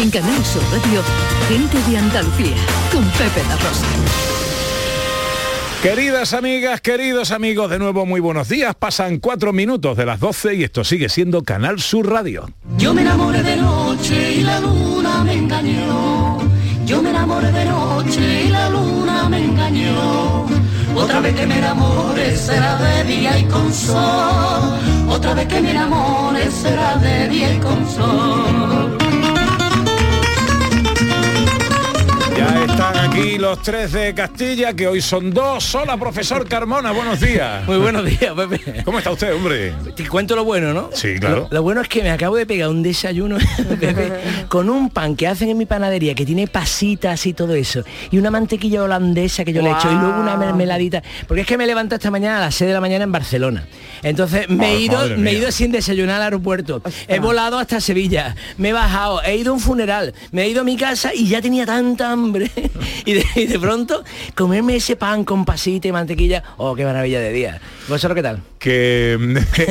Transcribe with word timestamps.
En 0.00 0.10
Canal 0.10 0.44
Sur 0.44 0.62
Radio, 0.70 1.02
Gente 1.48 1.90
de 1.90 1.98
Andalucía, 1.98 2.54
con 2.92 3.02
Pepe 3.10 3.42
La 3.48 3.56
Rosa. 3.56 3.84
Queridas 5.82 6.34
amigas, 6.34 6.80
queridos 6.80 7.32
amigos, 7.32 7.68
de 7.68 7.80
nuevo 7.80 8.06
muy 8.06 8.20
buenos 8.20 8.48
días. 8.48 8.76
Pasan 8.76 9.18
cuatro 9.18 9.52
minutos 9.52 9.96
de 9.96 10.06
las 10.06 10.20
12 10.20 10.54
y 10.54 10.62
esto 10.62 10.84
sigue 10.84 11.08
siendo 11.08 11.42
Canal 11.42 11.80
Sur 11.80 12.08
Radio. 12.08 12.48
Yo 12.76 12.94
me 12.94 13.02
enamoré 13.02 13.42
de 13.42 13.56
noche 13.56 14.34
y 14.34 14.42
la 14.42 14.60
luna 14.60 15.24
me 15.24 15.32
engañó. 15.32 16.38
Yo 16.86 17.02
me 17.02 17.10
enamoré 17.10 17.50
de 17.50 17.64
noche 17.64 18.44
y 18.44 18.48
la 18.50 18.70
luna 18.70 19.28
me 19.28 19.44
engañó. 19.44 20.46
Otra 20.94 21.18
vez 21.18 21.34
que 21.34 21.44
me 21.44 21.58
enamore 21.58 22.36
será 22.36 22.76
de 22.76 23.02
día 23.02 23.36
y 23.36 23.44
con 23.46 23.74
sol. 23.74 24.78
Otra 25.08 25.34
vez 25.34 25.48
que 25.48 25.60
me 25.60 25.72
enamore 25.72 26.48
será 26.52 26.96
de 26.98 27.28
día 27.28 27.52
y 27.52 27.58
con 27.58 27.88
sol. 27.90 29.17
Ya 32.38 32.64
están 32.64 32.96
aquí 32.96 33.36
los 33.36 33.60
tres 33.62 33.90
de 33.90 34.14
Castilla, 34.14 34.72
que 34.72 34.86
hoy 34.86 35.00
son 35.02 35.32
dos. 35.34 35.74
Hola, 35.74 35.96
profesor 35.96 36.48
Carmona, 36.48 36.92
buenos 36.92 37.18
días. 37.18 37.66
Muy 37.66 37.78
buenos 37.78 38.04
días, 38.04 38.32
Pepe. 38.32 38.84
¿Cómo 38.84 38.98
está 38.98 39.10
usted, 39.10 39.34
hombre? 39.34 39.74
Te 39.96 40.06
cuento 40.06 40.36
lo 40.36 40.44
bueno, 40.44 40.72
¿no? 40.72 40.90
Sí, 40.92 41.16
claro. 41.18 41.48
Lo, 41.50 41.56
lo 41.56 41.62
bueno 41.64 41.80
es 41.80 41.88
que 41.88 42.00
me 42.00 42.12
acabo 42.12 42.36
de 42.36 42.46
pegar 42.46 42.68
un 42.68 42.80
desayuno, 42.80 43.38
Pepe, 43.80 44.12
con 44.48 44.70
un 44.70 44.88
pan 44.88 45.16
que 45.16 45.26
hacen 45.26 45.48
en 45.48 45.58
mi 45.58 45.66
panadería, 45.66 46.14
que 46.14 46.24
tiene 46.24 46.46
pasitas 46.46 47.26
y 47.26 47.32
todo 47.32 47.54
eso, 47.54 47.82
y 48.12 48.18
una 48.18 48.30
mantequilla 48.30 48.84
holandesa 48.84 49.44
que 49.44 49.52
yo 49.52 49.60
le 49.60 49.72
echo, 49.72 49.90
y 49.90 49.94
luego 49.96 50.20
una 50.20 50.36
mermeladita. 50.36 51.02
Porque 51.26 51.40
es 51.40 51.46
que 51.48 51.58
me 51.58 51.66
levanto 51.66 51.96
esta 51.96 52.12
mañana 52.12 52.36
a 52.36 52.40
las 52.42 52.54
6 52.54 52.68
de 52.68 52.74
la 52.74 52.80
mañana 52.80 53.02
en 53.02 53.10
Barcelona. 53.10 53.66
Entonces 54.04 54.48
me 54.48 54.74
he 54.74 54.80
ido, 54.82 55.16
me 55.16 55.32
he 55.32 55.34
ido 55.34 55.50
sin 55.50 55.72
desayunar 55.72 56.16
al 56.16 56.22
aeropuerto. 56.22 56.82
He 57.08 57.18
volado 57.18 57.58
hasta 57.58 57.80
Sevilla, 57.80 58.36
me 58.58 58.68
he 58.68 58.72
bajado, 58.72 59.24
he 59.24 59.34
ido 59.38 59.50
a 59.50 59.54
un 59.54 59.60
funeral, 59.60 60.14
me 60.30 60.44
he 60.44 60.48
ido 60.50 60.60
a 60.60 60.64
mi 60.64 60.76
casa 60.76 61.12
y 61.12 61.26
ya 61.26 61.42
tenía 61.42 61.66
tanta 61.66 62.14
y, 63.04 63.12
de, 63.14 63.24
y 63.36 63.46
de 63.46 63.58
pronto 63.58 64.04
comerme 64.34 64.76
ese 64.76 64.96
pan 64.96 65.24
con 65.24 65.44
pasita 65.44 65.88
y 65.88 65.92
mantequilla, 65.92 66.42
oh, 66.56 66.74
qué 66.74 66.84
maravilla 66.84 67.20
de 67.20 67.32
día. 67.32 67.60
¿Vosotros 67.88 68.14
qué 68.16 68.22
tal? 68.22 68.40
Que, 68.58 69.18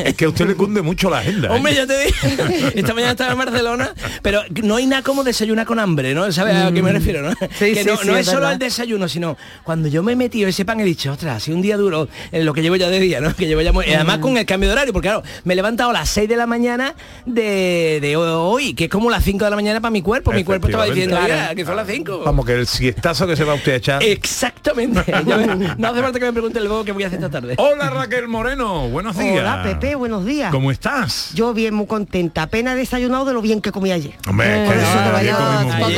es 0.05 0.13
que 0.15 0.25
a 0.25 0.29
usted 0.29 0.47
le 0.47 0.55
cunde 0.55 0.81
mucho 0.81 1.09
la 1.09 1.19
agenda. 1.19 1.49
¿eh? 1.49 1.51
Hombre, 1.51 1.75
ya 1.75 1.85
te 1.85 2.05
dije, 2.05 2.71
esta 2.79 2.93
mañana 2.93 3.11
estaba 3.11 3.31
en 3.33 3.37
Barcelona, 3.37 3.93
pero 4.23 4.41
no 4.63 4.77
hay 4.77 4.87
nada 4.87 5.03
como 5.03 5.23
desayunar 5.23 5.67
con 5.67 5.77
hambre, 5.79 6.15
¿no? 6.15 6.31
¿Sabes 6.31 6.55
a 6.55 6.71
qué 6.71 6.81
me 6.81 6.91
refiero? 6.91 7.21
¿no? 7.21 7.31
Sí, 7.31 7.73
que 7.73 7.83
sí, 7.83 7.85
no, 7.85 7.97
sí, 7.97 8.07
no 8.07 8.17
es 8.17 8.27
es 8.27 8.33
solo 8.33 8.49
el 8.49 8.57
desayuno, 8.57 9.07
sino 9.07 9.37
cuando 9.63 9.87
yo 9.87 10.01
me 10.01 10.13
he 10.13 10.15
metido 10.15 10.49
ese 10.49 10.65
pan 10.65 10.79
he 10.79 10.83
dicho, 10.83 11.11
ostras, 11.11 11.37
ha 11.37 11.39
sido 11.39 11.57
un 11.57 11.61
día 11.61 11.77
duro, 11.77 12.07
en 12.31 12.45
lo 12.45 12.53
que 12.53 12.61
llevo 12.63 12.75
ya 12.75 12.89
de 12.89 12.99
día, 12.99 13.21
¿no? 13.21 13.35
Que 13.37 13.45
llevo 13.45 13.61
ya 13.61 13.71
muy- 13.71 13.85
y 13.85 13.93
además 13.93 14.17
con 14.17 14.35
el 14.37 14.45
cambio 14.45 14.69
de 14.69 14.73
horario, 14.73 14.93
porque 14.93 15.09
claro, 15.09 15.23
me 15.43 15.53
he 15.53 15.55
levantado 15.55 15.91
a 15.91 15.93
las 15.93 16.09
6 16.09 16.27
de 16.27 16.35
la 16.37 16.47
mañana 16.47 16.95
de, 17.25 17.99
de 18.01 18.15
hoy, 18.17 18.73
que 18.73 18.85
es 18.85 18.89
como 18.89 19.11
las 19.11 19.23
5 19.23 19.43
de 19.43 19.49
la 19.51 19.55
mañana 19.55 19.79
para 19.79 19.91
mi 19.91 20.01
cuerpo. 20.01 20.31
Mi 20.31 20.43
cuerpo 20.43 20.67
estaba 20.67 20.85
diciendo, 20.85 21.19
mira, 21.21 21.53
que 21.53 21.63
son 21.65 21.75
las 21.75 21.87
5. 21.87 22.23
Vamos, 22.25 22.45
que 22.45 22.53
el 22.53 22.65
siestazo 22.67 23.27
que 23.27 23.35
se 23.35 23.43
va 23.43 23.53
usted 23.53 23.73
a 23.73 23.75
echar. 23.75 24.03
Exactamente. 24.03 25.03
Yo 25.25 25.37
no 25.77 25.87
hace 25.87 26.01
falta 26.01 26.19
que 26.19 26.25
me 26.25 26.33
pregunte 26.33 26.59
luego 26.59 26.83
qué 26.83 26.91
voy 26.91 27.03
a 27.03 27.07
hacer 27.07 27.19
esta 27.19 27.29
tarde. 27.29 27.55
Hola 27.57 28.06
Raquel 28.09 28.29
Moreno, 28.29 28.87
buenos 28.87 29.17
días. 29.17 29.39
Hola 29.41 29.63
Pepe, 29.63 29.95
buenos 29.95 30.23
días. 30.23 30.49
¿Cómo 30.49 30.71
estás? 30.71 31.31
Yo 31.33 31.53
bien 31.53 31.73
muy 31.73 31.87
contenta, 31.87 32.43
apenas 32.43 32.75
he 32.75 32.77
desayunado 32.77 33.25
de 33.25 33.33
lo 33.33 33.41
bien 33.41 33.59
que 33.59 33.73
comí 33.73 33.91
ayer. 33.91 34.13
Hombre, 34.29 34.47
que 34.47 34.63
eso 34.63 34.71
vaya- 35.11 35.35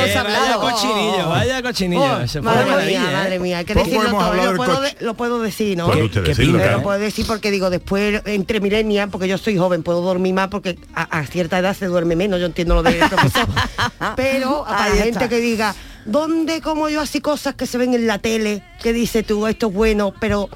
se 0.08 0.18
ha 0.18 0.24
vaya 0.24 0.56
cochinillo, 0.58 1.30
vaya 1.30 1.62
cochinillo. 1.62 2.02
Oh, 2.02 2.42
madre 2.42 2.86
mía, 2.88 3.04
¿eh? 3.10 3.14
madre 3.14 3.40
mía, 3.40 3.58
hay 3.60 3.66
que 3.66 3.76
decirlo 3.76 4.10
todo, 4.10 4.34
lo 4.34 4.56
puedo, 4.56 4.76
coche. 4.80 4.96
de- 5.00 5.06
lo 5.06 5.14
puedo 5.14 5.40
decir, 5.40 5.78
¿no? 5.78 5.92
¿Qué- 5.92 6.10
qué 6.10 6.22
decirlo, 6.22 6.58
claro. 6.58 6.78
lo 6.78 6.84
puedo 6.84 6.98
decir 6.98 7.28
porque 7.28 7.52
digo, 7.52 7.70
después 7.70 8.24
entre 8.26 8.60
milenias, 8.60 9.08
porque 9.12 9.28
yo 9.28 9.38
soy 9.38 9.60
joven, 9.60 9.84
puedo 9.84 10.02
dormir 10.02 10.34
más 10.34 10.48
porque 10.48 10.80
a, 10.96 11.04
a 11.04 11.26
cierta 11.28 11.60
edad 11.60 11.76
se 11.78 11.86
duerme 11.86 12.16
menos, 12.16 12.40
yo 12.40 12.48
entiendo 12.48 12.74
lo 12.74 12.82
del 12.82 12.98
profesor. 13.08 13.46
Pero 14.16 14.66
para 14.68 14.88
está. 14.88 15.04
gente 15.04 15.30
que 15.30 15.38
diga, 15.40 15.76
¿dónde 16.06 16.60
como 16.62 16.90
yo 16.90 17.02
así 17.02 17.22
cosas 17.22 17.54
que 17.54 17.68
se 17.68 17.78
ven 17.78 17.94
en 17.94 18.08
la 18.08 18.18
tele? 18.18 18.64
Que 18.82 18.94
dice 18.94 19.22
tú, 19.22 19.46
esto 19.46 19.68
es 19.68 19.74
bueno, 19.74 20.12
pero 20.20 20.50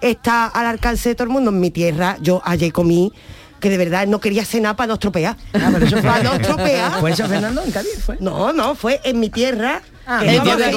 está 0.00 0.46
al 0.46 0.66
alcance 0.66 1.10
de 1.10 1.14
todo 1.14 1.24
el 1.24 1.30
mundo 1.30 1.50
en 1.50 1.60
mi 1.60 1.70
tierra. 1.70 2.16
Yo 2.20 2.42
ayer 2.44 2.72
comí 2.72 3.12
que 3.60 3.70
de 3.70 3.76
verdad 3.76 4.06
no 4.06 4.20
quería 4.20 4.44
cenar 4.44 4.76
para 4.76 4.88
no 4.88 4.94
estropear. 4.94 5.36
Ah, 5.54 5.70
pero 5.72 5.86
eso 5.86 6.00
para 6.02 6.22
no 6.22 6.34
estropear. 6.34 7.00
¿Fue 7.00 7.16
San 7.16 7.28
Fernando, 7.28 7.62
en 7.64 7.72
Cádiz? 7.72 7.98
¿Fue? 8.04 8.16
No, 8.20 8.52
no, 8.52 8.74
fue 8.74 9.00
en 9.04 9.18
mi 9.20 9.30
tierra. 9.30 9.82
Ah, 10.06 10.20
en 10.22 10.30
es 10.30 10.42
mi 10.42 10.44
tierra, 10.44 10.70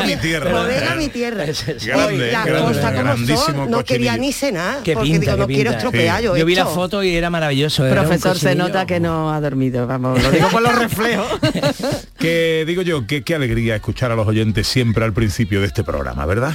en 0.00 0.06
mi 0.06 0.16
tierra. 0.16 0.50
Bodega 0.52 0.94
mi 0.94 1.08
tierra. 1.08 1.44
Ese 1.44 1.72
es. 1.72 1.84
Grande, 1.84 2.06
Oye, 2.06 2.32
las 2.32 2.46
grande, 2.46 2.68
cosas 2.68 2.84
como 2.84 3.02
grandísimo 3.02 3.38
son, 3.38 3.70
no 3.70 3.84
quería 3.84 4.16
ni 4.16 4.32
cenar, 4.32 4.82
Qué 4.82 4.94
porque 4.94 5.10
pinta, 5.10 5.32
digo, 5.32 5.36
qué 5.36 5.40
no 5.40 5.46
quiero 5.46 5.70
estropear 5.72 6.22
yo 6.22 6.36
Yo 6.36 6.46
vi 6.46 6.54
la 6.54 6.64
foto 6.66 7.02
y 7.02 7.14
era 7.14 7.28
maravilloso. 7.28 7.84
era 7.84 8.00
Profesor, 8.02 8.38
se 8.38 8.54
nota 8.54 8.86
que 8.86 8.98
no 8.98 9.32
ha 9.32 9.40
dormido, 9.40 9.86
vamos, 9.86 10.22
lo 10.22 10.30
digo 10.30 10.48
por 10.48 10.62
los 10.62 10.74
reflejos. 10.74 11.26
Que 12.18 12.64
digo 12.66 12.82
yo, 12.82 13.06
que 13.06 13.22
qué 13.22 13.34
alegría 13.34 13.76
escuchar 13.76 14.10
a 14.10 14.16
los 14.16 14.26
oyentes 14.26 14.66
siempre 14.66 15.04
al 15.04 15.12
principio 15.12 15.60
de 15.60 15.66
este 15.66 15.84
programa, 15.84 16.26
¿verdad? 16.26 16.54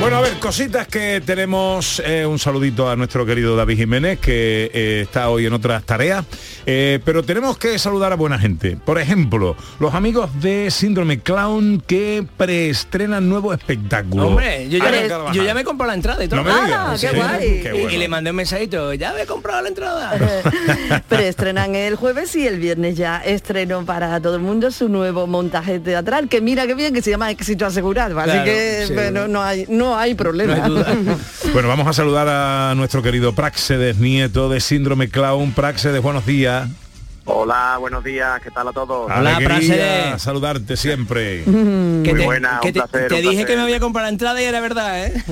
Bueno, 0.00 0.16
a 0.16 0.20
ver, 0.22 0.38
cositas 0.38 0.88
que 0.88 1.20
tenemos. 1.24 2.02
eh, 2.06 2.24
un 2.24 2.38
saludito 2.38 2.88
a 2.90 2.96
nuestro 2.96 3.26
querido 3.26 3.54
David 3.54 3.76
Jiménez, 3.76 4.18
que 4.18 4.70
eh, 4.72 5.00
está 5.02 5.28
hoy 5.28 5.44
en 5.44 5.52
otras 5.52 5.84
tareas. 5.84 6.24
Eh, 6.64 7.00
pero 7.04 7.22
tenemos 7.22 7.58
que 7.58 7.78
saludar 7.78 8.10
a 8.12 8.16
buena 8.16 8.38
gente. 8.38 8.78
Por 8.82 8.98
ejemplo, 8.98 9.56
los 9.78 9.94
amigos 9.94 10.30
de 10.40 10.70
Síndrome 10.70 11.20
Clown 11.20 11.82
que 11.86 12.24
preestrenan 12.36 13.28
nuevo 13.28 13.52
espectáculo. 13.52 14.28
Hombre, 14.28 14.68
yo 14.70 14.78
ya, 14.78 14.90
me, 14.90 15.08
yo 15.34 15.44
ya 15.44 15.52
me 15.54 15.60
he 15.60 15.64
comprado 15.64 15.88
la 15.90 15.94
entrada 15.96 16.24
y 16.24 16.28
todo. 16.28 16.42
No 16.42 16.44
me 16.44 16.64
digas, 16.64 16.80
Ah, 16.80 16.94
¿en 16.94 17.00
qué 17.00 17.16
guay. 17.16 17.62
Qué 17.62 17.68
Y- 17.68 17.80
bueno. 17.82 17.90
Y 17.90 17.96
le 17.98 18.08
mandé 18.08 18.30
un 18.30 18.36
mensajito, 18.36 18.94
ya 18.94 19.12
me 19.12 19.22
he 19.22 19.26
comprado 19.26 19.62
la 19.62 19.68
entrada. 19.68 20.12
Pero 21.08 21.22
estrenan 21.22 21.74
el 21.74 21.96
jueves 21.96 22.34
y 22.36 22.46
el 22.46 22.58
viernes 22.58 22.96
ya 22.96 23.18
estreno 23.18 23.84
para 23.84 24.18
todo 24.20 24.36
el 24.36 24.42
mundo 24.42 24.70
su 24.70 24.88
nuevo 24.88 25.26
montaje 25.26 25.78
teatral, 25.78 26.28
que 26.28 26.40
mira 26.40 26.66
qué 26.66 26.74
bien, 26.74 26.94
que 26.94 27.02
se 27.02 27.10
llama 27.10 27.30
Éxito 27.30 27.66
Asegurado. 27.66 28.18
Así 28.18 28.30
Claro, 28.30 28.44
que 28.44 28.84
sí. 28.88 28.94
bueno, 28.94 29.28
no 29.28 29.42
hay, 29.42 29.66
no 29.68 29.89
hay 29.96 30.14
problema. 30.14 30.56
No 30.56 30.64
hay 30.64 30.70
duda. 30.70 31.16
Bueno, 31.52 31.68
vamos 31.68 31.86
a 31.86 31.92
saludar 31.92 32.28
a 32.28 32.74
nuestro 32.76 33.02
querido 33.02 33.34
Praxedes, 33.34 33.98
nieto 33.98 34.48
de 34.48 34.60
Síndrome 34.60 35.08
Clown. 35.08 35.52
Praxedes, 35.52 36.00
buenos 36.00 36.26
días. 36.26 36.68
Hola, 37.32 37.76
buenos 37.78 38.02
días, 38.02 38.40
¿qué 38.42 38.50
tal 38.50 38.66
a 38.68 38.72
todos? 38.72 39.10
Hola, 39.14 39.38
Praxedes. 39.42 40.20
saludarte 40.20 40.76
siempre. 40.76 41.44
que 41.44 41.50
Muy 41.50 42.02
te, 42.02 42.24
buena, 42.24 42.58
que 42.60 42.68
un 42.68 42.74
te- 42.74 42.80
placer, 42.80 43.08
te 43.08 43.14
un 43.14 43.20
dije 43.20 43.30
placer. 43.32 43.46
que 43.46 43.56
me 43.56 43.62
había 43.62 43.80
comprado 43.80 44.06
la 44.06 44.10
entrada 44.10 44.42
y 44.42 44.44
era 44.44 44.60
verdad, 44.60 45.06
¿eh? 45.06 45.22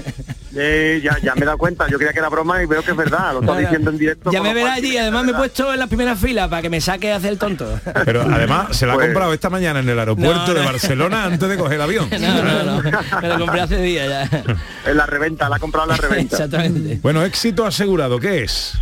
Eh, 0.57 1.01
ya, 1.05 1.19
ya 1.23 1.35
me 1.35 1.43
he 1.43 1.45
dado 1.45 1.59
cuenta, 1.59 1.87
yo 1.89 1.99
creía 1.99 2.13
que 2.13 2.19
era 2.21 2.29
broma 2.29 2.63
y 2.63 2.67
veo 2.67 2.83
que 2.83 2.93
es 2.93 2.97
verdad, 2.97 3.33
lo 3.35 3.41
estás 3.41 3.59
diciendo 3.59 3.91
en 3.91 3.99
directo. 3.99 4.31
Ya 4.33 4.43
me 4.43 4.55
verás 4.55 4.79
allí, 4.79 4.97
además 4.97 5.25
me 5.25 5.33
he 5.33 5.35
puesto 5.35 5.73
en 5.73 5.79
la 5.79 5.87
primera 5.89 6.17
fila 6.17 6.49
para 6.49 6.63
que 6.63 6.71
me 6.71 6.81
saque 6.81 7.13
a 7.13 7.17
hacer 7.17 7.33
el 7.33 7.39
tonto. 7.39 7.79
Pero 8.05 8.23
además 8.23 8.77
se 8.77 8.87
la 8.87 8.93
ha 8.93 8.97
Pues- 8.97 9.07
comprado 9.09 9.33
esta 9.35 9.51
mañana 9.51 9.81
en 9.81 9.89
el 9.89 9.99
aeropuerto 9.99 10.47
No, 10.49 10.55
de 10.55 10.61
no. 10.61 10.67
Barcelona 10.67 11.25
antes 11.25 11.49
de 11.49 11.57
coger 11.59 11.75
el 11.75 11.83
avión. 11.83 12.09
No, 12.21 12.43
no, 12.43 12.63
no. 12.83 12.83
Me 13.23 13.29
lo 13.29 13.39
compré 13.41 13.61
hace 13.61 13.77
días 13.83 14.09
ya. 14.31 14.43
En 14.87 14.97
la 14.97 15.07
reventa, 15.07 15.49
la 15.49 15.57
ha 15.57 15.59
comprado 15.59 15.91
en 15.93 15.97
la 16.01 16.09
reventa. 16.09 16.37
Exactamente. 16.37 16.99
Bueno, 17.03 17.25
éxito 17.25 17.67
asegurado, 17.67 18.19
¿qué 18.19 18.45
es? 18.45 18.73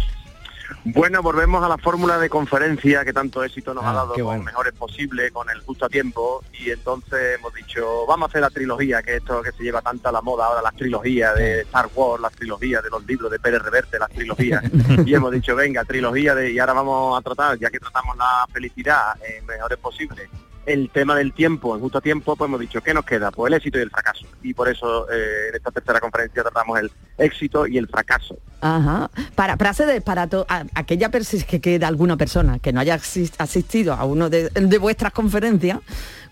Bueno, 0.89 1.21
volvemos 1.21 1.65
a 1.65 1.69
la 1.69 1.79
fórmula 1.79 2.17
de 2.17 2.29
conferencia 2.31 3.05
que 3.05 3.13
tanto 3.13 3.43
éxito 3.43 3.75
nos 3.75 3.85
Ah, 3.85 3.91
ha 3.91 3.95
dado 3.95 4.13
qué 4.15 4.21
con 4.23 4.29
bueno. 4.29 4.45
mejores 4.45 4.73
posible, 4.73 5.33
con 5.33 5.51
el 5.51 5.61
justo 5.63 5.87
a 5.87 5.89
tiempo, 5.89 6.45
y 6.53 6.71
entonces 6.71 7.37
hemos 7.39 7.53
dicho, 7.55 8.07
vamos 8.07 8.27
a 8.27 8.31
hacer 8.31 8.41
la 8.41 8.51
trilogía, 8.51 9.03
que 9.03 9.17
esto 9.17 9.43
que 9.43 9.51
se 9.51 9.65
lleva 9.65 9.83
tanto 9.83 10.09
a 10.09 10.13
la 10.13 10.23
moda 10.23 10.47
ahora, 10.47 10.63
las 10.63 10.77
trilogías 10.77 11.35
de 11.35 11.63
Star 11.63 11.89
Wars, 11.93 12.23
las 12.23 12.33
trilogías 12.33 12.85
de 12.85 12.91
los 12.91 13.05
libros 13.05 13.33
de 13.33 13.41
Pérez 13.41 13.63
Reverte, 13.63 13.99
las 13.99 14.11
trilogías, 14.11 14.63
y 15.05 15.13
hemos 15.13 15.33
dicho, 15.33 15.57
venga, 15.57 15.85
trilogía 15.85 16.37
de, 16.37 16.53
y 16.53 16.59
ahora 16.61 16.75
vamos 16.75 17.19
a 17.19 17.23
tratar, 17.23 17.59
ya 17.59 17.69
que 17.69 17.81
tratamos 17.81 18.17
la 18.17 18.47
felicidad 18.53 19.17
en 19.29 19.45
mejores 19.45 19.79
posibles, 19.79 20.31
el 20.67 20.91
tema 20.91 21.15
del 21.17 21.33
tiempo, 21.33 21.75
en 21.75 21.81
justo 21.81 22.01
tiempo, 22.01 22.35
pues 22.37 22.49
hemos 22.49 22.61
dicho, 22.61 22.83
¿qué 22.83 22.93
nos 22.93 23.05
queda? 23.05 23.31
Pues 23.31 23.51
el 23.51 23.57
éxito 23.57 23.79
y 23.79 23.83
el 23.83 23.91
fracaso. 23.91 24.27
Y 24.43 24.53
por 24.53 24.69
eso 24.69 25.09
eh, 25.11 25.49
en 25.51 25.55
esta 25.57 25.71
tercera 25.71 26.01
conferencia 26.01 26.43
tratamos 26.43 26.79
el 26.81 26.91
éxito 27.19 27.67
y 27.67 27.79
el 27.79 27.87
fracaso. 27.89 28.37
Ajá. 28.61 29.09
Para, 29.35 29.55
hacer 29.55 29.87
de- 29.87 30.01
para 30.01 30.27
to- 30.27 30.45
a- 30.49 30.65
aquella 30.75 31.09
persona 31.11 31.45
que 31.45 31.61
queda 31.61 31.87
alguna 31.89 32.17
persona 32.17 32.59
que 32.59 32.73
no 32.73 32.81
haya 32.81 32.97
asis- 32.97 33.33
asistido 33.39 33.95
a 33.95 34.05
uno 34.05 34.29
de, 34.29 34.51
de 34.51 34.79
vuestras 34.79 35.13
conferencias, 35.13 35.79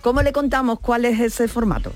¿cómo 0.03 0.21
le 0.23 0.33
contamos 0.33 0.81
cuál 0.81 1.05
es 1.05 1.21
ese 1.21 1.47
formato? 1.49 1.93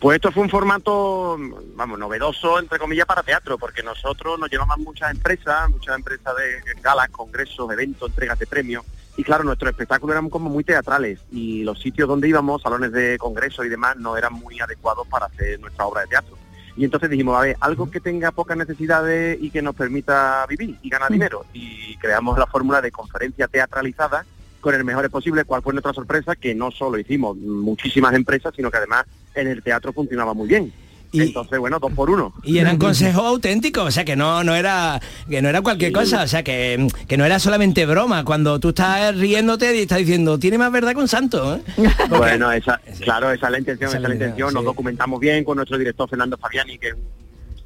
Pues 0.00 0.16
esto 0.16 0.32
fue 0.32 0.42
un 0.42 0.50
formato, 0.50 1.38
vamos, 1.76 1.96
novedoso, 1.96 2.58
entre 2.58 2.78
comillas, 2.80 3.06
para 3.06 3.22
teatro, 3.22 3.56
porque 3.56 3.84
nosotros 3.84 4.36
nos 4.36 4.50
llevaban 4.50 4.82
muchas 4.82 5.12
empresas, 5.12 5.70
muchas 5.70 5.94
empresas 5.94 6.34
de 6.36 6.80
galas, 6.82 7.08
congresos, 7.10 7.70
eventos, 7.70 8.08
entregas 8.08 8.36
de 8.38 8.46
premios, 8.48 8.84
y 9.16 9.24
claro, 9.24 9.44
nuestros 9.44 9.70
espectáculos 9.70 10.14
eran 10.14 10.30
como 10.30 10.48
muy 10.48 10.64
teatrales, 10.64 11.20
y 11.30 11.64
los 11.64 11.80
sitios 11.80 12.08
donde 12.08 12.28
íbamos, 12.28 12.62
salones 12.62 12.92
de 12.92 13.18
congresos 13.18 13.66
y 13.66 13.68
demás, 13.68 13.96
no 13.96 14.16
eran 14.16 14.32
muy 14.32 14.58
adecuados 14.60 15.06
para 15.08 15.26
hacer 15.26 15.60
nuestra 15.60 15.86
obra 15.86 16.02
de 16.02 16.08
teatro. 16.08 16.36
Y 16.76 16.84
entonces 16.84 17.10
dijimos, 17.10 17.36
a 17.36 17.42
ver, 17.42 17.56
algo 17.60 17.90
que 17.90 18.00
tenga 18.00 18.30
pocas 18.30 18.56
necesidades 18.56 19.38
y 19.40 19.50
que 19.50 19.60
nos 19.60 19.74
permita 19.74 20.46
vivir 20.48 20.78
y 20.80 20.88
ganar 20.88 21.10
dinero. 21.10 21.44
Y 21.52 21.96
creamos 21.98 22.38
la 22.38 22.46
fórmula 22.46 22.80
de 22.80 22.90
conferencia 22.90 23.46
teatralizada 23.46 24.24
con 24.60 24.74
el 24.74 24.82
mejor 24.82 25.10
posible. 25.10 25.44
¿Cuál 25.44 25.60
fue 25.60 25.74
nuestra 25.74 25.92
sorpresa? 25.92 26.34
Que 26.34 26.54
no 26.54 26.70
solo 26.70 26.96
hicimos 26.96 27.36
muchísimas 27.36 28.14
empresas, 28.14 28.54
sino 28.56 28.70
que 28.70 28.78
además 28.78 29.04
en 29.34 29.48
el 29.48 29.62
teatro 29.62 29.92
funcionaba 29.92 30.32
muy 30.32 30.48
bien. 30.48 30.72
Entonces, 31.20 31.58
bueno, 31.58 31.78
dos 31.78 31.92
por 31.92 32.08
uno. 32.10 32.32
Y 32.42 32.58
eran 32.58 32.78
consejos 32.78 33.24
auténticos, 33.24 33.84
o 33.86 33.90
sea 33.90 34.04
que 34.04 34.16
no, 34.16 34.42
no 34.44 34.54
era 34.54 35.00
que 35.28 35.42
no 35.42 35.48
era 35.48 35.60
cualquier 35.60 35.90
Sí. 35.90 35.94
cosa, 35.94 36.22
o 36.22 36.26
sea 36.28 36.42
que, 36.42 36.86
que 37.06 37.16
no 37.16 37.24
era 37.24 37.38
solamente 37.38 37.84
broma. 37.86 38.24
Cuando 38.24 38.58
tú 38.60 38.70
estás 38.70 39.16
riéndote 39.16 39.76
y 39.76 39.80
estás 39.80 39.98
diciendo, 39.98 40.38
tiene 40.38 40.56
más 40.58 40.72
verdad 40.72 40.92
que 40.92 40.98
un 41.00 41.08
santo, 41.08 41.56
¿eh? 41.56 41.62
Bueno, 42.08 42.50
esa, 42.52 42.80
claro, 43.00 43.30
esa 43.32 43.46
es 43.46 43.52
la 43.52 43.58
intención, 43.58 43.88
Esa 43.90 43.98
esa 43.98 44.06
es 44.06 44.08
la 44.08 44.14
intención. 44.14 44.54
Nos 44.54 44.62
sí. 44.62 44.66
documentamos 44.66 45.20
bien 45.20 45.44
con 45.44 45.56
nuestro 45.56 45.76
director 45.78 46.08
Fernando 46.08 46.36
Fabiani, 46.38 46.78
que 46.78 46.88
es 46.88 46.94
un 46.94 47.00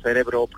cerebro 0.07 0.49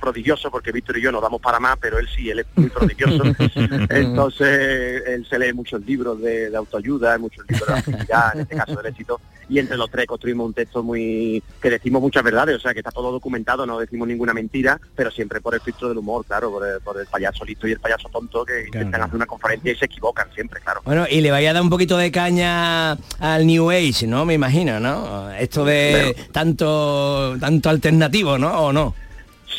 prodigioso, 0.00 0.50
porque 0.52 0.70
Víctor 0.70 0.98
y 0.98 1.02
yo 1.02 1.10
nos 1.10 1.20
damos 1.20 1.40
para 1.40 1.58
más, 1.58 1.76
pero 1.80 1.98
él 1.98 2.08
sí, 2.14 2.30
él 2.30 2.40
es 2.40 2.46
muy 2.54 2.70
prodigioso. 2.70 3.24
Entonces, 3.90 5.02
él 5.06 5.26
se 5.28 5.38
lee 5.38 5.52
muchos 5.52 5.84
libros 5.84 6.20
de, 6.20 6.50
de 6.50 6.56
autoayuda, 6.56 7.18
muchos 7.18 7.44
libros 7.48 7.66
de 7.66 7.74
la 7.74 7.82
felicidad, 7.82 8.34
en 8.34 8.40
este 8.42 8.56
caso 8.56 8.76
del 8.76 8.86
éxito, 8.86 9.20
y 9.48 9.58
entre 9.58 9.76
los 9.76 9.90
tres 9.90 10.06
construimos 10.06 10.46
un 10.46 10.54
texto 10.54 10.82
muy 10.82 11.42
que 11.60 11.70
decimos 11.70 12.02
muchas 12.02 12.22
verdades, 12.22 12.56
o 12.56 12.60
sea, 12.60 12.72
que 12.72 12.80
está 12.80 12.90
todo 12.90 13.10
documentado, 13.10 13.66
no 13.66 13.78
decimos 13.78 14.06
ninguna 14.06 14.34
mentira, 14.34 14.80
pero 14.94 15.10
siempre 15.10 15.40
por 15.40 15.54
el 15.54 15.60
filtro 15.60 15.88
del 15.88 15.98
humor, 15.98 16.24
claro, 16.26 16.50
por 16.50 16.66
el, 16.66 16.80
por 16.80 17.00
el 17.00 17.06
payaso 17.06 17.44
listo 17.44 17.66
y 17.66 17.72
el 17.72 17.80
payaso 17.80 18.08
tonto 18.10 18.44
que 18.44 18.66
intentan 18.66 19.02
hacer 19.02 19.16
una 19.16 19.26
conferencia 19.26 19.72
y 19.72 19.76
se 19.76 19.86
equivocan 19.86 20.28
siempre, 20.34 20.60
claro. 20.60 20.82
Bueno, 20.84 21.06
y 21.10 21.20
le 21.20 21.30
vaya 21.30 21.50
a 21.50 21.52
dar 21.54 21.62
un 21.62 21.70
poquito 21.70 21.96
de 21.96 22.12
caña 22.12 22.92
al 23.18 23.46
New 23.46 23.70
Age, 23.70 24.06
¿no? 24.06 24.24
Me 24.24 24.34
imagino, 24.34 24.78
¿no? 24.78 25.30
Esto 25.32 25.64
de 25.64 26.14
tanto 26.30 27.36
tanto 27.40 27.70
alternativo, 27.70 28.38
¿no? 28.38 28.67
¿O 28.68 28.72
no? 28.72 28.94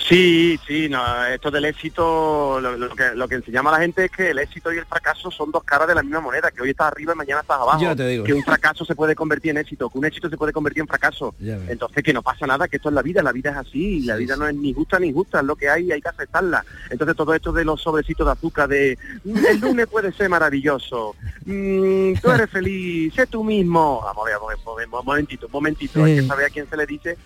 Sí, 0.07 0.59
sí, 0.67 0.87
no, 0.87 1.25
esto 1.25 1.49
del 1.49 1.65
éxito, 1.65 2.59
lo, 2.61 2.77
lo 2.77 2.89
que, 2.95 3.15
lo 3.15 3.27
que 3.27 3.35
enseñamos 3.35 3.73
a 3.73 3.77
la 3.77 3.81
gente 3.81 4.05
es 4.05 4.11
que 4.11 4.29
el 4.29 4.37
éxito 4.37 4.71
y 4.71 4.77
el 4.77 4.85
fracaso 4.85 5.31
son 5.31 5.51
dos 5.51 5.63
caras 5.63 5.87
de 5.87 5.95
la 5.95 6.03
misma 6.03 6.19
moneda, 6.19 6.51
que 6.51 6.61
hoy 6.61 6.69
estás 6.69 6.87
arriba 6.91 7.13
y 7.13 7.15
mañana 7.15 7.41
estás 7.41 7.59
abajo. 7.59 7.81
Yo 7.81 7.95
te 7.95 8.07
digo. 8.07 8.23
Que 8.23 8.33
un 8.33 8.43
fracaso 8.43 8.85
se 8.85 8.95
puede 8.95 9.15
convertir 9.15 9.49
en 9.51 9.57
éxito, 9.57 9.89
que 9.89 9.97
un 9.97 10.05
éxito 10.05 10.29
se 10.29 10.37
puede 10.37 10.53
convertir 10.53 10.81
en 10.81 10.87
fracaso. 10.87 11.33
Ya. 11.39 11.59
Entonces 11.67 12.03
que 12.03 12.13
no 12.13 12.21
pasa 12.21 12.45
nada, 12.45 12.67
que 12.67 12.75
esto 12.77 12.89
es 12.89 12.95
la 12.95 13.01
vida, 13.01 13.23
la 13.23 13.31
vida 13.31 13.49
es 13.49 13.57
así, 13.57 14.01
la 14.01 14.15
vida 14.15 14.35
no 14.35 14.47
es 14.47 14.55
ni 14.55 14.73
justa 14.73 14.99
ni 14.99 15.07
injusta, 15.07 15.39
es 15.39 15.45
lo 15.45 15.55
que 15.55 15.69
hay 15.69 15.87
y 15.87 15.91
hay 15.91 16.01
que 16.01 16.09
aceptarla. 16.09 16.63
Entonces 16.91 17.15
todo 17.15 17.33
esto 17.33 17.51
de 17.51 17.65
los 17.65 17.81
sobrecitos 17.81 18.25
de 18.27 18.31
azúcar 18.31 18.69
de 18.69 18.97
"Mm, 19.23 19.45
el 19.45 19.59
lunes 19.59 19.87
puede 19.87 20.11
ser 20.13 20.29
maravilloso, 20.29 21.15
mm, 21.45 22.13
tú 22.21 22.31
eres 22.31 22.49
feliz, 22.49 23.13
sé 23.15 23.25
tú 23.25 23.43
mismo. 23.43 24.01
Vamos 24.03 24.23
a 24.23 24.29
ver, 24.29 24.35
vamos 24.39 24.75
a 24.75 24.75
ver, 24.77 24.87
un 24.87 25.05
momentito, 25.05 25.47
un 25.47 25.51
momentito, 25.51 26.03
hay 26.03 26.17
que 26.17 26.27
saber 26.27 26.45
a 26.45 26.49
quién 26.49 26.69
se 26.69 26.77
le 26.77 26.85
dice 26.85 27.17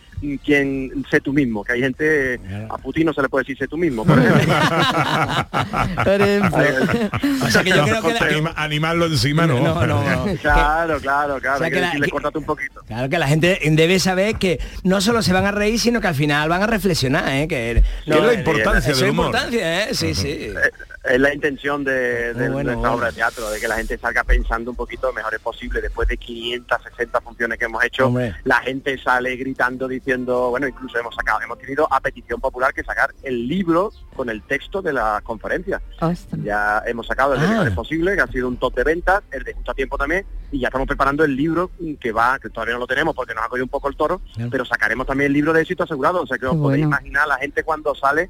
quién 0.44 1.06
sé 1.10 1.20
tú 1.22 1.34
mismo, 1.34 1.64
que 1.64 1.74
hay 1.74 1.82
gente, 1.82 2.40
a 2.70 2.78
Putin 2.78 3.06
no 3.08 3.14
se 3.14 3.22
le 3.22 3.30
puede 3.30 3.44
decir 3.44 3.58
sé 3.58 3.68
tú 3.68 3.78
mismo, 3.78 4.06
por 4.06 4.20
ejemplo. 4.20 4.54
O 7.44 7.50
sea 7.50 7.64
que 7.64 7.70
yo 7.70 7.84
creo 7.84 8.02
que 8.02 8.14
la- 8.14 8.20
Anima- 8.22 8.54
animarlo 8.56 9.06
encima 9.08 9.46
no. 9.48 9.60
No, 9.60 9.86
no, 9.86 10.04
no. 10.04 10.26
Claro, 10.42 11.00
claro, 11.00 11.40
claro, 11.40 11.56
O 11.56 11.58
sea 11.58 11.66
hay 11.66 11.72
que 11.72 11.76
que 11.76 11.82
la- 11.82 11.88
decirle, 11.88 12.06
que- 12.08 12.12
córtate 12.12 12.38
un 12.38 12.46
poquito. 12.46 12.82
Claro 12.88 13.10
que 13.10 13.18
la 13.18 13.28
gente 13.28 13.60
debe 13.64 14.00
saber 14.00 14.36
que 14.36 14.60
no 14.84 15.02
solo 15.02 15.22
se 15.22 15.34
van 15.34 15.46
a 15.46 15.52
reír, 15.52 15.80
sino 15.80 16.02
que 16.02 16.08
al 16.08 16.16
final 16.16 16.50
van 16.50 16.64
a 16.64 16.68
reflexionar, 16.68 17.28
¿eh? 17.30 17.48
Que 17.48 17.84
no, 18.08 18.16
es 18.18 18.24
la 18.24 18.34
importancia 18.34 18.92
eso 18.92 19.00
del 19.00 19.06
es 19.08 19.12
humor. 19.12 19.26
importancia, 19.28 19.84
¿eh? 19.84 19.88
Sí, 19.94 20.14
sí. 20.16 20.50
Es 21.04 21.20
la 21.20 21.34
intención 21.34 21.84
de, 21.84 22.34
de 22.34 22.50
bueno, 22.50 22.80
obra 22.82 23.08
de 23.08 23.14
teatro, 23.14 23.50
de 23.52 23.60
que 23.60 23.68
la 23.68 23.76
gente 23.76 23.98
salga 23.98 24.24
pensando 24.24 24.72
un 24.72 24.78
poquito 24.78 25.08
lo 25.08 25.14
mejor 25.14 25.34
es 25.34 25.42
posible. 25.42 25.82
Después 25.82 26.08
de 26.08 26.16
560 26.16 27.20
funciones 27.20 27.60
que 27.60 27.66
hemos 27.66 27.84
hecho, 27.84 28.08
Hombre. 28.08 28.34
la 28.46 28.62
gente 28.62 28.98
sale 28.98 29.36
gritando, 29.36 29.90
diciendo, 29.90 30.13
bueno, 30.18 30.68
incluso 30.68 30.98
hemos 30.98 31.16
sacado, 31.16 31.42
hemos 31.42 31.58
tenido 31.58 31.88
a 31.92 32.00
petición 32.00 32.40
popular 32.40 32.74
que 32.74 32.84
sacar 32.84 33.14
el 33.24 33.48
libro 33.48 33.92
con 34.16 34.30
el 34.30 34.42
texto 34.44 34.82
de 34.82 34.94
la 34.94 35.22
conferencia. 35.24 35.82
Ya 36.44 36.82
hemos 36.86 37.08
sacado 37.08 37.34
el 37.34 37.40
de 37.42 37.46
Ah. 37.48 37.76
posible, 37.76 38.16
que 38.16 38.22
ha 38.22 38.28
sido 38.28 38.48
un 38.48 38.58
top 38.58 38.76
de 38.76 38.84
ventas, 38.84 39.24
el 39.32 39.44
de 39.44 39.54
justo 39.54 39.72
a 39.72 39.74
tiempo 39.74 39.98
también, 39.98 40.26
y 40.52 40.60
ya 40.60 40.68
estamos 40.68 40.88
preparando 40.88 41.24
el 41.24 41.36
libro 41.36 41.72
que 42.00 42.12
va, 42.12 42.38
que 42.40 42.50
todavía 42.50 42.74
no 42.76 42.80
lo 42.82 42.88
tenemos 42.88 43.16
porque 43.16 43.34
nos 43.34 43.44
ha 43.44 43.48
cogido 43.50 43.66
un 43.66 43.70
poco 43.70 43.88
el 43.90 43.96
toro, 43.96 44.22
pero 44.52 44.66
sacaremos 44.66 45.06
también 45.08 45.28
el 45.28 45.34
libro 45.34 45.54
de 45.54 45.62
éxito 45.62 45.84
asegurado. 45.84 46.22
O 46.22 46.28
sea 46.28 46.38
que 46.38 46.46
os 46.46 46.56
podéis 46.56 46.84
imaginar 46.84 47.28
la 47.28 47.38
gente 47.38 47.64
cuando 47.64 47.96
sale 47.96 48.30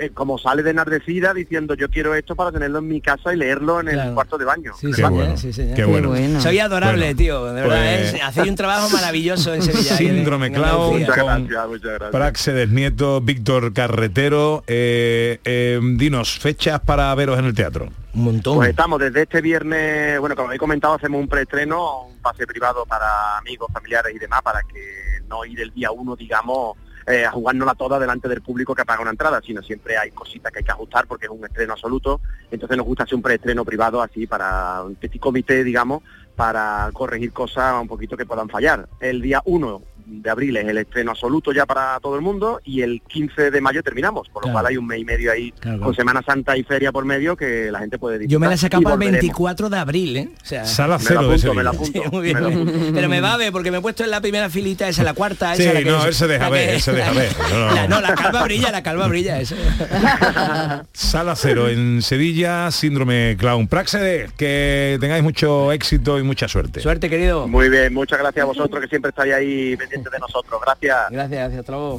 eh, 0.00 0.10
como 0.14 0.38
sale 0.38 0.62
de 0.62 0.70
enardecida 0.70 1.34
diciendo 1.34 1.74
yo 1.74 1.88
quiero 1.88 2.14
esto 2.14 2.36
para 2.36 2.52
tenerlo 2.52 2.78
en 2.78 2.88
mi 2.88 3.00
casa 3.00 3.32
y 3.32 3.36
leerlo 3.36 3.80
en 3.80 3.88
el 3.88 4.14
cuarto 4.14 4.38
de 4.38 4.44
baño. 4.44 4.72
Sí. 4.78 4.88
¿eh? 4.88 5.34
sí, 5.36 5.52
señor. 5.52 5.74
Qué 5.76 5.84
bueno. 5.84 6.40
Soy 6.40 6.58
adorable, 6.58 7.06
Bueno, 7.06 7.16
tío, 7.18 7.44
de 7.46 7.62
verdad. 7.62 7.96
pues- 8.00 8.14
¿eh? 8.14 8.20
Hacéis 8.22 8.48
un 8.50 8.56
trabajo 8.56 8.88
maravilloso 8.90 9.52
en 9.54 9.62
Sevilla. 9.62 9.96
Síndrome 9.96 10.46
en 10.48 10.54
Clown 10.54 11.02
Andalucía. 11.02 11.98
con 11.98 12.10
Praxedes 12.10 12.68
Nieto, 12.70 13.20
Víctor 13.20 13.72
Carretero. 13.72 14.62
eh, 14.66 15.38
eh, 15.44 15.80
dinos, 15.96 16.38
fechas 16.38 16.80
para 16.80 17.14
veros 17.14 17.38
en 17.38 17.46
el 17.46 17.54
teatro. 17.54 17.88
Un 18.14 18.24
montón. 18.24 18.56
Pues 18.56 18.70
estamos 18.70 19.00
desde 19.00 19.22
este 19.22 19.40
viernes, 19.40 20.20
bueno, 20.20 20.36
como 20.36 20.52
he 20.52 20.58
comentado, 20.58 20.94
hacemos 20.94 21.20
un 21.20 21.26
preestreno, 21.28 22.02
un 22.06 22.18
pase 22.18 22.46
privado 22.46 22.86
para 22.86 23.38
amigos, 23.38 23.68
familiares 23.72 24.14
y 24.14 24.18
demás, 24.20 24.40
para 24.42 24.60
que 24.62 24.80
no 25.28 25.44
ir 25.44 25.60
el 25.60 25.72
día 25.74 25.90
uno, 25.90 26.14
digamos, 26.14 26.76
eh, 27.06 27.24
a 27.24 27.30
jugárnosla 27.30 27.74
toda 27.74 27.98
delante 27.98 28.28
del 28.28 28.42
público 28.42 28.74
que 28.74 28.84
paga 28.84 29.02
una 29.02 29.10
entrada, 29.10 29.40
sino 29.44 29.62
siempre 29.62 29.96
hay 29.96 30.10
cositas 30.10 30.52
que 30.52 30.60
hay 30.60 30.64
que 30.64 30.70
ajustar 30.70 31.06
porque 31.06 31.26
es 31.26 31.30
un 31.30 31.44
estreno 31.44 31.74
absoluto. 31.74 32.20
Entonces 32.50 32.76
nos 32.76 32.86
gusta 32.86 33.04
hacer 33.04 33.14
un 33.14 33.22
preestreno 33.22 33.64
privado 33.64 34.02
así 34.02 34.26
para 34.26 34.82
un 34.82 34.94
petit 34.94 35.20
comité, 35.20 35.64
digamos, 35.64 36.02
para 36.34 36.90
corregir 36.92 37.32
cosas 37.32 37.80
un 37.80 37.88
poquito 37.88 38.16
que 38.16 38.26
puedan 38.26 38.48
fallar. 38.48 38.88
El 39.00 39.20
día 39.20 39.42
1 39.44 39.82
de 40.06 40.30
abril 40.30 40.56
es 40.56 40.66
el 40.66 40.78
estreno 40.78 41.12
absoluto 41.12 41.52
ya 41.52 41.64
para 41.66 41.98
todo 42.00 42.14
el 42.16 42.20
mundo 42.22 42.60
y 42.64 42.82
el 42.82 43.00
15 43.08 43.50
de 43.50 43.60
mayo 43.60 43.82
terminamos, 43.82 44.28
por 44.28 44.42
lo 44.42 44.46
Claro. 44.48 44.54
cual 44.54 44.66
hay 44.66 44.76
un 44.76 44.86
mes 44.86 45.00
y 45.00 45.04
medio 45.04 45.32
ahí 45.32 45.52
Claro, 45.60 45.80
con. 45.80 45.94
Semana 45.94 46.22
Santa 46.26 46.56
y 46.56 46.62
feria 46.64 46.92
por 46.92 47.04
medio 47.04 47.36
que 47.36 47.70
la 47.70 47.78
gente 47.78 47.98
puede 47.98 48.26
Yo 48.26 48.38
me 48.40 48.46
la 48.46 48.52
disfrutar 48.52 48.82
para 48.82 48.94
el 48.94 48.98
volveremos. 48.98 49.20
24 49.22 49.70
de 49.70 49.78
abril, 49.78 50.16
¿eh? 50.16 50.28
O 50.42 50.44
sea, 50.44 50.64
Sala 50.66 50.98
Me 50.98 51.04
la 51.04 51.08
cero 51.08 51.20
de 51.20 51.26
apunto, 51.34 51.54
me 51.54 51.62
la 51.62 51.70
apunto. 51.70 52.02
Sí, 52.04 52.08
muy 52.12 52.22
bien, 52.22 52.34
me 52.36 52.40
la 52.42 52.48
muy 52.48 52.56
bien. 52.64 52.68
apunto. 52.76 52.94
Pero 52.94 53.08
me 53.08 53.20
va 53.20 53.32
a 53.34 53.36
ver 53.36 53.52
porque 53.52 53.70
me 53.70 53.78
he 53.78 53.80
puesto 53.80 54.04
en 54.04 54.10
la 54.10 54.20
primera 54.20 54.50
filita, 54.50 54.88
esa 54.88 55.02
la 55.04 55.14
cuarta, 55.14 55.54
Sí, 55.56 55.62
esa 55.62 55.72
la 55.74 55.78
que 55.80 55.84
no, 55.86 56.06
es- 56.06 56.16
se 56.16 56.26
deja 56.26 56.44
la 56.44 56.50
ver, 56.50 56.74
que- 56.74 56.80
se 56.80 56.92
deja 56.92 57.12
ver. 57.12 57.28
No, 57.50 57.74
La, 57.74 57.82
no. 57.88 57.94
no, 57.96 58.00
la 58.02 58.14
calva 58.14 58.42
brilla, 58.44 58.70
la 58.70 58.82
calva 58.82 59.08
brilla, 59.08 59.40
eso. 59.40 59.54
Sala 60.92 61.34
Cero 61.36 61.68
en 61.68 62.02
Sevilla, 62.02 62.70
Síndrome 62.70 63.36
Clown. 63.38 63.68
Praxedes, 63.68 64.32
que 64.32 64.98
tengáis 65.00 65.22
mucho 65.22 65.72
éxito 65.72 66.18
y 66.18 66.22
mucha 66.22 66.48
suerte. 66.48 66.80
Suerte, 66.80 67.08
querido. 67.10 67.48
Muy 67.48 67.68
bien, 67.68 67.92
muchas 67.94 68.18
gracias 68.18 68.42
a 68.42 68.46
vosotros 68.46 68.80
que 68.82 68.88
siempre 68.88 69.10
estáis 69.10 69.32
ahí 69.34 69.76
pendientes 69.76 69.93
de 70.02 70.18
nosotros. 70.18 70.60
Gracias. 70.60 71.10
Gracias, 71.10 71.30
gracias, 71.30 71.60
hasta 71.60 71.72
luego. 71.72 71.96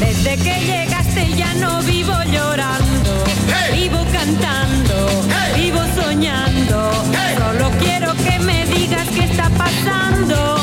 Desde 0.00 0.36
que 0.36 0.60
llegaste 0.60 1.32
ya 1.36 1.54
no 1.54 1.80
vivo 1.82 2.12
llorando, 2.30 3.24
vivo 3.72 4.04
cantando, 4.12 5.22
vivo 5.56 5.80
soñando. 5.94 6.92
Solo 7.38 7.70
quiero 7.78 8.12
que 8.16 8.38
me 8.40 8.66
digas 8.66 9.08
qué 9.14 9.24
está 9.24 9.48
pasando. 9.50 10.56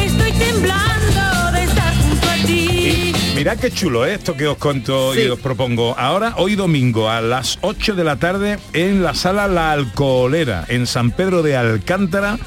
Estoy 0.00 0.32
temblando 0.32 1.52
de 1.52 1.64
estar 1.64 1.94
junto 1.94 2.28
a 2.28 2.34
ti. 2.46 3.12
Mirad 3.36 3.58
qué 3.58 3.70
chulo 3.70 4.04
¿eh? 4.06 4.14
esto 4.14 4.36
que 4.36 4.48
os 4.48 4.58
cuento 4.58 5.14
y 5.14 5.28
os 5.28 5.38
propongo. 5.38 5.94
Ahora, 5.96 6.34
hoy 6.38 6.56
domingo, 6.56 7.08
a 7.08 7.20
las 7.20 7.58
8 7.60 7.94
de 7.94 8.04
la 8.04 8.16
tarde, 8.16 8.58
en 8.72 9.02
la 9.02 9.14
sala 9.14 9.46
La 9.46 9.70
Alcoholera, 9.70 10.64
en 10.68 10.86
San 10.86 11.12
Pedro 11.12 11.42
de 11.42 11.56
Alcántara, 11.56 12.38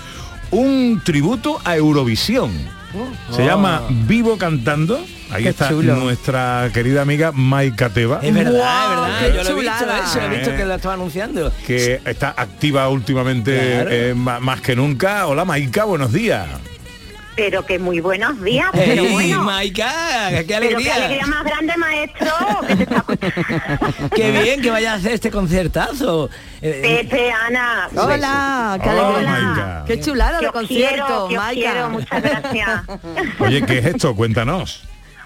un 0.51 1.01
tributo 1.05 1.61
a 1.63 1.77
Eurovisión. 1.77 2.82
Se 3.31 3.41
Oh. 3.41 3.45
llama 3.45 3.81
Vivo 3.89 4.37
Cantando. 4.37 5.03
Ahí 5.31 5.43
Qué 5.43 5.49
está 5.49 5.69
chulo. 5.69 5.95
nuestra 5.95 6.69
querida 6.73 7.01
amiga 7.01 7.31
Maika 7.31 7.89
Teba. 7.89 8.19
Es 8.21 8.31
verdad, 8.33 8.51
Guau, 8.53 8.91
es 8.93 8.99
verdad. 8.99 9.19
qué 9.19 9.25
Yo 9.27 9.43
lo 9.43 9.49
he 9.49 9.61
visto 9.61 9.85
eso, 10.03 10.21
he 10.21 10.29
visto 10.29 10.51
Eh. 10.51 10.55
que 10.57 10.65
lo 10.65 10.73
estaba 10.75 10.93
anunciando. 10.93 11.51
que 11.65 12.01
está 12.05 12.35
activa 12.37 12.87
últimamente 12.89 13.57
Claro. 13.57 13.89
eh, 13.91 14.13
más 14.13 14.61
que 14.61 14.75
nunca. 14.75 15.25
Hola 15.25 15.43
Maika, 15.43 15.85
buenos 15.85 16.13
días. 16.13 16.47
Pero 17.35 17.65
que 17.65 17.79
muy 17.79 17.99
buenos 17.99 18.39
días, 18.43 18.69
pero 18.73 19.03
¡Ey, 19.05 19.11
bueno. 19.11 19.43
Maika! 19.43 20.29
¡Qué 20.29 20.35
Pero 20.45 20.47
qué 20.47 20.55
alegría! 20.55 20.95
alegría 20.95 21.25
más 21.27 21.43
grande, 21.43 21.77
maestro. 21.77 22.27
que 22.67 22.75
te 22.75 22.83
está- 22.83 23.05
¡Qué 24.15 24.31
bien 24.43 24.61
que 24.61 24.69
vaya 24.69 24.93
a 24.93 24.95
hacer 24.95 25.13
este 25.13 25.31
concertazo! 25.31 26.29
Eh, 26.61 27.01
Pepe, 27.03 27.31
Ana. 27.31 27.89
Hola, 27.95 28.79
qué 28.83 28.89
Hola, 28.89 29.07
alegría. 29.07 29.29
Maika. 29.31 29.83
Qué 29.87 29.99
chulada 29.99 30.39
Que 30.39 30.45
de 30.45 30.51
concierto, 30.51 31.27
quiero, 31.53 31.89
muchas 31.89 32.21
gracias. 32.21 32.81
Oye, 33.39 33.61
¿qué 33.65 33.79
es 33.79 33.85
esto? 33.85 34.15
Cuéntanos. 34.15 34.83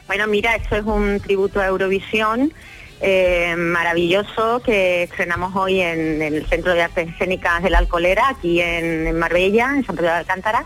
Bueno, 0.07 0.25
mira, 0.27 0.55
esto 0.55 0.77
es 0.77 0.85
un 0.85 1.19
tributo 1.19 1.59
a 1.59 1.65
Eurovisión 1.67 2.53
eh, 3.01 3.53
maravilloso 3.57 4.61
que 4.65 5.03
estrenamos 5.03 5.53
hoy 5.55 5.81
en, 5.81 6.21
en 6.21 6.33
el 6.35 6.47
Centro 6.47 6.73
de 6.73 6.83
Artes 6.83 7.09
Escénicas 7.09 7.61
de 7.61 7.69
la 7.69 7.79
Alcolera, 7.79 8.29
aquí 8.29 8.61
en, 8.61 9.05
en 9.07 9.19
Marbella, 9.19 9.73
en 9.75 9.85
San 9.85 9.95
Pedro 9.97 10.11
de 10.11 10.17
Alcántara. 10.19 10.63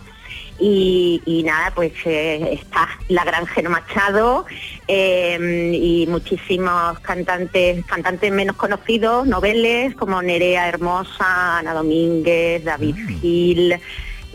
Y, 0.60 1.22
y 1.26 1.42
nada, 1.44 1.72
pues 1.74 1.92
eh, 2.06 2.50
está 2.62 2.88
la 3.08 3.24
gran 3.24 3.48
Geno 3.48 3.70
Machado 3.72 4.46
eh, 4.88 5.72
y 5.74 6.06
muchísimos 6.08 7.00
cantantes, 7.00 7.84
cantantes 7.86 8.32
menos 8.32 8.56
conocidos, 8.58 9.26
noveles 9.26 9.96
como 9.96 10.22
Nerea 10.22 10.68
Hermosa, 10.68 11.58
Ana 11.58 11.74
Domínguez, 11.74 12.64
David 12.64 12.96
Gil, 13.22 13.74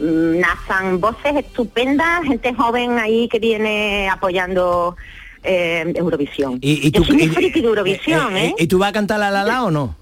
mm, 0.00 0.38
Nathan, 0.40 1.00
voces 1.00 1.36
estupendas, 1.36 2.24
gente 2.24 2.52
joven 2.54 2.98
ahí 2.98 3.28
que 3.28 3.38
viene 3.38 4.08
apoyando 4.08 4.96
eh, 5.44 5.92
Eurovisión. 5.94 6.58
y, 6.60 6.88
y 6.88 6.90
Yo 6.90 7.02
tú, 7.02 7.04
soy 7.04 7.16
muy 7.18 7.26
y- 7.26 7.28
friki 7.28 7.60
de 7.60 7.68
Eurovisión, 7.68 8.36
eh, 8.36 8.46
¿eh? 8.46 8.54
¿Y 8.58 8.66
tú 8.66 8.78
vas 8.78 8.88
a 8.88 8.92
cantar 8.92 9.20
la 9.20 9.30
la 9.30 9.44
la 9.44 9.62
o 9.64 9.70
no? 9.70 9.94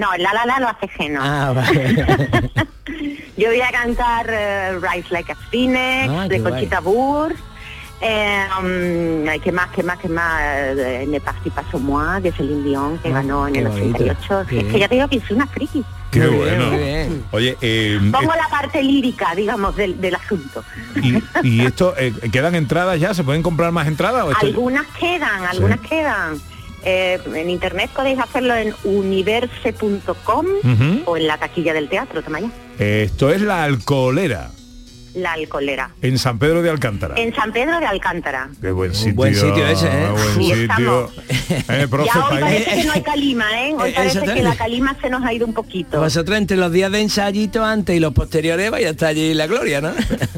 No, 0.00 0.14
el 0.14 0.22
la 0.22 0.32
la 0.32 0.46
la 0.46 0.60
lo 0.60 0.68
hace 0.68 0.88
Geno. 0.88 1.20
Ah, 1.22 1.52
vale. 1.54 2.06
Yo 3.36 3.48
voy 3.48 3.60
a 3.60 3.70
cantar 3.70 4.26
eh, 4.30 4.78
Rise 4.80 5.08
Like 5.10 5.32
a 5.32 5.36
Phoenix, 5.50 6.08
Ah, 6.10 6.26
de 6.28 6.42
Conchita 6.42 6.80
Burr. 6.80 7.34
Eh, 8.02 8.44
um, 8.58 9.40
¿Qué 9.44 9.52
más, 9.52 9.68
qué 9.74 9.82
más, 9.82 9.98
qué 9.98 10.08
más? 10.08 10.40
Eh, 10.42 11.04
Ne 11.06 11.20
Parti 11.20 11.50
Pas 11.50 11.66
sur 11.70 11.80
Moi, 11.80 12.18
de 12.22 12.32
Celine 12.32 12.64
Dion, 12.64 12.98
que 12.98 13.08
Ah, 13.10 13.12
ganó 13.16 13.46
en 13.46 13.56
el 13.56 13.68
bonito, 13.68 13.98
88. 14.02 14.46
qué 14.48 14.58
Es 14.60 14.64
que 14.72 14.78
ya 14.78 14.88
te 14.88 14.94
digo 14.94 15.08
que 15.08 15.20
soy 15.20 15.36
una 15.36 15.46
friki. 15.46 15.84
Qué 16.10 16.20
Muy 16.20 16.36
bueno. 16.38 16.70
bien. 16.70 17.24
Oye, 17.30 17.56
eh, 17.60 17.98
Pongo 18.10 18.34
la 18.34 18.48
parte 18.48 18.82
lírica, 18.82 19.34
digamos, 19.34 19.76
del, 19.76 20.00
del 20.00 20.14
asunto. 20.14 20.64
y, 20.96 21.22
y 21.46 21.60
esto, 21.66 21.94
eh, 21.98 22.12
¿quedan 22.32 22.54
entradas 22.54 22.98
ya? 22.98 23.12
¿Se 23.12 23.22
pueden 23.22 23.42
comprar 23.42 23.70
más 23.70 23.86
entradas? 23.86 24.24
O 24.24 24.30
esto- 24.32 24.46
Algunas 24.46 24.86
quedan, 24.98 25.44
algunas 25.44 25.80
quedan. 25.80 26.40
Eh, 26.84 27.18
en 27.34 27.50
internet 27.50 27.90
podéis 27.94 28.18
hacerlo 28.18 28.54
en 28.54 28.74
universe.com 28.84 30.46
Ujú. 30.64 31.02
o 31.06 31.16
en 31.16 31.26
la 31.26 31.38
taquilla 31.38 31.72
del 31.74 31.88
teatro, 31.88 32.22
toma 32.22 32.40
ya. 32.40 32.50
Esto 32.78 33.30
es 33.30 33.42
la 33.42 33.64
alcoholera, 33.64 34.50
La 35.14 35.32
alcolera. 35.32 35.90
en 36.00 36.16
San 36.18 36.38
Pedro 36.38 36.62
de 36.62 36.70
Alcántara. 36.70 37.14
En 37.18 37.34
San 37.34 37.52
Pedro 37.52 37.78
de 37.80 37.86
Alcántara. 37.86 38.48
Qué 38.60 38.70
buen 38.70 38.94
sitio. 38.94 39.14
buen 39.14 39.34
sitio 39.34 39.66
ese, 39.66 39.86
¿eh? 39.88 39.90
qué 39.90 40.10
buen 40.12 40.34
Sí, 40.36 40.54
sitio. 40.54 41.10
Eh, 41.68 41.86
profe, 41.90 42.10
Ya 42.14 42.24
hoy 42.26 42.34
pa' 42.34 42.40
parece 42.40 42.70
que 42.76 42.84
no 42.84 42.92
hay 42.92 43.02
calima, 43.02 43.44
¿eh? 43.66 43.74
Hoy 43.78 43.90
Eh, 43.90 43.92
parece 43.96 44.20
que 44.34 44.42
la 44.42 44.56
calima 44.56 44.96
se 45.02 45.10
nos 45.10 45.22
ha 45.24 45.32
ido 45.34 45.46
un 45.46 45.52
poquito. 45.52 46.00
Vosotros 46.00 46.38
entre 46.38 46.56
los 46.56 46.72
días 46.72 46.90
de 46.92 47.00
ensayito 47.00 47.64
antes 47.64 47.94
y 47.96 48.00
los 48.00 48.14
posteriores 48.14 48.70
vais 48.70 48.86
a 48.86 48.90
estar 48.90 49.08
allí 49.10 49.34
la 49.34 49.46
gloria, 49.46 49.80
¿no? 49.82 49.92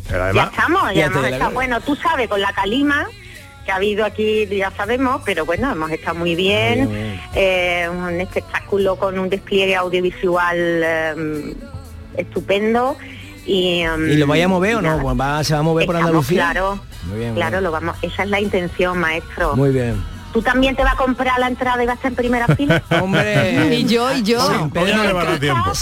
Pero 0.08 0.32
Ya 0.32 0.42
estamos, 0.44 0.94
Ya 0.94 1.06
hemos 1.06 1.25
estado, 1.25 1.50
bueno, 1.52 1.80
tú 1.82 1.94
sabes, 1.96 2.28
con 2.28 2.40
la 2.40 2.52
calima 2.52 3.06
que 3.64 3.73
ha 3.73 3.76
habido 3.76 4.04
aquí, 4.04 4.47
ya 4.47 4.71
sabemos, 4.76 5.23
pero 5.25 5.45
bueno, 5.47 5.71
hemos 5.73 5.90
estado 5.90 6.16
muy 6.16 6.35
bien, 6.35 6.85
Muy 6.87 6.95
bien, 6.95 7.21
eh, 7.35 7.88
un 7.90 8.21
espectáculo 8.21 8.97
con 8.97 9.19
un 9.19 9.28
despliegue 9.28 9.75
audiovisual 9.76 10.57
eh, 10.57 11.54
estupendo 12.16 12.97
y, 13.47 13.81
em, 13.81 14.11
¿Y 14.11 14.16
lo 14.16 14.26
vais 14.26 14.45
a 14.45 14.49
mover 14.49 14.76
o 14.76 14.83
no? 14.83 14.90
nada. 14.90 15.02
Pues 15.02 15.16
va- 15.21 15.45
¿Se 15.45 15.54
va 15.54 15.61
a 15.61 15.62
mover 15.62 15.87
por 15.87 15.95
Estamos, 15.97 16.11
Andalucía? 16.11 16.50
Claro, 16.52 16.81
Muy 17.09 17.19
bien, 17.19 17.31
muy 17.33 17.37
claro, 17.40 17.52
bien. 17.52 17.64
lo 17.64 17.71
vamos, 17.73 17.97
esa 18.02 18.23
es 18.23 18.31
la 18.31 18.40
intención, 18.40 18.99
maestro. 18.99 19.57
Muy 19.57 19.71
bien. 19.71 20.02
¿Tú 20.33 20.40
también 20.40 20.75
te 20.75 20.83
vas 20.83 20.95
a 20.95 20.97
comprar 20.97 21.38
la 21.38 21.47
entrada 21.49 21.83
y 21.85 21.87
vas 21.87 21.92
a 21.92 21.97
estar 21.97 22.12
en 22.12 22.16
primera 22.16 22.47
fila? 22.57 22.83
Hombre. 23.02 23.75
Y 23.76 23.85
yo, 23.85 24.11
y 24.16 24.23
yo. 24.23 24.40
hoy, 24.40 24.71
hoy 24.81 24.92
no 24.95 25.02
le 25.04 25.12
va 25.12 25.23
a 25.23 25.25
dar 25.26 25.38
tiempo. 25.38 25.73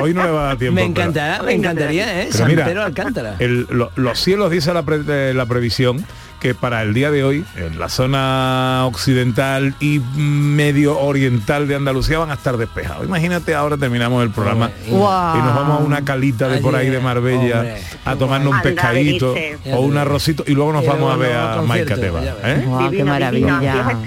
Hoy 0.00 0.14
no 0.14 0.24
le 0.24 0.30
va 0.32 0.40
a 0.40 0.46
dar 0.48 0.56
tiempo. 0.56 0.74
Me 0.74 0.80
pero- 0.80 0.90
encantará, 0.90 1.42
me 1.44 1.52
encantaría, 1.52 2.22
¿eh? 2.22 2.24
Pero 2.26 2.38
San 2.38 2.48
mira, 2.48 2.64
Pedro 2.64 2.82
Alcántara. 2.82 3.36
el- 3.38 3.68
lo- 3.70 3.92
los 3.94 4.18
cielos 4.18 4.50
dice 4.50 4.74
la, 4.74 4.82
pre- 4.82 5.02
eh, 5.08 5.32
la 5.32 5.46
previsión 5.46 6.04
que 6.42 6.56
para 6.56 6.82
el 6.82 6.92
día 6.92 7.12
de 7.12 7.22
hoy 7.22 7.44
en 7.54 7.78
la 7.78 7.88
zona 7.88 8.82
occidental 8.86 9.76
y 9.78 10.00
medio 10.16 10.98
oriental 10.98 11.68
de 11.68 11.76
Andalucía 11.76 12.18
van 12.18 12.32
a 12.32 12.34
estar 12.34 12.56
despejados. 12.56 13.06
Imagínate 13.06 13.54
ahora 13.54 13.76
terminamos 13.76 14.24
el 14.24 14.30
programa 14.30 14.66
Hombre, 14.66 14.82
y 14.88 14.90
Guau. 14.90 15.36
nos 15.38 15.54
vamos 15.54 15.80
a 15.80 15.84
una 15.84 16.04
calita 16.04 16.48
de 16.48 16.58
por 16.58 16.74
ahí 16.74 16.90
de 16.90 16.98
Marbella 16.98 17.58
Hombre, 17.60 17.82
a 18.04 18.16
tomarnos 18.16 18.54
un 18.54 18.60
pescadito 18.60 19.36
o 19.72 19.80
un 19.82 19.96
arrocito 19.96 20.42
y 20.44 20.54
luego 20.54 20.72
nos 20.72 20.82
Y 20.82 20.88
vamos 20.88 21.14
a 21.14 21.16
ver 21.16 21.32
a 21.32 21.44
vamos 21.44 21.64
a 21.64 21.68
Maika 21.68 21.94
concierto, 21.94 22.18
Teba. 22.20 22.36
¿eh? 22.42 22.90
Qué 22.90 23.04
maravilla. 23.04 24.00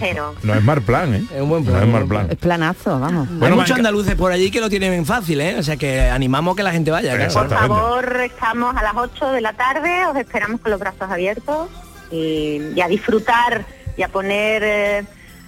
No 0.44 0.54
es 0.56 0.63
mal 0.63 0.82
plan, 0.82 1.13
¿eh? 1.13 1.24
Es 1.34 1.42
un 1.42 1.48
buen 1.48 1.63
plan, 1.63 1.77
No 1.77 1.86
es 1.86 1.89
mal 1.94 2.04
un 2.04 2.10
plan. 2.10 2.27
Es 2.32 2.38
planazo, 2.38 3.00
vamos. 3.00 3.30
Bueno, 3.30 3.56
Hay 3.56 3.62
muchos 3.62 3.77
andaluces 3.77 4.15
por 4.15 4.34
allí 4.34 4.51
que 4.51 4.60
lo 4.60 4.70
tienen 4.70 5.06
fácil, 5.06 5.39
¿eh? 5.39 5.56
O 5.58 5.63
sea 5.63 5.77
que 5.77 6.01
animamos 6.01 6.58
que 6.58 6.63
la 6.63 6.74
gente 6.74 6.92
vaya. 6.92 7.15
claro. 7.15 7.34
Por 7.34 7.50
favor, 7.58 8.18
estamos 8.25 8.75
a 8.75 8.84
las 8.84 8.94
8 8.94 9.32
de 9.32 9.39
la 9.39 9.54
tarde, 9.54 10.06
os 10.12 10.18
esperamos 10.18 10.60
con 10.60 10.72
los 10.72 10.82
brazos 10.82 11.10
abiertos 11.10 11.70
y, 12.12 12.62
y 12.76 12.82
a 12.82 12.88
disfrutar 12.88 13.66
y 13.98 14.04
a 14.04 14.10
poner 14.10 14.64
eh, 14.64 15.04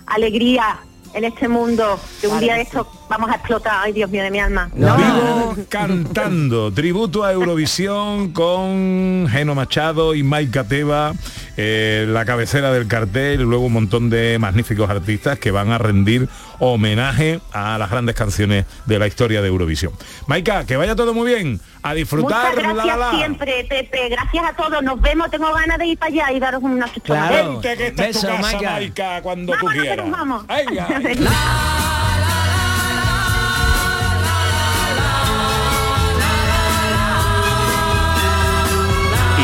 alegría 0.06 0.80
en 1.14 1.24
este 1.24 1.48
mundo, 1.48 2.00
que 2.22 2.28
un 2.28 2.40
día 2.40 2.56
de 2.56 2.62
esto 2.62 2.88
vamos 3.10 3.30
a 3.32 3.36
explotar, 3.36 3.80
ay 3.82 3.94
Dios 3.94 4.10
mío 4.10 4.24
de 4.24 4.30
mi 4.30 4.40
alma. 4.40 4.70
Vivo 4.74 5.56
cantando, 5.70 6.72
tributo 6.72 7.24
a 7.24 7.32
Eurovisión 7.32 8.34
con 8.34 9.28
Geno 9.32 9.56
Machado 9.56 10.14
y 10.14 10.24
Maika 10.24 10.66
Teba, 10.66 11.14
eh, 11.56 12.06
la 12.08 12.26
cabecera 12.26 12.72
del 12.72 12.88
cartel, 12.88 13.42
y 13.42 13.44
luego 13.44 13.66
un 13.66 13.74
montón 13.74 14.10
de 14.10 14.38
magníficos 14.38 14.90
artistas 14.90 15.40
que 15.40 15.50
van 15.50 15.72
a 15.72 15.78
rendir 15.78 16.28
homenaje 16.60 17.40
a 17.54 17.78
las 17.78 17.90
grandes 17.90 18.16
canciones 18.16 18.66
de 18.86 19.00
la 19.00 19.08
historia 19.08 19.42
de 19.42 19.48
Eurovisión. 19.48 19.94
Maika, 20.28 20.66
que 20.66 20.78
vaya 20.78 20.96
todo 20.96 21.14
muy 21.14 21.34
bien, 21.34 21.60
a 21.84 21.94
disfrutar. 21.94 22.56
Muchas 22.56 22.64
gracias 22.74 22.86
la, 22.86 22.98
la. 22.98 23.12
siempre, 23.18 23.66
Pepe. 23.70 24.10
Gracias 24.10 24.44
a 24.46 24.54
todos. 24.54 24.82
Nos 24.84 25.00
vemos. 25.02 25.30
Tengo 25.32 25.52
ganas 25.54 25.78
de 25.78 25.86
ir 25.88 25.98
para 25.98 26.12
allá 26.12 26.32
y 26.32 26.40
daros 26.40 26.64
una. 26.64 26.88
Claro. 27.04 27.54
Vente, 27.60 27.78
que 27.78 27.88
esta 27.88 28.08
es 28.08 28.20
tu 28.20 28.28
Beso, 28.28 28.36
casa, 28.38 28.42
Maika. 28.42 28.72
Maika, 28.72 29.22
cuando 29.22 29.54
tú 29.54 29.66
Vámonos, 29.66 29.82
quieras. 29.84 30.12
vamos. 30.12 30.48
Venga. 30.48 30.88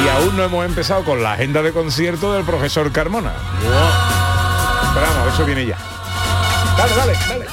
Y 0.03 0.07
aún 0.09 0.35
no 0.35 0.43
hemos 0.43 0.65
empezado 0.65 1.03
con 1.05 1.23
la 1.23 1.33
agenda 1.33 1.61
de 1.61 1.71
concierto 1.71 2.33
del 2.33 2.43
profesor 2.43 2.91
Carmona. 2.91 3.33
Esperamos, 4.89 5.33
eso 5.33 5.45
viene 5.45 5.65
ya. 5.67 5.77
Dale, 6.83 6.95
dale, 6.95 7.13
dale. 7.29 7.45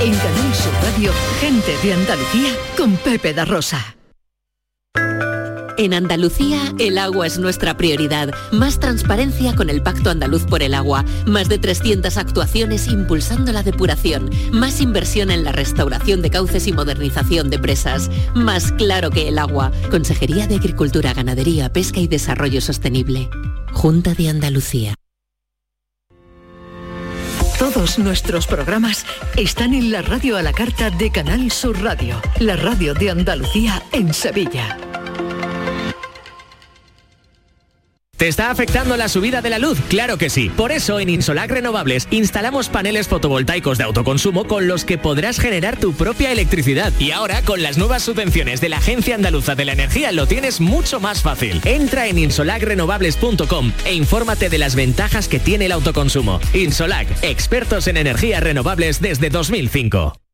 En 0.00 0.16
Canal 0.16 0.54
Sur 0.56 0.72
Radio, 0.82 1.12
gente 1.38 1.76
de 1.84 1.92
Andalucía 1.92 2.50
con 2.76 2.96
Pepe 2.96 3.32
da 3.32 3.44
Rosa. 3.44 3.97
En 5.78 5.94
Andalucía, 5.94 6.74
el 6.80 6.98
agua 6.98 7.28
es 7.28 7.38
nuestra 7.38 7.76
prioridad. 7.76 8.30
Más 8.50 8.80
transparencia 8.80 9.54
con 9.54 9.70
el 9.70 9.80
Pacto 9.80 10.10
Andaluz 10.10 10.44
por 10.44 10.60
el 10.60 10.74
Agua. 10.74 11.04
Más 11.24 11.48
de 11.48 11.58
300 11.58 12.16
actuaciones 12.16 12.88
impulsando 12.88 13.52
la 13.52 13.62
depuración. 13.62 14.28
Más 14.50 14.80
inversión 14.80 15.30
en 15.30 15.44
la 15.44 15.52
restauración 15.52 16.20
de 16.20 16.30
cauces 16.30 16.66
y 16.66 16.72
modernización 16.72 17.48
de 17.48 17.60
presas. 17.60 18.10
Más 18.34 18.72
claro 18.72 19.10
que 19.10 19.28
el 19.28 19.38
agua. 19.38 19.70
Consejería 19.88 20.48
de 20.48 20.56
Agricultura, 20.56 21.14
Ganadería, 21.14 21.72
Pesca 21.72 22.00
y 22.00 22.08
Desarrollo 22.08 22.60
Sostenible. 22.60 23.30
Junta 23.72 24.14
de 24.14 24.30
Andalucía. 24.30 24.94
Todos 27.56 28.00
nuestros 28.00 28.48
programas 28.48 29.06
están 29.36 29.74
en 29.74 29.92
la 29.92 30.02
radio 30.02 30.36
a 30.36 30.42
la 30.42 30.52
carta 30.52 30.90
de 30.90 31.12
Canal 31.12 31.52
Sur 31.52 31.80
Radio, 31.82 32.20
la 32.40 32.56
radio 32.56 32.94
de 32.94 33.10
Andalucía 33.10 33.80
en 33.92 34.12
Sevilla. 34.12 34.76
¿Te 38.18 38.26
está 38.26 38.50
afectando 38.50 38.96
la 38.96 39.08
subida 39.08 39.42
de 39.42 39.50
la 39.50 39.60
luz? 39.60 39.78
Claro 39.88 40.18
que 40.18 40.28
sí. 40.28 40.50
Por 40.50 40.72
eso 40.72 40.98
en 40.98 41.08
Insolac 41.08 41.52
Renovables 41.52 42.08
instalamos 42.10 42.68
paneles 42.68 43.06
fotovoltaicos 43.06 43.78
de 43.78 43.84
autoconsumo 43.84 44.44
con 44.48 44.66
los 44.66 44.84
que 44.84 44.98
podrás 44.98 45.38
generar 45.38 45.78
tu 45.78 45.92
propia 45.92 46.32
electricidad. 46.32 46.92
Y 46.98 47.12
ahora 47.12 47.42
con 47.42 47.62
las 47.62 47.78
nuevas 47.78 48.02
subvenciones 48.02 48.60
de 48.60 48.70
la 48.70 48.78
Agencia 48.78 49.14
Andaluza 49.14 49.54
de 49.54 49.66
la 49.66 49.72
Energía 49.72 50.10
lo 50.10 50.26
tienes 50.26 50.60
mucho 50.60 50.98
más 50.98 51.22
fácil. 51.22 51.60
Entra 51.64 52.08
en 52.08 52.18
insolacrenovables.com 52.18 53.72
e 53.84 53.94
infórmate 53.94 54.48
de 54.48 54.58
las 54.58 54.74
ventajas 54.74 55.28
que 55.28 55.38
tiene 55.38 55.66
el 55.66 55.72
autoconsumo. 55.72 56.40
Insolac, 56.54 57.06
expertos 57.22 57.86
en 57.86 57.98
energías 57.98 58.42
renovables 58.42 59.00
desde 59.00 59.30
2005. 59.30 60.27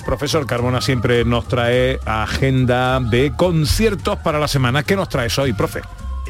Profesor 0.00 0.46
Carmona 0.46 0.80
siempre 0.80 1.24
nos 1.24 1.46
trae 1.48 2.00
agenda 2.04 3.00
de 3.00 3.32
conciertos 3.36 4.18
para 4.18 4.38
la 4.38 4.48
semana. 4.48 4.82
¿Qué 4.82 4.96
nos 4.96 5.08
traes 5.08 5.38
hoy, 5.38 5.52
profe? 5.52 5.82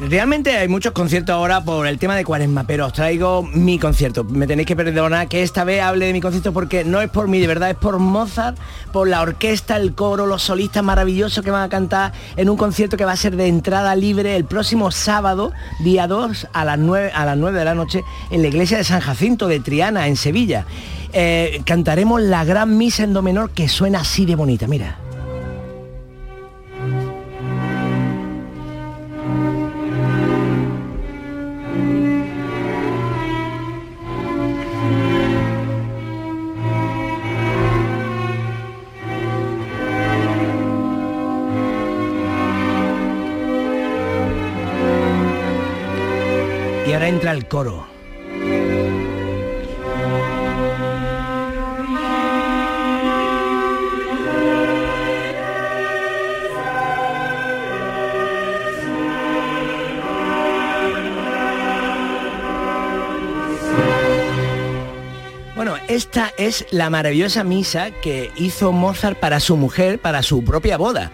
Realmente 0.09 0.57
hay 0.57 0.67
muchos 0.67 0.93
conciertos 0.93 1.35
ahora 1.35 1.63
por 1.63 1.85
el 1.85 1.99
tema 1.99 2.15
de 2.15 2.25
cuaresma, 2.25 2.63
pero 2.63 2.87
os 2.87 2.93
traigo 2.93 3.43
mi 3.43 3.77
concierto. 3.77 4.23
Me 4.23 4.47
tenéis 4.47 4.67
que 4.67 4.75
perdonar 4.75 5.27
que 5.27 5.43
esta 5.43 5.63
vez 5.63 5.83
hable 5.83 6.07
de 6.07 6.13
mi 6.13 6.19
concierto 6.19 6.51
porque 6.53 6.83
no 6.83 7.01
es 7.01 7.09
por 7.11 7.27
mí, 7.27 7.39
de 7.39 7.45
verdad, 7.45 7.69
es 7.69 7.75
por 7.75 7.99
Mozart, 7.99 8.57
por 8.91 9.07
la 9.07 9.21
orquesta, 9.21 9.77
el 9.77 9.93
coro, 9.93 10.25
los 10.25 10.41
solistas 10.41 10.83
maravillosos 10.83 11.43
que 11.45 11.51
van 11.51 11.61
a 11.61 11.69
cantar 11.69 12.13
en 12.35 12.49
un 12.49 12.57
concierto 12.57 12.97
que 12.97 13.05
va 13.05 13.11
a 13.11 13.15
ser 13.15 13.35
de 13.35 13.45
entrada 13.45 13.95
libre 13.95 14.35
el 14.35 14.45
próximo 14.45 14.89
sábado, 14.89 15.51
día 15.83 16.07
2, 16.07 16.47
a 16.51 16.65
las 16.65 16.79
9, 16.79 17.11
a 17.13 17.23
las 17.23 17.37
9 17.37 17.59
de 17.59 17.65
la 17.65 17.75
noche, 17.75 18.03
en 18.31 18.41
la 18.41 18.47
iglesia 18.47 18.77
de 18.77 18.83
San 18.83 19.01
Jacinto 19.01 19.47
de 19.47 19.59
Triana, 19.59 20.07
en 20.07 20.15
Sevilla. 20.15 20.65
Eh, 21.13 21.61
cantaremos 21.63 22.23
la 22.23 22.43
gran 22.43 22.75
misa 22.75 23.03
en 23.03 23.13
do 23.13 23.21
menor 23.21 23.51
que 23.51 23.69
suena 23.69 23.99
así 23.99 24.25
de 24.25 24.33
bonita, 24.33 24.65
mira. 24.65 24.97
Coro. 47.47 47.87
Bueno, 65.55 65.75
esta 65.87 66.33
es 66.37 66.65
la 66.71 66.89
maravillosa 66.89 67.43
misa 67.43 67.91
que 67.91 68.31
hizo 68.35 68.71
Mozart 68.71 69.19
para 69.19 69.39
su 69.39 69.57
mujer, 69.57 69.99
para 69.99 70.23
su 70.23 70.43
propia 70.43 70.77
boda. 70.77 71.11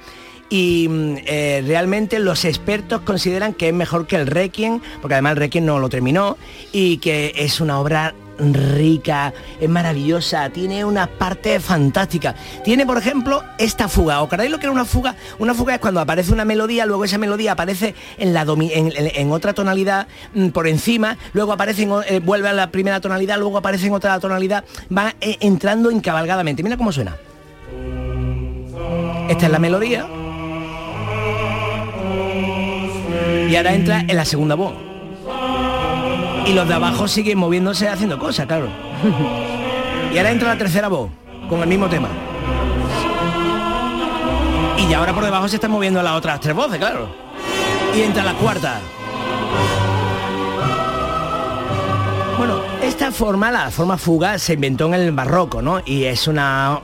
Y 0.49 0.87
mm, 0.89 1.15
eh, 1.25 1.63
realmente 1.65 2.19
los 2.19 2.45
expertos 2.45 3.01
consideran 3.01 3.53
que 3.53 3.67
es 3.69 3.73
mejor 3.73 4.07
que 4.07 4.15
el 4.15 4.27
Requiem, 4.27 4.79
porque 5.01 5.15
además 5.15 5.31
el 5.33 5.37
Requiem 5.37 5.65
no 5.65 5.79
lo 5.79 5.89
terminó, 5.89 6.37
y 6.71 6.97
que 6.97 7.33
es 7.35 7.59
una 7.59 7.79
obra 7.79 8.13
rica, 8.39 9.33
es 9.59 9.67
maravillosa, 9.67 10.49
tiene 10.51 10.85
una 10.85 11.07
parte 11.07 11.59
fantástica. 11.59 12.35
Tiene, 12.63 12.85
por 12.85 12.97
ejemplo, 12.99 13.43
esta 13.57 13.87
fuga. 13.87 14.21
¿Os 14.21 14.27
acordáis 14.27 14.51
lo 14.51 14.59
que 14.59 14.67
era 14.67 14.71
una 14.71 14.85
fuga? 14.85 15.15
Una 15.39 15.55
fuga 15.55 15.73
es 15.73 15.79
cuando 15.81 15.99
aparece 16.01 16.31
una 16.31 16.45
melodía, 16.45 16.85
luego 16.85 17.03
esa 17.03 17.17
melodía 17.17 17.53
aparece 17.53 17.95
en, 18.19 18.35
la 18.35 18.45
domi- 18.45 18.71
en, 18.73 19.31
otra 19.31 19.53
tonalidad 19.53 20.07
mm, 20.35 20.49
por 20.49 20.67
encima, 20.67 21.17
luego 21.33 21.51
aparece, 21.51 21.87
eh, 22.07 22.19
vuelve 22.23 22.47
a 22.47 22.53
la 22.53 22.69
primera 22.69 23.01
tonalidad, 23.01 23.39
luego 23.39 23.57
aparece 23.57 23.87
en 23.87 23.93
otra 23.93 24.19
tonalidad, 24.19 24.63
va 24.95 25.15
eh, 25.19 25.37
entrando 25.39 25.89
encabalgadamente. 25.89 26.61
Mira 26.61 26.77
cómo 26.77 26.91
suena. 26.91 27.15
Esta 29.29 29.45
es 29.47 29.51
la 29.51 29.59
melodía. 29.59 30.07
Y 33.49 33.55
ahora 33.55 33.73
entra 33.73 34.01
en 34.07 34.15
la 34.15 34.25
segunda 34.25 34.55
voz. 34.55 34.73
Y 36.45 36.53
los 36.53 36.67
de 36.67 36.73
abajo 36.73 37.07
siguen 37.07 37.37
moviéndose 37.37 37.89
haciendo 37.89 38.17
cosas, 38.17 38.45
claro. 38.45 38.67
Y 40.13 40.17
ahora 40.17 40.31
entra 40.31 40.49
la 40.49 40.57
tercera 40.57 40.87
voz, 40.87 41.09
con 41.49 41.61
el 41.61 41.67
mismo 41.67 41.87
tema. 41.87 42.07
Y 44.77 44.93
ahora 44.93 45.13
por 45.13 45.25
debajo 45.25 45.47
se 45.47 45.55
están 45.55 45.71
moviendo 45.71 46.01
las 46.01 46.13
otras 46.13 46.39
tres 46.39 46.55
voces, 46.55 46.77
claro. 46.77 47.09
Y 47.95 48.01
entra 48.01 48.23
la 48.23 48.33
cuarta. 48.33 48.79
Esta 52.87 53.11
forma, 53.11 53.51
la 53.51 53.69
forma 53.69 53.97
fuga, 53.97 54.39
se 54.39 54.53
inventó 54.53 54.87
en 54.87 54.93
el 54.93 55.11
barroco, 55.11 55.61
¿no? 55.61 55.81
Y 55.85 56.05
es 56.05 56.27
una... 56.27 56.79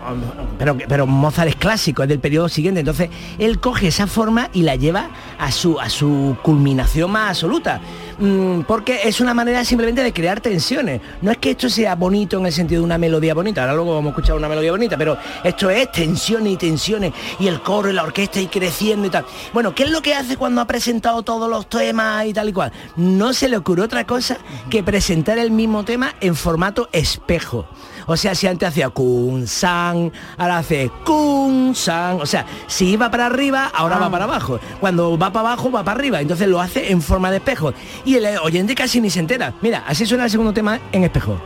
Pero, 0.59 0.77
pero 0.77 1.07
Mozart 1.07 1.47
es 1.49 1.55
clásico, 1.55 2.03
es 2.03 2.09
del 2.09 2.19
periodo 2.19 2.49
siguiente. 2.49 2.81
Entonces, 2.81 3.09
él 3.39 3.59
coge 3.59 3.87
esa 3.87 4.05
forma 4.05 4.49
y 4.53 4.63
la 4.63 4.75
lleva 4.75 5.09
a 5.39 5.51
su, 5.51 5.79
a 5.79 5.89
su 5.89 6.35
culminación 6.43 7.09
más 7.09 7.29
absoluta. 7.29 7.79
Mm, 8.17 8.62
porque 8.62 9.02
es 9.04 9.21
una 9.21 9.34
manera 9.34 9.63
simplemente 9.65 10.04
de 10.04 10.13
crear 10.13 10.41
tensiones. 10.41 11.02
No 11.21 11.32
es 11.32 11.38
que 11.38 11.52
esto 11.52 11.69
sea 11.69 11.95
bonito 11.95 12.38
en 12.38 12.45
el 12.45 12.54
sentido 12.54 12.82
de 12.82 12.86
una 12.86 12.97
melodía 12.97 13.34
bonita. 13.34 13.62
Ahora 13.62 13.76
luego 13.76 13.95
vamos 13.95 14.12
a 14.12 14.12
escuchar 14.12 14.36
una 14.36 14.49
melodía 14.49 14.71
bonita, 14.71 14.97
pero 14.97 15.17
esto 15.43 15.69
es 15.69 15.91
tensiones 15.91 16.54
y 16.54 16.58
tensiones. 16.58 17.13
Y 17.39 17.47
el 17.47 17.62
coro 17.62 17.89
y 17.89 17.93
la 17.93 18.04
orquesta 18.04 18.39
y 18.39 18.47
creciendo 18.47 19.08
y 19.08 19.10
tal. 19.10 19.26
Bueno, 19.54 19.73
¿qué 19.73 19.84
es 19.84 19.91
lo 19.91 20.02
que 20.02 20.13
hace 20.13 20.38
cuando 20.38 20.62
ha 20.62 20.65
presentado 20.65 21.23
todos 21.23 21.49
los 21.49 21.67
temas 21.67 22.26
y 22.26 22.34
tal 22.34 22.49
y 22.49 22.54
cual? 22.54 22.71
No 22.95 23.34
se 23.34 23.49
le 23.49 23.58
ocurrió 23.58 23.86
otra 23.86 24.06
cosa 24.06 24.38
que 24.69 24.84
presentar 24.84 25.38
el 25.38 25.52
mismo 25.52 25.84
tema 25.84 26.15
en 26.21 26.36
formato 26.36 26.89
espejo. 26.91 27.67
O 28.05 28.17
sea, 28.17 28.35
si 28.35 28.47
antes 28.47 28.69
hacía 28.69 28.89
kun 28.89 29.47
san, 29.47 30.11
ahora 30.37 30.59
hace 30.59 30.91
kun 31.05 31.73
san. 31.75 32.21
O 32.21 32.25
sea, 32.25 32.45
si 32.67 32.89
iba 32.91 33.09
para 33.09 33.27
arriba, 33.27 33.71
ahora 33.73 33.97
va 33.97 34.09
para 34.09 34.25
abajo. 34.25 34.59
Cuando 34.79 35.17
va 35.17 35.31
para 35.31 35.49
abajo, 35.49 35.71
va 35.71 35.83
para 35.83 35.99
arriba. 35.99 36.21
Entonces 36.21 36.47
lo 36.47 36.59
hace 36.61 36.91
en 36.91 37.01
forma 37.01 37.31
de 37.31 37.37
espejo. 37.37 37.73
Y 38.05 38.15
el 38.15 38.37
oyente 38.37 38.75
casi 38.75 39.01
ni 39.01 39.09
se 39.09 39.19
entera. 39.19 39.53
Mira, 39.61 39.83
así 39.87 40.05
suena 40.05 40.25
el 40.25 40.31
segundo 40.31 40.53
tema 40.53 40.79
en 40.91 41.03
espejo. 41.03 41.39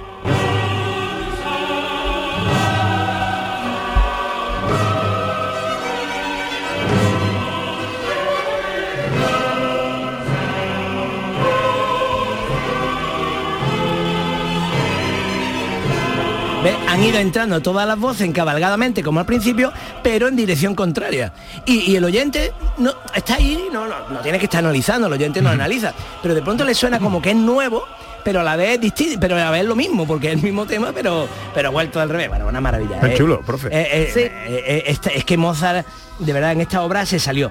¿Ves? 16.67 16.75
Han 16.89 17.01
ido 17.03 17.17
entrando 17.19 17.61
todas 17.61 17.87
las 17.87 17.97
voces 17.97 18.27
encabalgadamente 18.27 19.01
como 19.01 19.21
al 19.21 19.25
principio, 19.25 19.71
pero 20.03 20.27
en 20.27 20.35
dirección 20.35 20.75
contraria. 20.75 21.31
Y, 21.65 21.91
y 21.91 21.95
el 21.95 22.03
oyente 22.03 22.51
no 22.77 22.93
está 23.15 23.35
ahí, 23.35 23.69
no, 23.71 23.87
no, 23.87 23.95
no 24.09 24.19
tiene 24.19 24.37
que 24.37 24.45
estar 24.45 24.59
analizando, 24.59 25.07
el 25.07 25.13
oyente 25.13 25.41
no 25.41 25.49
analiza, 25.49 25.93
pero 26.21 26.35
de 26.35 26.41
pronto 26.41 26.65
le 26.65 26.73
suena 26.75 26.99
como 26.99 27.21
que 27.21 27.29
es 27.29 27.35
nuevo, 27.37 27.83
pero 28.25 28.41
a 28.41 28.43
la 28.43 28.57
vez 28.57 28.71
es 28.75 28.81
distinto, 28.81 29.17
pero 29.17 29.35
a 29.35 29.39
la 29.39 29.51
vez 29.51 29.61
es 29.61 29.67
lo 29.67 29.77
mismo, 29.77 30.05
porque 30.05 30.27
es 30.27 30.33
el 30.33 30.41
mismo 30.41 30.65
tema, 30.65 30.91
pero, 30.93 31.25
pero 31.53 31.71
vuelto 31.71 32.01
al 32.01 32.09
revés. 32.09 32.27
Bueno, 32.27 32.47
una 32.47 32.59
maravilla. 32.59 32.99
Qué 32.99 33.13
Eh, 33.13 33.17
chulo, 33.17 33.39
profe. 33.45 33.67
eh, 33.69 33.87
eh, 33.89 34.11
eh, 34.15 34.63
eh, 34.67 34.83
esta- 34.87 35.09
es 35.11 35.23
que 35.23 35.37
Mozart, 35.37 35.87
de 36.19 36.33
verdad, 36.33 36.51
en 36.51 36.59
esta 36.59 36.81
obra 36.83 37.05
se 37.05 37.17
salió. 37.19 37.49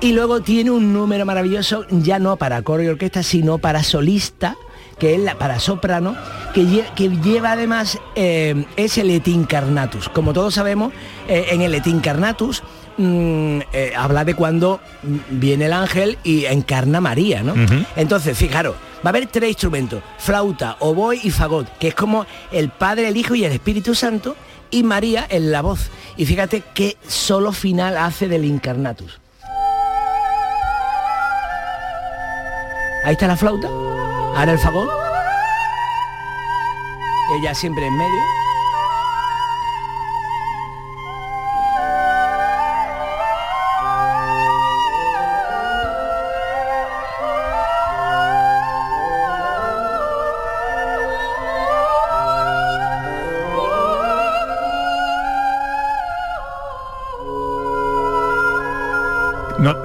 Y 0.00 0.10
luego 0.12 0.40
tiene 0.40 0.72
un 0.72 0.92
número 0.92 1.24
maravilloso, 1.24 1.86
ya 1.90 2.18
no 2.18 2.36
para 2.36 2.60
coro 2.62 2.82
y 2.82 2.88
orquesta, 2.88 3.22
sino 3.22 3.58
para 3.58 3.84
solista, 3.84 4.56
que 4.98 5.14
es 5.14 5.20
la, 5.20 5.34
para 5.36 5.58
soprano, 5.60 6.16
que, 6.54 6.62
lle- 6.62 6.90
que 6.94 7.08
lleva 7.10 7.52
además, 7.52 7.98
eh, 8.14 8.64
es 8.76 8.96
el 8.98 9.10
Et 9.10 9.28
Incarnatus. 9.28 10.08
Como 10.08 10.32
todos 10.32 10.54
sabemos, 10.54 10.92
eh, 11.28 11.48
en 11.50 11.60
el 11.62 11.74
Et 11.74 11.86
Incarnatus 11.86 12.62
mm, 12.96 13.60
eh, 13.72 13.92
habla 13.96 14.24
de 14.24 14.34
cuando 14.34 14.80
viene 15.02 15.66
el 15.66 15.72
ángel 15.74 16.16
y 16.24 16.46
encarna 16.46 16.98
a 16.98 17.00
María, 17.02 17.42
¿no? 17.42 17.54
Entonces, 17.96 18.38
fijaros, 18.38 18.74
va 19.04 19.06
a 19.06 19.08
haber 19.10 19.26
tres 19.26 19.50
instrumentos, 19.50 20.02
flauta, 20.18 20.76
oboe 20.80 21.16
y 21.22 21.30
fagot, 21.30 21.68
que 21.78 21.88
es 21.88 21.94
como 21.94 22.24
el 22.50 22.70
Padre, 22.70 23.08
el 23.08 23.16
Hijo 23.18 23.34
y 23.34 23.44
el 23.44 23.52
Espíritu 23.52 23.94
Santo, 23.94 24.34
y 24.70 24.82
María 24.82 25.26
en 25.28 25.52
la 25.52 25.60
voz. 25.62 25.90
Y 26.16 26.24
fíjate 26.26 26.62
qué 26.74 26.96
solo 27.06 27.52
final 27.52 27.96
hace 27.98 28.28
del 28.28 28.44
Incarnatus. 28.46 29.20
Ahí 33.04 33.12
está 33.12 33.28
la 33.28 33.36
flauta. 33.36 33.68
Ahora 34.36 34.52
el 34.52 34.58
fagot. 34.58 34.90
Ella 37.38 37.54
siempre 37.54 37.86
en 37.86 37.96
medio. 37.96 38.45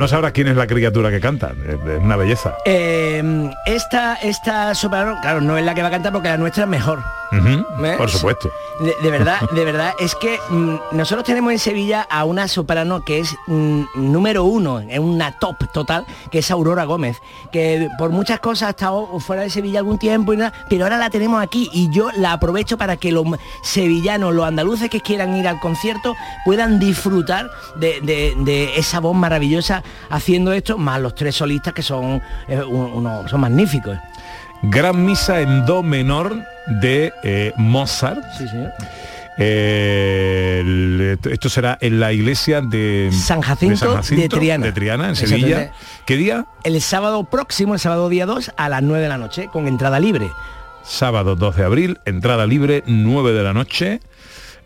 No, 0.02 0.08
sabrás 0.08 0.32
quién 0.32 0.48
es 0.48 0.56
la 0.56 0.66
criatura 0.66 1.12
que 1.12 1.20
canta. 1.20 1.52
Es 1.64 1.76
es 1.76 2.00
una 2.00 2.16
belleza. 2.16 2.56
Eh, 2.66 3.22
esta, 3.68 4.16
esta 4.16 4.74
soprano, 4.74 5.16
claro, 5.22 5.42
no 5.42 5.60
es 5.60 5.64
la 5.64 5.76
que 5.76 5.84
va 5.84 5.90
a 5.90 5.92
cantar 5.92 6.12
porque 6.12 6.28
la 6.28 6.38
nuestra 6.38 6.64
es 6.64 6.70
mejor. 6.72 7.04
Por 7.98 8.10
supuesto. 8.10 8.52
De, 8.80 8.94
de 9.02 9.12
verdad, 9.12 9.39
de 9.52 9.65
verdad, 9.65 9.94
es 10.00 10.15
que 10.15 10.39
mm, 10.50 10.76
nosotros 10.94 11.24
tenemos 11.24 11.52
en 11.54 11.60
Sevilla 11.60 12.06
a 12.10 12.26
una 12.26 12.48
soprano 12.48 13.04
que 13.06 13.20
es 13.20 13.36
mm, 13.48 13.84
número 13.96 14.44
uno, 14.44 14.80
es 14.80 15.00
una 15.00 15.38
top 15.39 15.56
total, 15.72 16.06
que 16.32 16.39
es 16.39 16.50
Aurora 16.52 16.84
Gómez, 16.86 17.22
que 17.52 17.89
por 17.98 18.10
muchas 18.10 18.39
cosas 18.39 18.67
ha 18.67 18.70
estado 18.72 19.20
fuera 19.20 19.44
de 19.44 19.50
Sevilla 19.50 19.80
algún 19.80 19.98
tiempo, 20.00 20.34
y 20.34 20.38
nada, 20.38 20.52
pero 20.70 20.84
ahora 20.86 20.98
la 20.98 21.10
tenemos 21.10 21.41
aquí 21.41 21.70
y 21.74 21.89
yo 21.91 22.10
la 22.17 22.34
aprovecho 22.34 22.78
para 22.78 22.98
que 22.98 23.12
los 23.12 23.26
sevillanos, 23.63 24.34
los 24.34 24.46
andaluces 24.46 24.89
que 24.89 25.00
quieran 25.02 25.36
ir 25.38 25.48
al 25.48 25.60
concierto, 25.60 26.15
puedan 26.44 26.80
disfrutar 26.80 27.50
de, 27.76 28.02
de- 28.02 28.34
de 28.38 28.78
esa 28.78 29.00
voz 29.00 29.15
maravillosa 29.15 29.84
haciendo 30.10 30.52
esto, 30.54 30.78
más 30.78 31.00
los 31.00 31.13
tres 31.15 31.36
solistas 31.36 31.74
que 31.74 31.84
son, 31.84 32.22
eh, 32.48 32.62
un- 32.63 32.91
uno- 32.94 33.28
son 33.28 33.41
magníficos. 33.41 33.98
Gran 34.63 35.04
misa 35.06 35.41
en 35.41 35.65
do 35.65 35.82
menor 35.84 36.36
de 36.67 37.12
eh, 37.24 37.52
Mozart. 37.58 38.24
Sí, 38.38 38.47
señor. 38.47 38.71
Eh, 39.38 40.60
el- 40.62 41.19
esto 41.32 41.50
será 41.50 41.78
en 41.82 42.00
la 42.00 42.13
iglesia 42.13 42.62
de 42.62 43.10
San 43.12 43.41
Jacinto 43.41 44.00
de 44.12 44.30
Triana. 44.30 44.65
de 44.65 44.71
Triana, 44.71 45.10
en. 45.10 45.15
Sevilla. 45.15 45.71
¿Qué 46.06 46.15
día? 46.15 46.45
El 46.63 46.80
sábado 46.82 47.24
próximo, 47.24 47.74
el 47.74 47.80
sábado 47.80 48.08
día 48.10 48.26
2, 48.26 48.52
a 48.56 48.69
las 48.69 48.84
9 48.84 49.02
de 49.04 49.10
la 49.10 49.17
noche, 49.17 49.47
con 49.52 49.67
entrada 49.67 50.00
libre. 50.00 50.30
Sábado 50.84 51.36
2 51.36 51.56
de 51.56 51.63
abril, 51.63 52.00
entrada 52.06 52.45
libre, 52.45 52.84
9 52.86 53.34
de 53.34 53.43
la 53.43 53.54
noche. 53.54 54.00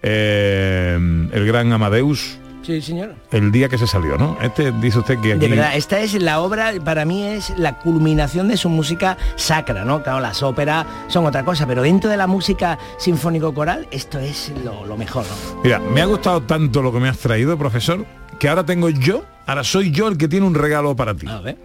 Eh, 0.01 0.97
el 1.31 1.45
gran 1.47 1.71
Amadeus, 1.71 2.37
Sí, 2.65 2.81
señor. 2.81 3.13
el 3.31 3.51
día 3.51 3.69
que 3.69 3.77
se 3.77 3.85
salió, 3.85 4.17
¿no? 4.17 4.37
Este 4.41 4.71
dice 4.71 4.97
usted 4.99 5.19
que 5.19 5.33
aquí... 5.33 5.39
De 5.39 5.49
verdad, 5.49 5.75
esta 5.75 5.99
es 5.99 6.19
la 6.19 6.39
obra, 6.41 6.73
para 6.83 7.05
mí 7.05 7.23
es 7.23 7.53
la 7.57 7.77
culminación 7.77 8.47
de 8.47 8.57
su 8.57 8.69
música 8.69 9.17
sacra, 9.35 9.85
¿no? 9.85 10.01
Claro, 10.01 10.19
las 10.19 10.41
óperas 10.41 10.85
son 11.07 11.25
otra 11.27 11.45
cosa, 11.45 11.67
pero 11.67 11.83
dentro 11.83 12.09
de 12.09 12.17
la 12.17 12.25
música 12.25 12.79
sinfónico-coral, 12.97 13.87
esto 13.91 14.17
es 14.17 14.51
lo, 14.63 14.85
lo 14.85 14.97
mejor, 14.97 15.25
¿no? 15.25 15.61
Mira, 15.63 15.77
me 15.79 16.01
ha 16.01 16.05
gustado 16.05 16.41
tanto 16.41 16.81
lo 16.81 16.91
que 16.91 16.99
me 16.99 17.07
has 17.07 17.19
traído, 17.19 17.55
profesor, 17.55 18.03
que 18.39 18.49
ahora 18.49 18.65
tengo 18.65 18.89
yo, 18.89 19.23
ahora 19.45 19.63
soy 19.63 19.91
yo 19.91 20.07
el 20.07 20.17
que 20.17 20.27
tiene 20.27 20.47
un 20.47 20.55
regalo 20.55 20.95
para 20.95 21.13
ti. 21.13 21.27
A 21.27 21.41
ver. 21.41 21.57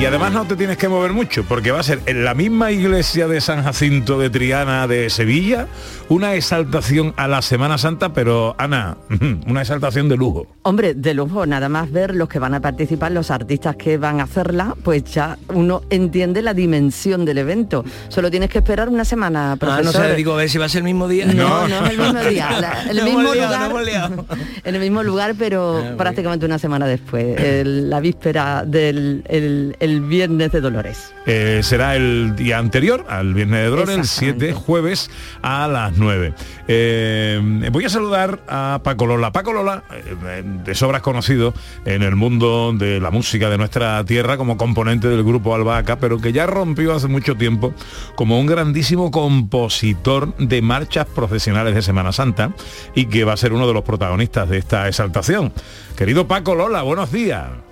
Y 0.00 0.06
además 0.06 0.32
no 0.32 0.46
te 0.46 0.56
tienes 0.56 0.78
que 0.78 0.88
mover 0.88 1.12
mucho, 1.12 1.44
porque 1.44 1.72
va 1.72 1.80
a 1.80 1.82
ser 1.82 2.00
en 2.06 2.24
la 2.24 2.32
misma 2.34 2.72
iglesia 2.72 3.28
de 3.28 3.38
San 3.42 3.62
Jacinto 3.62 4.18
de 4.18 4.30
Triana 4.30 4.86
de 4.86 5.10
Sevilla, 5.10 5.66
una 6.08 6.34
exaltación 6.36 7.12
a 7.18 7.28
la 7.28 7.42
Semana 7.42 7.76
Santa, 7.76 8.14
pero 8.14 8.54
Ana, 8.56 8.96
una 9.46 9.60
exaltación 9.60 10.08
de 10.08 10.16
lujo. 10.16 10.46
Hombre, 10.62 10.94
de 10.94 11.12
lujo, 11.12 11.44
nada 11.44 11.68
más 11.68 11.92
ver 11.92 12.14
los 12.14 12.30
que 12.30 12.38
van 12.38 12.54
a 12.54 12.60
participar, 12.60 13.12
los 13.12 13.30
artistas 13.30 13.76
que 13.76 13.98
van 13.98 14.20
a 14.20 14.22
hacerla, 14.22 14.74
pues 14.82 15.04
ya 15.04 15.36
uno 15.52 15.82
entiende 15.90 16.40
la 16.40 16.54
dimensión 16.54 17.26
del 17.26 17.36
evento. 17.36 17.84
Solo 18.08 18.30
tienes 18.30 18.48
que 18.48 18.58
esperar 18.60 18.88
una 18.88 19.04
semana, 19.04 19.52
Ah, 19.52 19.56
profesor. 19.56 19.84
no 19.84 19.92
sé, 19.92 20.14
digo, 20.14 20.32
a 20.32 20.36
ver 20.36 20.48
si 20.48 20.56
va 20.56 20.64
a 20.64 20.68
ser 20.70 20.78
el 20.78 20.84
mismo 20.84 21.08
día. 21.08 21.26
No, 21.26 21.68
no 21.68 21.84
es 21.84 21.90
el 21.92 21.98
mismo 21.98 22.20
día. 22.22 22.58
la- 22.58 22.82
el 22.90 22.96
Nos 22.96 23.04
mismo 23.04 23.20
hemos 23.20 23.36
liado, 23.36 23.68
lugar. 23.78 24.24
en 24.64 24.74
el 24.74 24.80
mismo 24.80 25.02
lugar, 25.02 25.34
pero 25.38 25.84
prácticamente 25.98 26.46
una 26.46 26.58
semana 26.58 26.86
después, 26.86 27.38
el- 27.38 27.90
la 27.90 28.00
víspera 28.00 28.64
del 28.66 29.22
el, 29.28 29.76
el 29.78 29.89
viernes 29.98 30.52
de 30.52 30.60
Dolores. 30.60 31.12
Eh, 31.26 31.60
será 31.64 31.96
el 31.96 32.36
día 32.36 32.58
anterior, 32.58 33.04
al 33.08 33.34
Viernes 33.34 33.62
de 33.62 33.66
Dolores, 33.66 33.96
el 33.96 34.04
7, 34.04 34.52
jueves 34.52 35.10
a 35.42 35.66
las 35.66 35.96
9. 35.96 36.34
Eh, 36.68 37.68
voy 37.72 37.84
a 37.84 37.88
saludar 37.88 38.40
a 38.46 38.80
Paco 38.84 39.06
Lola. 39.06 39.32
Paco 39.32 39.52
Lola, 39.52 39.82
eh, 39.90 40.44
de 40.44 40.74
sobras 40.74 41.02
conocido 41.02 41.52
en 41.84 42.02
el 42.02 42.14
mundo 42.14 42.72
de 42.72 43.00
la 43.00 43.10
música 43.10 43.50
de 43.50 43.58
nuestra 43.58 44.04
tierra 44.04 44.36
como 44.36 44.56
componente 44.56 45.08
del 45.08 45.24
grupo 45.24 45.54
Albahaca, 45.54 45.98
pero 45.98 46.20
que 46.20 46.32
ya 46.32 46.46
rompió 46.46 46.94
hace 46.94 47.08
mucho 47.08 47.34
tiempo 47.36 47.74
como 48.14 48.38
un 48.38 48.46
grandísimo 48.46 49.10
compositor 49.10 50.36
de 50.36 50.62
marchas 50.62 51.06
profesionales 51.06 51.74
de 51.74 51.82
Semana 51.82 52.12
Santa 52.12 52.52
y 52.94 53.06
que 53.06 53.24
va 53.24 53.32
a 53.32 53.36
ser 53.36 53.52
uno 53.52 53.66
de 53.66 53.74
los 53.74 53.82
protagonistas 53.82 54.48
de 54.48 54.58
esta 54.58 54.88
exaltación. 54.88 55.52
Querido 55.96 56.28
Paco 56.28 56.54
Lola, 56.54 56.82
buenos 56.82 57.10
días. 57.10 57.69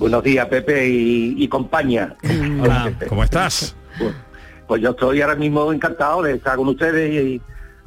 Buenos 0.00 0.24
días, 0.24 0.46
Pepe 0.46 0.88
y, 0.88 1.34
y 1.36 1.46
compañía. 1.46 2.16
Hola, 2.62 2.90
¿cómo 3.06 3.22
estás? 3.22 3.76
Pues 4.66 4.80
yo 4.80 4.90
estoy 4.90 5.20
ahora 5.20 5.34
mismo 5.34 5.70
encantado 5.74 6.22
de 6.22 6.36
estar 6.36 6.56
con 6.56 6.68
ustedes 6.68 7.22
y, 7.22 7.42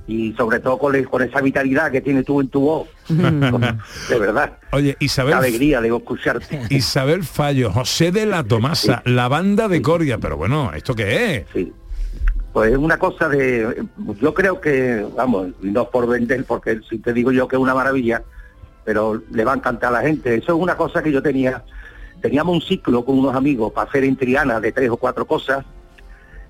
y 0.06 0.32
sobre 0.34 0.60
todo 0.60 0.78
con, 0.78 1.04
con 1.06 1.23
esa 1.23 1.41
vitalidad 1.41 1.91
que 1.91 2.02
tienes 2.02 2.23
tú 2.23 2.39
en 2.39 2.49
tu 2.49 2.62
voz. 2.62 2.88
de 3.08 4.19
verdad. 4.19 4.60
Oye, 4.73 4.95
Isabel. 4.99 5.34
Qué 5.34 5.39
alegría 5.39 5.82
de 5.82 5.88
escucharte. 5.88 6.62
Isabel 6.69 7.23
Fallo, 7.23 7.71
José 7.71 8.12
de 8.12 8.28
la 8.28 8.43
Tomasa, 8.43 9.02
la 9.06 9.28
banda 9.28 9.67
de 9.67 9.82
Coria, 9.82 10.19
pero 10.19 10.38
bueno, 10.38 10.71
¿esto 10.71 10.93
qué 10.93 11.36
es? 11.36 11.45
Sí. 11.52 11.73
Pues 12.54 12.73
es 12.73 12.78
una 12.78 12.99
cosa 12.99 13.28
de, 13.28 13.88
yo 14.21 14.36
creo 14.36 14.62
que, 14.62 15.04
vamos, 15.17 15.47
no 15.62 15.89
por 15.89 16.06
vender, 16.06 16.45
porque 16.45 16.80
si 16.88 16.99
te 16.99 17.12
digo 17.12 17.32
yo 17.32 17.47
que 17.47 17.56
es 17.56 17.60
una 17.60 17.73
maravilla, 17.73 18.21
pero 18.86 19.19
le 19.32 19.43
va 19.43 19.54
a 19.54 19.56
encantar 19.56 19.89
a 19.89 19.93
la 19.93 20.02
gente. 20.02 20.36
Eso 20.36 20.56
es 20.56 20.62
una 20.62 20.78
cosa 20.78 21.02
que 21.02 21.12
yo 21.12 21.23
tenía, 21.23 21.63
teníamos 22.23 22.55
un 22.55 22.62
ciclo 22.62 23.03
con 23.03 23.19
unos 23.19 23.36
amigos 23.36 23.73
para 23.73 23.89
hacer 23.89 24.05
en 24.05 24.15
Triana 24.15 24.62
de 24.62 24.71
tres 24.71 24.89
o 24.89 24.95
cuatro 24.95 25.27
cosas, 25.27 25.65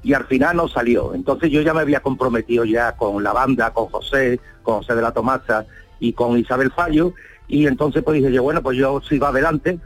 y 0.03 0.13
al 0.13 0.25
final 0.27 0.55
no 0.55 0.67
salió. 0.67 1.15
Entonces 1.15 1.49
yo 1.49 1.61
ya 1.61 1.73
me 1.73 1.81
había 1.81 1.99
comprometido 1.99 2.63
ya 2.63 2.91
con 2.91 3.23
la 3.23 3.33
banda, 3.33 3.71
con 3.71 3.87
José, 3.87 4.39
con 4.61 4.77
José 4.77 4.93
de 4.93 5.01
la 5.01 5.13
Tomasa 5.13 5.65
y 5.99 6.13
con 6.13 6.37
Isabel 6.37 6.71
Fallo, 6.71 7.13
y 7.47 7.65
entonces 7.65 8.03
pues 8.03 8.21
dije 8.21 8.31
yo, 8.31 8.43
bueno, 8.43 8.61
pues 8.61 8.77
yo 8.77 9.01
sigo 9.01 9.25
adelante, 9.25 9.79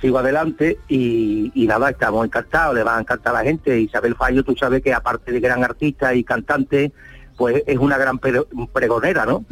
sigo 0.00 0.18
adelante 0.18 0.80
y, 0.88 1.52
y 1.54 1.66
nada, 1.68 1.90
estamos 1.90 2.24
encantados, 2.24 2.74
le 2.74 2.82
va 2.82 2.96
a 2.96 3.00
encantar 3.00 3.32
a 3.32 3.38
la 3.38 3.44
gente. 3.44 3.78
Isabel 3.78 4.16
Fallo, 4.16 4.42
tú 4.42 4.56
sabes 4.56 4.82
que 4.82 4.92
aparte 4.92 5.30
de 5.30 5.38
gran 5.38 5.62
artista 5.62 6.14
y 6.16 6.24
cantante, 6.24 6.92
pues 7.36 7.62
es 7.66 7.78
una 7.78 7.98
gran 7.98 8.18
pre- 8.18 8.44
pregonera, 8.72 9.26
¿no? 9.26 9.44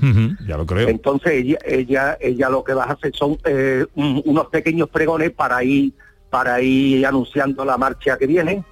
Ya 0.47 0.57
lo 0.57 0.65
creo. 0.67 0.89
Entonces 0.89 1.33
ella, 1.33 1.59
ella, 1.67 2.17
ella 2.21 2.49
lo 2.49 2.65
que 2.65 2.73
va 2.75 2.85
a 2.85 2.93
hacer 2.93 3.13
son 3.15 3.37
eh, 3.45 3.85
un- 3.95 4.23
unos 4.25 4.47
pequeños 4.47 4.89
pregones 4.89 5.31
para 5.33 5.63
ir, 5.63 5.93
para 6.31 6.61
ir 6.63 7.07
anunciando 7.07 7.65
la 7.65 7.77
marcha 7.77 8.17
que 8.17 8.27
viene. 8.27 8.65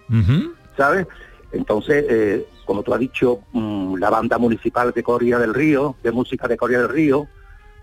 ¿sabes? 0.76 1.06
Entonces, 1.52 2.04
eh, 2.08 2.46
como 2.64 2.82
tú 2.82 2.94
has 2.94 3.00
dicho, 3.00 3.40
mm, 3.52 3.96
la 3.96 4.08
banda 4.08 4.38
municipal 4.38 4.92
de 4.92 5.02
Coria 5.02 5.38
del 5.38 5.52
Río, 5.52 5.96
de 6.02 6.10
música 6.12 6.48
de 6.48 6.56
Coria 6.56 6.78
del 6.78 6.88
Río, 6.88 7.26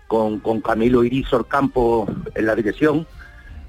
con, 0.08 0.40
con 0.40 0.60
Camilo 0.60 1.04
Irizor 1.04 1.46
Campo 1.46 2.08
en 2.34 2.46
la 2.46 2.56
dirección, 2.56 3.06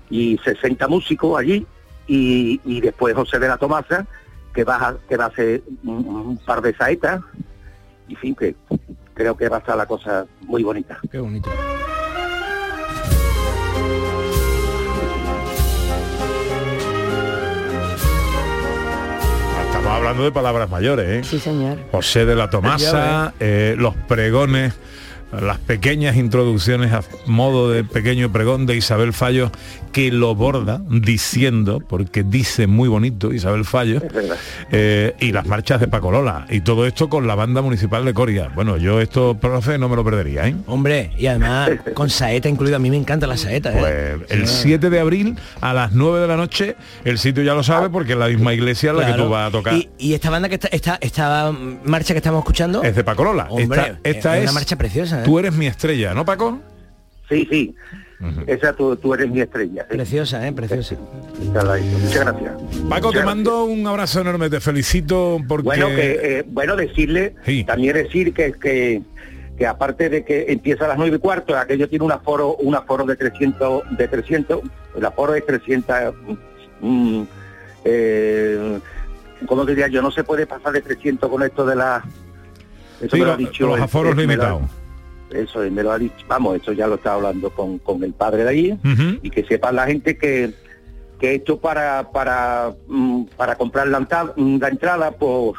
y 0.10 0.40
60 0.44 0.88
músicos 0.88 1.40
allí, 1.40 1.66
y, 2.08 2.60
y 2.66 2.82
después 2.82 3.14
José 3.14 3.38
de 3.38 3.48
la 3.48 3.58
Tomasa, 3.58 4.08
que 4.54 4.64
va 4.64 4.76
a, 4.90 4.96
que 5.08 5.16
va 5.18 5.26
a 5.26 5.28
hacer 5.28 5.62
un, 5.84 5.98
un 6.08 6.38
par 6.38 6.62
de 6.64 6.74
saetas, 6.76 7.22
y 8.12 8.16
fin, 8.16 8.36
que 8.36 8.56
creo 9.14 9.38
que 9.38 9.48
va 9.48 9.58
a 9.58 9.60
estar 9.60 9.78
la 9.78 9.86
cosa 9.86 10.26
muy 10.42 10.64
bonita. 10.64 11.00
Qué 11.10 11.20
bonito. 11.20 11.50
Estamos 19.66 19.92
hablando 19.94 20.24
de 20.24 20.32
palabras 20.32 20.70
mayores, 20.70 21.10
¿eh? 21.10 21.24
Sí, 21.24 21.40
señor. 21.40 21.78
José 21.92 22.26
de 22.26 22.36
la 22.36 22.50
Tomasa, 22.50 23.34
eh, 23.40 23.76
los 23.78 23.96
pregones 23.96 24.74
las 25.40 25.58
pequeñas 25.60 26.16
introducciones 26.16 26.92
a 26.92 27.04
modo 27.26 27.70
de 27.70 27.84
pequeño 27.84 28.32
pregón 28.32 28.66
de 28.66 28.76
Isabel 28.76 29.14
Fallo 29.14 29.52
que 29.92 30.12
lo 30.12 30.36
borda 30.36 30.82
diciendo, 30.90 31.82
porque 31.86 32.24
dice 32.24 32.68
muy 32.68 32.88
bonito 32.88 33.34
Isabel 33.34 33.66
Fallo, 33.66 34.02
eh, 34.72 35.16
y 35.20 35.32
las 35.32 35.46
marchas 35.46 35.80
de 35.82 35.88
Paco 35.88 36.12
Lola, 36.12 36.46
y 36.50 36.62
todo 36.62 36.86
esto 36.86 37.10
con 37.10 37.28
la 37.28 37.36
banda 37.36 37.62
municipal 37.62 38.06
de 38.06 38.14
Coria. 38.14 38.50
Bueno, 38.56 38.78
yo 38.78 39.02
esto, 39.02 39.38
profe, 39.38 39.78
no 39.78 39.90
me 39.90 39.96
lo 39.96 40.04
perdería, 40.04 40.48
¿eh? 40.48 40.56
Hombre, 40.68 41.12
y 41.18 41.28
además 41.28 41.72
con 41.94 42.10
saeta 42.10 42.48
incluida, 42.48 42.78
a 42.78 42.80
mí 42.80 42.90
me 42.90 42.98
encanta 42.98 43.28
la 43.28 43.38
saeta. 43.38 43.72
¿eh? 43.74 44.18
Pues 44.18 44.32
el 44.32 44.48
7 44.48 44.90
de 44.90 45.00
abril 45.00 45.38
a 45.60 45.74
las 45.74 45.92
9 45.92 46.20
de 46.22 46.28
la 46.28 46.38
noche, 46.38 46.76
el 47.04 47.18
sitio 47.18 47.44
ya 47.44 47.54
lo 47.54 47.64
sabe 47.64 47.90
porque 47.90 48.14
es 48.14 48.18
la 48.18 48.28
misma 48.28 48.54
iglesia 48.54 48.92
en 48.92 48.98
la 48.98 49.08
que 49.08 49.14
tú 49.14 49.30
vas 49.30 49.50
a 49.50 49.52
tocar. 49.52 49.74
Y, 49.74 49.90
y 49.98 50.14
esta 50.14 50.30
banda 50.30 50.48
que 50.48 50.56
está, 50.56 50.70
esta, 50.70 50.98
esta 51.02 51.52
marcha 51.84 52.14
que 52.14 52.20
estamos 52.20 52.40
escuchando 52.40 52.84
Es 52.84 52.96
de 52.96 53.04
Paco 53.04 53.24
Lola. 53.24 53.48
Hombre, 53.50 53.98
esta 54.04 54.10
esta 54.10 54.38
es 54.38 54.44
es, 54.44 54.50
una 54.50 54.54
marcha 54.54 54.76
preciosa. 54.78 55.21
¿Eh? 55.22 55.26
Tú 55.26 55.40
eres 55.40 55.54
mi 55.54 55.68
estrella, 55.68 56.14
¿no, 56.14 56.26
Paco? 56.26 56.60
Sí, 57.30 57.48
sí. 57.50 57.76
Esa 58.46 58.74
tú, 58.74 58.96
tú 58.98 59.16
eres 59.16 59.32
mi 59.32 59.42
estrella. 59.42 59.88
¿sí? 59.90 59.96
Preciosa, 59.98 60.48
¿eh? 60.48 60.52
Preciosa. 60.54 60.96
Muchas 61.40 61.64
gracias. 62.26 62.54
Paco, 62.88 63.12
te 63.12 63.24
mando 63.24 63.64
un 63.66 63.86
abrazo 63.88 64.22
enorme, 64.22 64.48
te 64.50 64.60
felicito 64.60 65.40
porque... 65.48 65.64
Bueno, 65.66 65.88
que, 65.88 66.20
eh, 66.40 66.44
bueno, 66.48 66.76
decirle, 66.76 67.34
también 67.66 67.96
decir 67.96 68.32
que, 68.34 68.52
que, 68.54 69.02
que 69.58 69.66
aparte 69.66 70.10
de 70.10 70.24
que 70.24 70.46
empieza 70.50 70.86
a 70.86 70.90
las 70.90 70.98
nueve 71.00 71.16
y 71.16 71.20
cuarto, 71.20 71.58
aquello 71.58 71.90
tiene 71.90 72.06
un 72.06 72.12
aforo, 72.12 72.56
un 72.58 72.76
aforo 72.76 73.06
de 73.06 73.16
300, 73.16 73.98
de 73.98 74.08
300, 74.08 74.60
el 74.98 75.06
aforo 75.06 75.34
es 75.34 75.44
300, 75.44 76.14
mm, 76.82 77.22
eh, 77.86 78.80
¿cómo 79.48 79.66
diría 79.66 79.88
yo? 79.88 80.02
No 80.04 80.12
se 80.12 80.24
puede 80.24 80.46
pasar 80.46 80.74
de 80.74 80.82
300 80.82 81.28
con 81.28 81.42
esto 81.42 81.66
de 81.66 81.76
la... 81.76 82.04
Eso 83.02 83.16
Sí, 83.16 83.20
me 83.22 83.26
lo 83.26 83.34
ha 83.34 83.38
lo- 83.38 83.38
dicho 83.38 83.66
los 83.68 83.80
aforos 83.82 84.16
limitados. 84.16 84.62
Eso 85.34 85.64
es, 85.64 85.72
me 85.72 85.84
lo 85.84 85.92
ha 85.92 85.98
dicho, 86.00 86.16
vamos, 86.28 86.58
eso 86.62 86.72
ya 86.74 86.88
lo 86.88 86.96
está 86.96 87.14
hablando 87.14 87.50
con, 87.52 87.78
con 87.80 88.04
el 88.04 88.14
padre 88.14 88.44
de 88.44 88.50
ahí 88.50 88.72
Ujú. 88.74 89.20
y 89.24 89.30
que 89.30 89.44
sepa 89.46 89.72
la 89.72 89.86
gente 89.88 90.18
que 90.18 90.54
que 91.20 91.36
esto 91.36 91.60
para 91.60 92.12
para 92.12 92.74
mm, 92.88 93.26
para 93.38 93.56
comprar 93.56 93.88
la, 93.88 94.00
entrada- 94.00 94.34
la 94.36 94.68
entrada 94.70 95.12
pues 95.12 95.54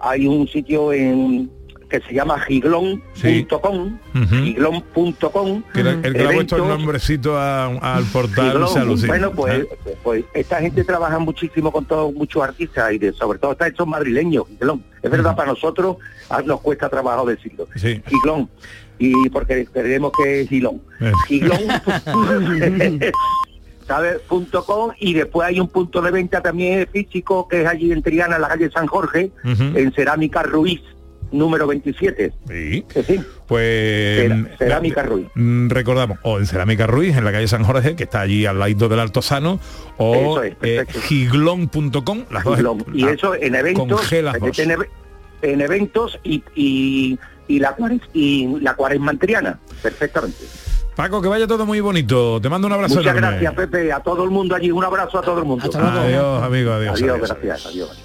hay 0.00 0.26
un 0.26 0.46
sitio 0.48 0.92
en 0.92 1.50
que 1.88 2.00
se 2.00 2.12
llama 2.12 2.38
giglón.com 2.40 3.98
Ujú. 4.14 4.34
giglón.com 4.44 5.62
Que 5.72 5.80
era- 5.80 5.92
el 5.92 6.12
que 6.14 6.26
ha 6.26 6.30
puesto 6.32 6.56
el 6.56 6.68
nombrecito 6.68 7.38
al 7.38 8.04
portal 8.12 8.50
Giglón. 8.52 9.06
bueno 9.06 9.32
pues, 9.32 9.54
¿eh? 9.60 9.68
pues 10.02 10.24
esta 10.34 10.60
gente 10.60 10.84
trabaja 10.84 11.18
muchísimo 11.18 11.70
con 11.72 11.84
todos 11.84 12.12
muchos 12.12 12.42
artistas 12.42 12.92
y 12.92 12.98
de, 12.98 13.12
sobre 13.12 13.38
todo 13.38 13.52
está 13.52 13.66
estos 13.68 13.86
madrileños 13.86 14.46
Giglón 14.48 14.82
es 15.02 15.10
verdad 15.10 15.34
para 15.36 15.50
nosotros 15.52 15.96
ah, 16.28 16.42
nos 16.44 16.60
cuesta 16.60 16.88
trabajo 16.88 17.24
decirlo 17.24 17.66
Sí. 17.76 18.02
Giglón 18.06 18.50
y 18.98 19.28
porque 19.30 19.66
creemos 19.72 20.12
que 20.22 20.40
es 20.42 20.48
Gilón 20.48 20.80
Eh. 21.00 21.12
Punto 24.28 24.64
com 24.66 24.90
y 24.98 25.14
después 25.14 25.48
hay 25.48 25.60
un 25.60 25.68
punto 25.68 26.02
de 26.02 26.10
venta 26.10 26.42
también 26.42 26.86
físico 26.92 27.48
que 27.48 27.62
es 27.62 27.66
allí 27.66 27.90
en 27.90 28.02
Triana, 28.02 28.36
en 28.36 28.42
la 28.42 28.48
calle 28.48 28.70
San 28.70 28.86
Jorge, 28.86 29.30
en 29.44 29.92
Cerámica 29.92 30.42
Ruiz, 30.42 30.82
número 31.32 31.66
27. 31.66 32.32
Sí. 32.48 32.84
Sí. 33.06 33.20
Pues 33.46 34.20
Cera- 34.28 34.56
Cerámica 34.58 35.02
Ruiz. 35.04 35.26
mm, 35.34 35.70
recordamos, 35.70 36.18
o 36.22 36.38
en 36.38 36.44
Cerámica 36.46 36.86
Ruiz, 36.86 37.16
en 37.16 37.24
la 37.24 37.32
calle 37.32 37.48
San 37.48 37.64
Jorge, 37.64 37.96
que 37.96 38.04
está 38.04 38.20
allí 38.20 38.44
al 38.44 38.58
lado 38.58 38.90
del 38.90 39.00
Altozano, 39.00 39.58
o 39.96 40.42
es, 40.42 40.54
eh, 40.60 40.84
giglón.com, 41.04 42.24
las 42.30 42.44
dos. 42.44 42.56
Giglón. 42.56 42.84
Y 42.92 43.04
ah, 43.04 43.12
eso 43.12 43.34
en 43.34 43.54
eventos, 43.54 44.12
en, 44.12 44.76
en 45.40 45.60
eventos 45.62 46.18
y, 46.24 46.42
y, 46.54 47.18
y 47.48 47.58
la 47.58 47.74
cuares, 47.74 48.00
y 48.12 48.46
la 48.60 48.74
cuaresma 48.74 49.12
en 49.12 49.18
Triana, 49.18 49.58
perfectamente. 49.82 50.44
Paco, 50.94 51.22
que 51.22 51.28
vaya 51.28 51.46
todo 51.46 51.64
muy 51.64 51.80
bonito. 51.80 52.40
Te 52.40 52.48
mando 52.48 52.66
un 52.66 52.72
abrazo 52.72 52.96
Muchas 52.96 53.16
enorme. 53.16 53.38
gracias, 53.40 53.54
Pepe, 53.54 53.92
a 53.92 54.00
todo 54.00 54.24
el 54.24 54.30
mundo 54.30 54.54
allí, 54.54 54.70
un 54.70 54.84
abrazo 54.84 55.18
a 55.18 55.22
todo 55.22 55.38
el 55.38 55.44
mundo. 55.44 55.70
Adiós, 55.72 56.42
amigo, 56.42 56.72
adiós. 56.72 56.94
Adiós, 56.94 57.14
adiós. 57.14 57.28
gracias, 57.28 57.66
adiós. 57.66 58.02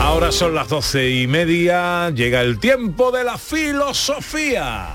Ahora 0.00 0.30
son 0.32 0.54
las 0.54 0.68
doce 0.68 1.10
y 1.10 1.26
media, 1.26 2.10
llega 2.10 2.40
el 2.40 2.58
tiempo 2.58 3.10
de 3.10 3.24
la 3.24 3.36
filosofía. 3.38 4.86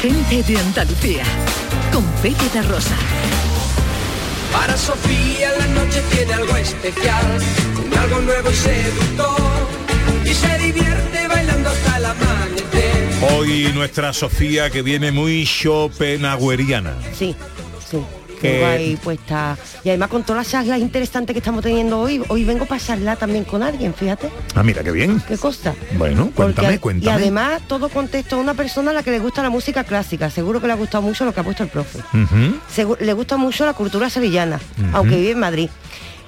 Gente 0.00 0.42
de 0.42 0.58
Andalucía, 0.58 1.24
con 1.92 2.04
Pepe 2.22 2.48
de 2.52 2.62
Rosa. 2.62 2.94
Para 4.52 4.76
Sofía 4.76 5.50
la 5.58 5.66
noche 5.68 6.02
tiene 6.12 6.34
algo 6.34 6.56
especial, 6.56 7.38
un 7.84 7.98
algo 7.98 8.20
nuevo 8.20 8.50
y 8.50 8.54
seductor, 8.54 9.36
y 10.24 10.34
se 10.34 10.58
divierte 10.58 11.28
bailando 11.28 11.70
hasta 11.70 11.96
el 11.98 12.04
amanecer. 12.06 13.08
Hoy 13.36 13.70
nuestra 13.74 14.12
Sofía 14.12 14.70
que 14.70 14.82
viene 14.82 15.10
muy 15.12 15.44
schopenhaueriana. 15.46 16.94
Sí, 17.16 17.34
sí. 17.90 17.98
Que- 18.40 18.62
ahí 18.62 18.96
puesta. 18.96 19.56
Y 19.84 19.88
además 19.88 20.10
con 20.10 20.22
todas 20.22 20.44
las 20.44 20.52
charlas 20.52 20.78
interesantes 20.80 21.32
que 21.32 21.38
estamos 21.38 21.62
teniendo 21.62 21.98
hoy, 22.00 22.22
hoy 22.28 22.44
vengo 22.44 22.66
para 22.66 22.78
charlar 22.78 23.16
también 23.16 23.44
con 23.44 23.62
alguien, 23.62 23.94
fíjate. 23.94 24.28
Ah, 24.54 24.62
mira, 24.62 24.82
qué 24.84 24.90
bien. 24.90 25.18
¿Qué 25.26 25.38
cosa? 25.38 25.72
Bueno, 25.96 26.24
Porque 26.34 26.52
cuéntame, 26.52 26.74
a- 26.74 26.80
cuéntame. 26.80 27.10
Y 27.10 27.14
además 27.14 27.62
todo 27.66 27.88
contexto 27.88 28.36
a 28.36 28.40
una 28.40 28.52
persona 28.52 28.90
a 28.90 28.94
la 28.94 29.02
que 29.02 29.12
le 29.12 29.18
gusta 29.20 29.42
la 29.42 29.48
música 29.48 29.84
clásica. 29.84 30.28
Seguro 30.28 30.60
que 30.60 30.66
le 30.66 30.74
ha 30.74 30.76
gustado 30.76 31.00
mucho 31.00 31.24
lo 31.24 31.32
que 31.32 31.40
ha 31.40 31.42
puesto 31.44 31.62
el 31.62 31.70
profe. 31.70 32.00
Segu- 32.74 32.98
le 33.00 33.12
gusta 33.14 33.38
mucho 33.38 33.64
la 33.64 33.72
cultura 33.72 34.10
sevillana, 34.10 34.60
aunque 34.92 35.16
vive 35.16 35.30
en 35.30 35.38
Madrid. 35.40 35.70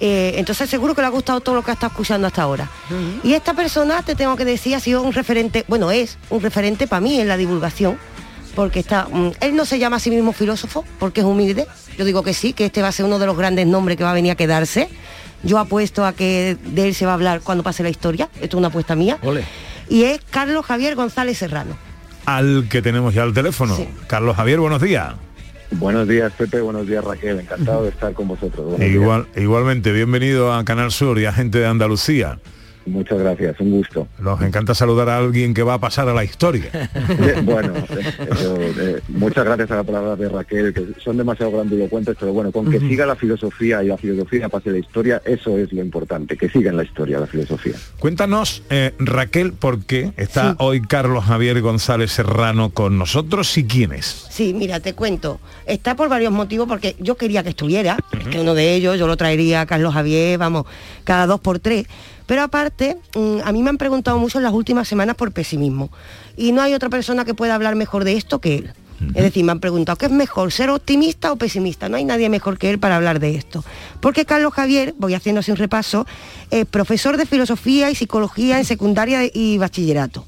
Eh, 0.00 0.35
entonces 0.37 0.68
seguro 0.68 0.94
que 0.94 1.00
le 1.00 1.06
ha 1.06 1.11
gustado 1.11 1.40
todo 1.40 1.54
lo 1.54 1.62
que 1.62 1.70
ha 1.70 1.74
estado 1.74 1.90
escuchando 1.90 2.26
hasta 2.26 2.42
ahora. 2.42 2.70
Y 3.22 3.32
esta 3.32 3.54
persona, 3.54 4.02
te 4.02 4.14
tengo 4.14 4.37
que 4.37 4.44
decir, 4.44 4.74
ha 4.74 4.80
sido 4.80 5.02
un 5.02 5.12
referente, 5.12 5.64
bueno, 5.68 5.90
es 5.90 6.18
un 6.30 6.42
referente 6.42 6.87
para 6.87 7.00
mí 7.00 7.20
en 7.20 7.28
la 7.28 7.37
divulgación, 7.37 7.98
porque 8.54 8.80
está, 8.80 9.06
mm, 9.11 9.32
él 9.40 9.56
no 9.56 9.64
se 9.64 9.78
llama 9.78 9.96
a 9.96 10.00
sí 10.00 10.11
mismo 10.11 10.32
filósofo, 10.32 10.85
porque 10.98 11.20
es 11.20 11.26
humilde. 11.26 11.66
Yo 11.98 12.04
digo 12.04 12.22
que 12.22 12.35
sí, 12.35 12.52
que 12.52 12.66
este 12.66 12.82
va 12.82 12.88
a 12.88 12.92
ser 12.92 13.06
uno 13.06 13.18
de 13.18 13.26
los 13.26 13.37
grandes 13.37 13.66
nombres 13.66 13.96
que 13.96 14.04
va 14.04 14.11
a 14.11 14.14
venir 14.14 14.32
a 14.32 14.35
quedarse. 14.35 14.88
Yo 15.42 15.59
apuesto 15.59 16.04
a 16.04 16.12
que 16.12 16.56
de 16.62 16.88
él 16.88 16.94
se 16.94 17.06
va 17.06 17.12
a 17.12 17.14
hablar 17.14 17.40
cuando 17.42 17.62
pase 17.62 17.82
la 17.82 17.90
historia, 17.90 18.28
esto 18.35 18.56
es 18.56 18.59
una 18.59 18.68
apuesta 18.68 18.96
mía. 18.96 19.18
Y 19.88 20.04
es 20.04 20.20
Carlos 20.30 20.64
Javier 20.66 20.94
González 20.94 21.38
Serrano. 21.38 21.76
Al 22.24 22.66
que 22.68 22.82
tenemos 22.82 23.14
ya 23.14 23.22
al 23.22 23.32
teléfono. 23.32 23.76
Carlos 24.09 24.37
Javier, 24.37 24.59
buenos 24.59 24.82
días. 24.82 25.14
Buenos 25.72 26.09
días, 26.09 26.33
Pepe. 26.33 26.61
Buenos 26.61 26.87
días, 26.87 27.05
Raquel. 27.05 27.40
Encantado 27.40 27.83
de 27.83 27.90
estar 27.90 28.12
con 28.12 28.29
vosotros. 28.29 28.64
Buenos 28.64 28.81
días. 28.81 28.92
Igual, 28.92 29.26
igualmente, 29.37 29.92
bienvenido 29.92 30.52
a 30.52 30.64
Canal 30.64 30.90
Sur 30.92 31.18
y 31.18 31.26
a 31.26 31.33
gente 31.33 31.59
de 31.59 31.66
Andalucía. 31.66 32.38
Muchas 32.87 33.18
gracias, 33.18 33.61
un 33.61 33.72
gusto. 33.72 34.09
Nos 34.18 34.40
encanta 34.42 34.75
saludar 34.75 35.09
a 35.09 35.18
alguien 35.18 35.53
que 35.55 35.62
va 35.62 35.75
a 35.75 35.81
pasar 35.81 36.09
a 36.09 36.14
la 36.14 36.25
historia. 36.25 36.70
Eh, 37.27 37.40
bueno, 37.42 37.72
eh, 37.77 38.75
eh, 38.79 39.01
muchas 39.09 39.44
gracias 39.44 39.70
a 39.70 39.77
la 39.77 39.85
palabra 39.85 40.16
de 40.16 40.29
Raquel, 40.29 40.75
que 40.75 40.87
son 41.03 41.16
demasiado 41.16 41.53
grandilocuentes, 41.53 42.16
pero 42.18 42.33
bueno, 42.33 42.53
con 42.53 42.70
que 42.70 42.79
siga 42.79 43.07
la 43.07 43.16
filosofía 43.16 43.83
y 43.83 43.88
la 43.88 43.96
filosofía 43.96 44.49
pase 44.49 44.70
la 44.70 44.79
historia, 44.79 45.22
eso 45.25 45.57
es 45.59 45.72
lo 45.72 45.83
importante, 45.83 46.37
que 46.37 46.49
siga 46.49 46.70
en 46.70 46.77
la 46.77 46.85
historia 46.85 47.20
la 47.20 47.27
filosofía. 47.27 47.75
Cuéntanos, 47.99 48.62
eh, 48.70 48.94
Raquel, 48.99 49.53
por 49.53 49.85
qué 49.85 50.12
está 50.16 50.57
hoy 50.59 50.83
Carlos 50.83 51.25
Javier 51.25 51.61
González 51.61 52.12
Serrano 52.12 52.70
con 52.70 52.99
nosotros 52.99 53.57
y 53.57 53.64
quién 53.64 53.92
es. 53.92 54.27
Sí, 54.31 54.53
mira, 54.55 54.81
te 54.81 54.94
cuento. 54.94 55.40
Está 55.66 55.96
por 55.96 56.09
varios 56.09 56.33
motivos 56.33 56.68
porque 56.68 56.96
yo 56.99 57.16
quería 57.16 57.42
que 57.42 57.51
estuviera, 57.51 57.99
es 58.18 58.29
que 58.29 58.40
uno 58.40 58.55
de 58.55 58.75
ellos 58.75 58.99
yo 58.99 59.07
lo 59.07 59.16
traería 59.16 59.62
a 59.62 59.66
Carlos 59.66 59.94
Javier, 59.94 60.38
vamos, 60.38 60.66
cada 61.05 61.27
dos 61.27 61.40
por 61.40 61.59
tres. 61.59 61.87
Pero 62.26 62.42
aparte, 62.42 62.98
mm, 63.14 63.38
a 63.44 63.52
mí 63.52 63.62
me 63.62 63.70
han 63.70 63.78
preguntado 63.78 64.18
mucho 64.18 64.38
en 64.38 64.44
las 64.44 64.52
últimas 64.52 64.88
semanas 64.88 65.16
por 65.16 65.32
pesimismo. 65.32 65.90
Y 66.36 66.52
no 66.52 66.62
hay 66.62 66.74
otra 66.74 66.88
persona 66.88 67.24
que 67.24 67.34
pueda 67.34 67.54
hablar 67.54 67.76
mejor 67.76 68.04
de 68.04 68.16
esto 68.16 68.40
que 68.40 68.56
él. 68.56 68.72
Es 69.14 69.22
decir, 69.22 69.44
me 69.44 69.52
han 69.52 69.60
preguntado, 69.60 69.98
¿qué 69.98 70.06
es 70.06 70.12
mejor, 70.12 70.52
ser 70.52 70.70
optimista 70.70 71.30
o 71.30 71.36
pesimista? 71.36 71.88
No 71.88 71.98
hay 71.98 72.04
nadie 72.04 72.30
mejor 72.30 72.56
que 72.56 72.70
él 72.70 72.78
para 72.78 72.96
hablar 72.96 73.20
de 73.20 73.34
esto. 73.34 73.62
Porque 74.00 74.24
Carlos 74.24 74.54
Javier, 74.54 74.94
voy 74.96 75.12
haciendo 75.12 75.40
así 75.40 75.50
un 75.50 75.58
repaso, 75.58 76.06
es 76.50 76.64
profesor 76.64 77.18
de 77.18 77.26
filosofía 77.26 77.90
y 77.90 77.94
psicología 77.94 78.58
en 78.58 78.64
secundaria 78.64 79.20
y 79.32 79.58
bachillerato. 79.58 80.24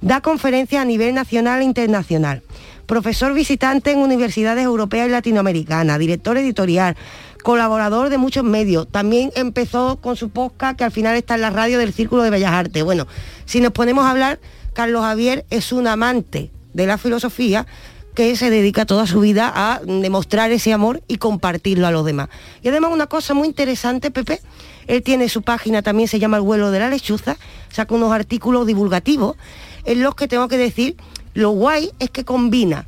Da 0.00 0.20
conferencias 0.22 0.82
a 0.82 0.84
nivel 0.84 1.14
nacional 1.14 1.60
e 1.60 1.64
internacional. 1.64 2.42
Profesor 2.86 3.32
visitante 3.32 3.92
en 3.92 4.00
universidades 4.00 4.64
europeas 4.64 5.06
y 5.06 5.12
latinoamericanas, 5.12 5.98
director 6.00 6.36
editorial, 6.36 6.96
colaborador 7.42 8.08
de 8.08 8.18
muchos 8.18 8.44
medios. 8.44 8.88
También 8.90 9.32
empezó 9.34 9.96
con 9.96 10.16
su 10.16 10.30
podcast 10.30 10.76
que 10.76 10.84
al 10.84 10.92
final 10.92 11.16
está 11.16 11.34
en 11.34 11.42
la 11.42 11.50
radio 11.50 11.78
del 11.78 11.92
Círculo 11.92 12.22
de 12.22 12.30
Bellas 12.30 12.52
Artes. 12.52 12.84
Bueno, 12.84 13.06
si 13.44 13.60
nos 13.60 13.72
ponemos 13.72 14.04
a 14.04 14.10
hablar, 14.10 14.40
Carlos 14.72 15.02
Javier 15.02 15.44
es 15.50 15.72
un 15.72 15.86
amante 15.86 16.50
de 16.72 16.86
la 16.86 16.98
filosofía 16.98 17.66
que 18.14 18.34
se 18.36 18.50
dedica 18.50 18.86
toda 18.86 19.06
su 19.06 19.20
vida 19.20 19.52
a 19.54 19.80
demostrar 19.84 20.50
ese 20.50 20.72
amor 20.72 21.02
y 21.06 21.16
compartirlo 21.16 21.86
a 21.86 21.90
los 21.90 22.04
demás. 22.04 22.28
Y 22.62 22.68
además 22.68 22.92
una 22.92 23.06
cosa 23.06 23.34
muy 23.34 23.46
interesante, 23.48 24.10
Pepe, 24.10 24.40
él 24.86 25.02
tiene 25.02 25.28
su 25.28 25.42
página, 25.42 25.82
también 25.82 26.08
se 26.08 26.18
llama 26.18 26.36
El 26.36 26.42
vuelo 26.42 26.70
de 26.70 26.80
la 26.80 26.88
lechuza, 26.88 27.36
saca 27.70 27.94
unos 27.94 28.12
artículos 28.12 28.66
divulgativos 28.66 29.36
en 29.84 30.02
los 30.02 30.14
que 30.14 30.28
tengo 30.28 30.48
que 30.48 30.58
decir, 30.58 30.96
lo 31.34 31.50
guay 31.50 31.92
es 31.98 32.10
que 32.10 32.24
combina 32.24 32.86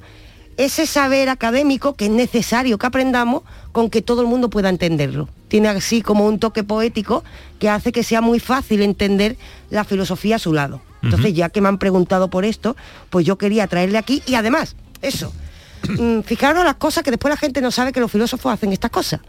ese 0.56 0.86
saber 0.86 1.28
académico 1.28 1.94
que 1.94 2.06
es 2.06 2.10
necesario 2.10 2.78
que 2.78 2.86
aprendamos 2.86 3.42
con 3.72 3.90
que 3.90 4.02
todo 4.02 4.20
el 4.20 4.26
mundo 4.26 4.50
pueda 4.50 4.68
entenderlo. 4.68 5.28
tiene 5.48 5.68
así 5.68 6.00
como 6.02 6.26
un 6.26 6.38
toque 6.38 6.64
poético 6.64 7.24
que 7.58 7.68
hace 7.68 7.92
que 7.92 8.02
sea 8.02 8.20
muy 8.20 8.40
fácil 8.40 8.80
entender 8.80 9.36
la 9.70 9.84
filosofía 9.84 10.36
a 10.36 10.38
su 10.38 10.52
lado. 10.52 10.80
Entonces, 11.02 11.34
ya 11.34 11.48
que 11.50 11.60
me 11.60 11.68
han 11.68 11.78
preguntado 11.78 12.30
por 12.30 12.44
esto, 12.44 12.76
pues 13.10 13.26
yo 13.26 13.36
quería 13.36 13.66
traerle 13.66 13.98
aquí 13.98 14.22
y 14.26 14.34
además, 14.34 14.76
eso, 15.02 15.32
mm, 15.88 16.20
fijaros 16.20 16.64
las 16.64 16.76
cosas 16.76 17.02
que 17.02 17.10
después 17.10 17.30
la 17.30 17.36
gente 17.36 17.60
no 17.60 17.70
sabe 17.70 17.92
que 17.92 18.00
los 18.00 18.10
filósofos 18.10 18.52
hacen 18.52 18.72
estas 18.72 18.90
cosas. 18.90 19.20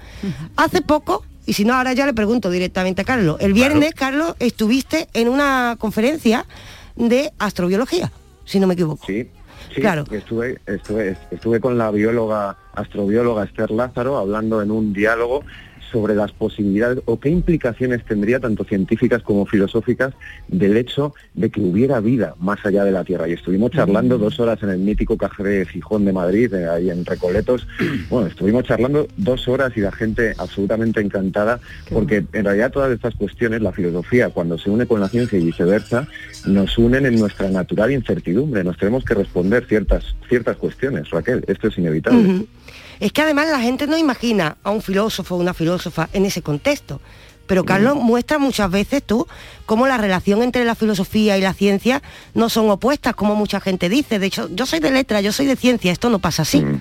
Hace 0.55 0.81
poco, 0.81 1.25
y 1.45 1.53
si 1.53 1.65
no 1.65 1.73
ahora 1.73 1.93
ya 1.93 2.05
le 2.05 2.13
pregunto 2.13 2.49
directamente 2.49 3.01
a 3.01 3.05
Carlos, 3.05 3.37
el 3.39 3.53
viernes, 3.53 3.93
Carlos, 3.93 4.35
estuviste 4.39 5.09
en 5.13 5.27
una 5.27 5.75
conferencia 5.79 6.45
de 6.95 7.33
astrobiología, 7.39 8.11
si 8.45 8.59
no 8.59 8.67
me 8.67 8.75
equivoco. 8.75 9.05
Sí, 9.07 9.27
sí, 9.73 9.81
Claro. 9.81 10.05
estuve, 10.11 10.59
estuve, 10.65 11.17
estuve 11.31 11.59
con 11.59 11.77
la 11.77 11.91
bióloga, 11.91 12.57
astrobióloga 12.73 13.43
Esther 13.43 13.71
Lázaro 13.71 14.17
hablando 14.17 14.61
en 14.61 14.71
un 14.71 14.93
diálogo 14.93 15.43
sobre 15.93 16.15
las 16.15 16.31
posibilidades 16.31 16.99
o 17.05 17.19
qué 17.19 17.29
implicaciones 17.29 18.03
tendría 18.03 18.39
tanto 18.39 18.63
científicas 18.63 19.21
como 19.21 19.45
filosóficas 19.45 20.13
del 20.47 20.75
hecho 20.75 21.13
de 21.35 21.51
que 21.51 21.61
hubiera 21.61 21.99
vida 21.99 22.33
más 22.39 22.65
allá 22.65 22.83
de 22.83 22.91
la 22.91 23.03
Tierra. 23.03 23.29
Y 23.29 23.33
estuvimos 23.33 23.71
charlando 23.71 24.17
dos 24.17 24.39
horas 24.39 24.61
en 24.63 24.71
el 24.71 24.79
mítico 24.79 25.15
café 25.15 25.43
de 25.43 25.65
Gijón 25.67 26.03
de 26.03 26.11
Madrid, 26.11 26.51
eh, 26.53 26.67
ahí 26.67 26.89
en 26.89 27.05
Recoletos. 27.05 27.67
Bueno, 28.09 28.27
estuvimos 28.27 28.63
charlando 28.63 29.07
dos 29.17 29.47
horas 29.47 29.71
y 29.75 29.79
la 29.79 29.91
gente 29.91 30.33
absolutamente 30.37 30.99
encantada, 30.99 31.59
porque 31.91 32.25
en 32.33 32.45
realidad 32.45 32.71
todas 32.71 32.91
estas 32.91 33.15
cuestiones, 33.15 33.61
la 33.61 33.71
filosofía, 33.71 34.29
cuando 34.29 34.57
se 34.57 34.69
une 34.69 34.85
con 34.85 34.99
la 34.99 35.09
ciencia 35.09 35.37
y 35.37 35.45
viceversa, 35.45 36.07
nos 36.45 36.77
unen 36.77 37.05
en 37.05 37.19
nuestra 37.19 37.49
natural 37.49 37.91
incertidumbre. 37.91 38.63
Nos 38.63 38.77
tenemos 38.77 39.05
que 39.05 39.13
responder 39.13 39.65
ciertas, 39.67 40.15
ciertas 40.27 40.57
cuestiones, 40.57 41.09
Raquel. 41.11 41.43
Esto 41.47 41.67
es 41.67 41.77
inevitable. 41.77 42.33
Ujú. 42.33 42.47
Es 43.03 43.11
que 43.11 43.21
además 43.21 43.49
la 43.49 43.59
gente 43.59 43.85
no 43.85 43.97
imagina 43.97 44.55
a 44.63 44.71
un 44.71 44.81
filósofo 44.81 45.35
o 45.35 45.37
una 45.37 45.53
filósofa 45.53 46.07
en 46.13 46.25
ese 46.25 46.41
contexto. 46.41 47.01
Pero 47.47 47.65
Carlos 47.65 47.97
muestra 47.97 48.39
muchas 48.39 48.71
veces 48.71 49.03
tú 49.03 49.27
cómo 49.65 49.87
la 49.87 49.97
relación 49.97 50.41
entre 50.41 50.63
la 50.63 50.73
filosofía 50.73 51.37
y 51.37 51.41
la 51.41 51.53
ciencia 51.53 52.01
no 52.33 52.47
son 52.47 52.69
opuestas, 52.69 53.13
como 53.13 53.35
mucha 53.35 53.59
gente 53.59 53.89
dice. 53.89 54.19
De 54.19 54.27
hecho, 54.27 54.47
yo 54.55 54.65
soy 54.65 54.79
de 54.79 54.89
letra, 54.89 55.19
yo 55.19 55.33
soy 55.33 55.47
de 55.47 55.57
ciencia, 55.57 55.91
esto 55.91 56.09
no 56.09 56.19
pasa 56.19 56.43
así. 56.43 56.61
Mm, 56.61 56.79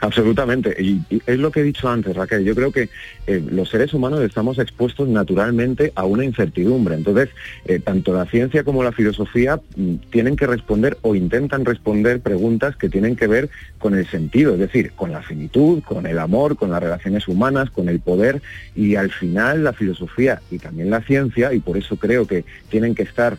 Absolutamente. 0.00 0.74
Y, 0.78 1.02
es 1.26 1.38
lo 1.38 1.50
que 1.50 1.60
he 1.60 1.62
dicho 1.62 1.88
antes, 1.88 2.14
Raquel. 2.14 2.44
Yo 2.44 2.54
creo 2.54 2.72
que 2.72 2.88
eh, 3.26 3.42
los 3.50 3.68
seres 3.70 3.94
humanos 3.94 4.20
estamos 4.20 4.58
expuestos 4.58 5.08
naturalmente 5.08 5.92
a 5.94 6.04
una 6.04 6.24
incertidumbre. 6.24 6.94
Entonces, 6.94 7.30
eh, 7.64 7.78
tanto 7.78 8.12
la 8.12 8.26
ciencia 8.26 8.64
como 8.64 8.82
la 8.82 8.92
filosofía 8.92 9.60
mm, 9.76 9.94
tienen 10.10 10.36
que 10.36 10.46
responder 10.46 10.98
o 11.02 11.14
intentan 11.14 11.64
responder 11.64 12.20
preguntas 12.20 12.76
que 12.76 12.88
tienen 12.88 13.16
que 13.16 13.26
ver 13.26 13.50
con 13.78 13.94
el 13.94 14.06
sentido, 14.06 14.54
es 14.54 14.60
decir, 14.60 14.92
con 14.92 15.12
la 15.12 15.22
finitud, 15.22 15.82
con 15.82 16.06
el 16.06 16.18
amor, 16.18 16.56
con 16.56 16.70
las 16.70 16.82
relaciones 16.82 17.28
humanas, 17.28 17.70
con 17.70 17.88
el 17.88 18.00
poder. 18.00 18.42
Y 18.74 18.96
al 18.96 19.10
final 19.10 19.64
la 19.64 19.72
filosofía 19.72 20.40
y 20.50 20.58
también 20.58 20.90
la 20.90 21.02
ciencia, 21.02 21.52
y 21.52 21.60
por 21.60 21.76
eso 21.76 21.96
creo 21.96 22.26
que 22.26 22.44
tienen 22.68 22.94
que 22.94 23.02
estar 23.02 23.38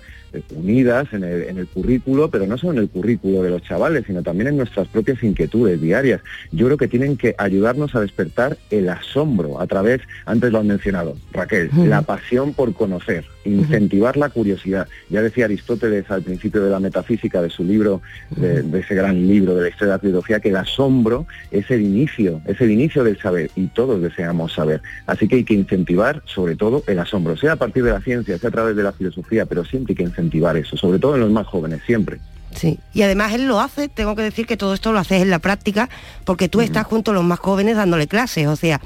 unidas 0.56 1.12
en 1.14 1.24
el, 1.24 1.44
en 1.44 1.58
el 1.58 1.68
currículo, 1.68 2.30
pero 2.30 2.48
no 2.48 2.58
solo 2.58 2.74
en 2.74 2.80
el 2.80 2.90
currículo 2.90 3.44
de 3.44 3.50
los 3.50 3.64
chavales, 3.64 4.06
sino 4.08 4.24
también 4.24 4.48
en 4.50 4.58
nuestras 4.58 4.88
propias 4.88 5.24
inquietudes 5.24 5.80
diarias. 5.80 6.22
Yo 6.52 6.66
creo 6.66 6.78
que 6.78 6.88
tienen 6.88 7.18
que 7.18 7.36
ayudarnos 7.38 7.96
a 7.96 8.02
despertar 8.02 8.58
el 8.72 8.90
asombro 8.90 9.62
a 9.62 9.68
través, 9.68 10.02
antes 10.26 10.52
lo 10.52 10.60
han 10.60 10.68
mencionado, 10.68 11.16
Raquel, 11.32 11.70
la 11.86 12.02
pasión 12.02 12.54
por 12.54 12.74
conocer, 12.74 13.26
incentivar 13.46 14.18
la 14.18 14.30
curiosidad. 14.30 14.88
Ya 15.10 15.22
decía 15.22 15.46
Aristóteles 15.46 16.10
al 16.10 16.24
principio 16.24 16.64
de 16.64 16.70
la 16.70 16.80
metafísica 16.80 17.42
de 17.42 17.50
su 17.50 17.64
libro, 17.64 18.02
de, 18.36 18.64
de 18.64 18.80
ese 18.80 18.96
gran 18.96 19.28
libro 19.28 19.56
de 19.56 19.64
la 19.64 19.70
historia 19.70 19.94
de 19.94 19.98
la 19.98 20.02
filosofía, 20.02 20.40
que 20.40 20.50
el 20.50 20.58
asombro 20.58 21.28
es 21.52 21.70
el 21.72 21.82
inicio, 21.82 22.42
es 22.46 22.60
el 22.62 22.72
inicio 22.72 23.04
del 23.04 23.20
saber 23.20 23.52
y 23.56 23.68
todos 23.68 24.02
deseamos 24.02 24.54
saber. 24.54 24.82
Así 25.06 25.28
que 25.28 25.36
hay 25.38 25.44
que 25.44 25.54
incentivar 25.54 26.22
sobre 26.26 26.56
todo 26.56 26.84
el 26.88 27.00
asombro, 27.00 27.38
sea 27.38 27.54
a 27.54 27.58
partir 27.58 27.84
de 27.84 27.92
la 27.92 28.02
ciencia, 28.02 28.38
sea 28.38 28.50
a 28.50 28.52
través 28.52 28.76
de 28.76 28.84
la 28.84 28.92
filosofía, 28.92 29.46
pero 29.46 29.64
siempre 29.64 29.92
hay 29.92 29.96
que 29.96 30.04
incentivar 30.04 30.23
eso, 30.56 30.78
sobre 30.78 31.00
todo 31.00 31.16
en 31.16 31.22
los 31.22 31.32
más 31.32 31.48
jóvenes, 31.48 31.82
siempre. 31.86 32.20
Sí, 32.56 32.80
y 32.94 33.02
además 33.02 33.34
él 33.34 33.48
lo 33.48 33.60
hace, 33.60 33.90
tengo 33.90 34.16
que 34.16 34.22
decir 34.22 34.46
que 34.46 34.58
todo 34.58 34.74
esto 34.74 34.92
lo 34.92 35.00
haces 35.00 35.22
en 35.22 35.30
la 35.30 35.40
práctica, 35.40 35.90
porque 36.24 36.50
tú 36.50 36.62
estás 36.62 36.86
junto 36.86 37.12
a 37.12 37.14
los 37.14 37.24
más 37.24 37.40
jóvenes 37.40 37.76
dándole 37.76 38.08
clases, 38.08 38.48
o 38.48 38.56
sea, 38.56 38.80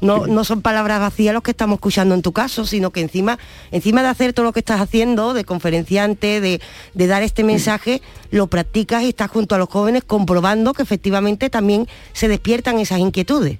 no, 0.00 0.26
no 0.26 0.44
son 0.44 0.60
palabras 0.60 1.00
vacías 1.00 1.32
los 1.32 1.42
que 1.42 1.52
estamos 1.52 1.76
escuchando 1.76 2.14
en 2.14 2.20
tu 2.20 2.32
caso, 2.32 2.66
sino 2.66 2.90
que 2.90 3.00
encima, 3.00 3.38
encima 3.70 4.02
de 4.02 4.08
hacer 4.08 4.34
todo 4.34 4.44
lo 4.44 4.52
que 4.52 4.60
estás 4.60 4.80
haciendo, 4.80 5.32
de 5.32 5.44
conferenciante, 5.44 6.42
de, 6.42 6.60
de 6.92 7.06
dar 7.06 7.22
este 7.22 7.44
mensaje, 7.44 8.02
lo 8.30 8.48
practicas 8.48 9.02
y 9.04 9.08
estás 9.08 9.30
junto 9.30 9.54
a 9.54 9.58
los 9.58 9.70
jóvenes 9.70 10.04
comprobando 10.04 10.74
que 10.74 10.82
efectivamente 10.82 11.48
también 11.48 11.88
se 12.12 12.28
despiertan 12.28 12.78
esas 12.78 12.98
inquietudes. 12.98 13.58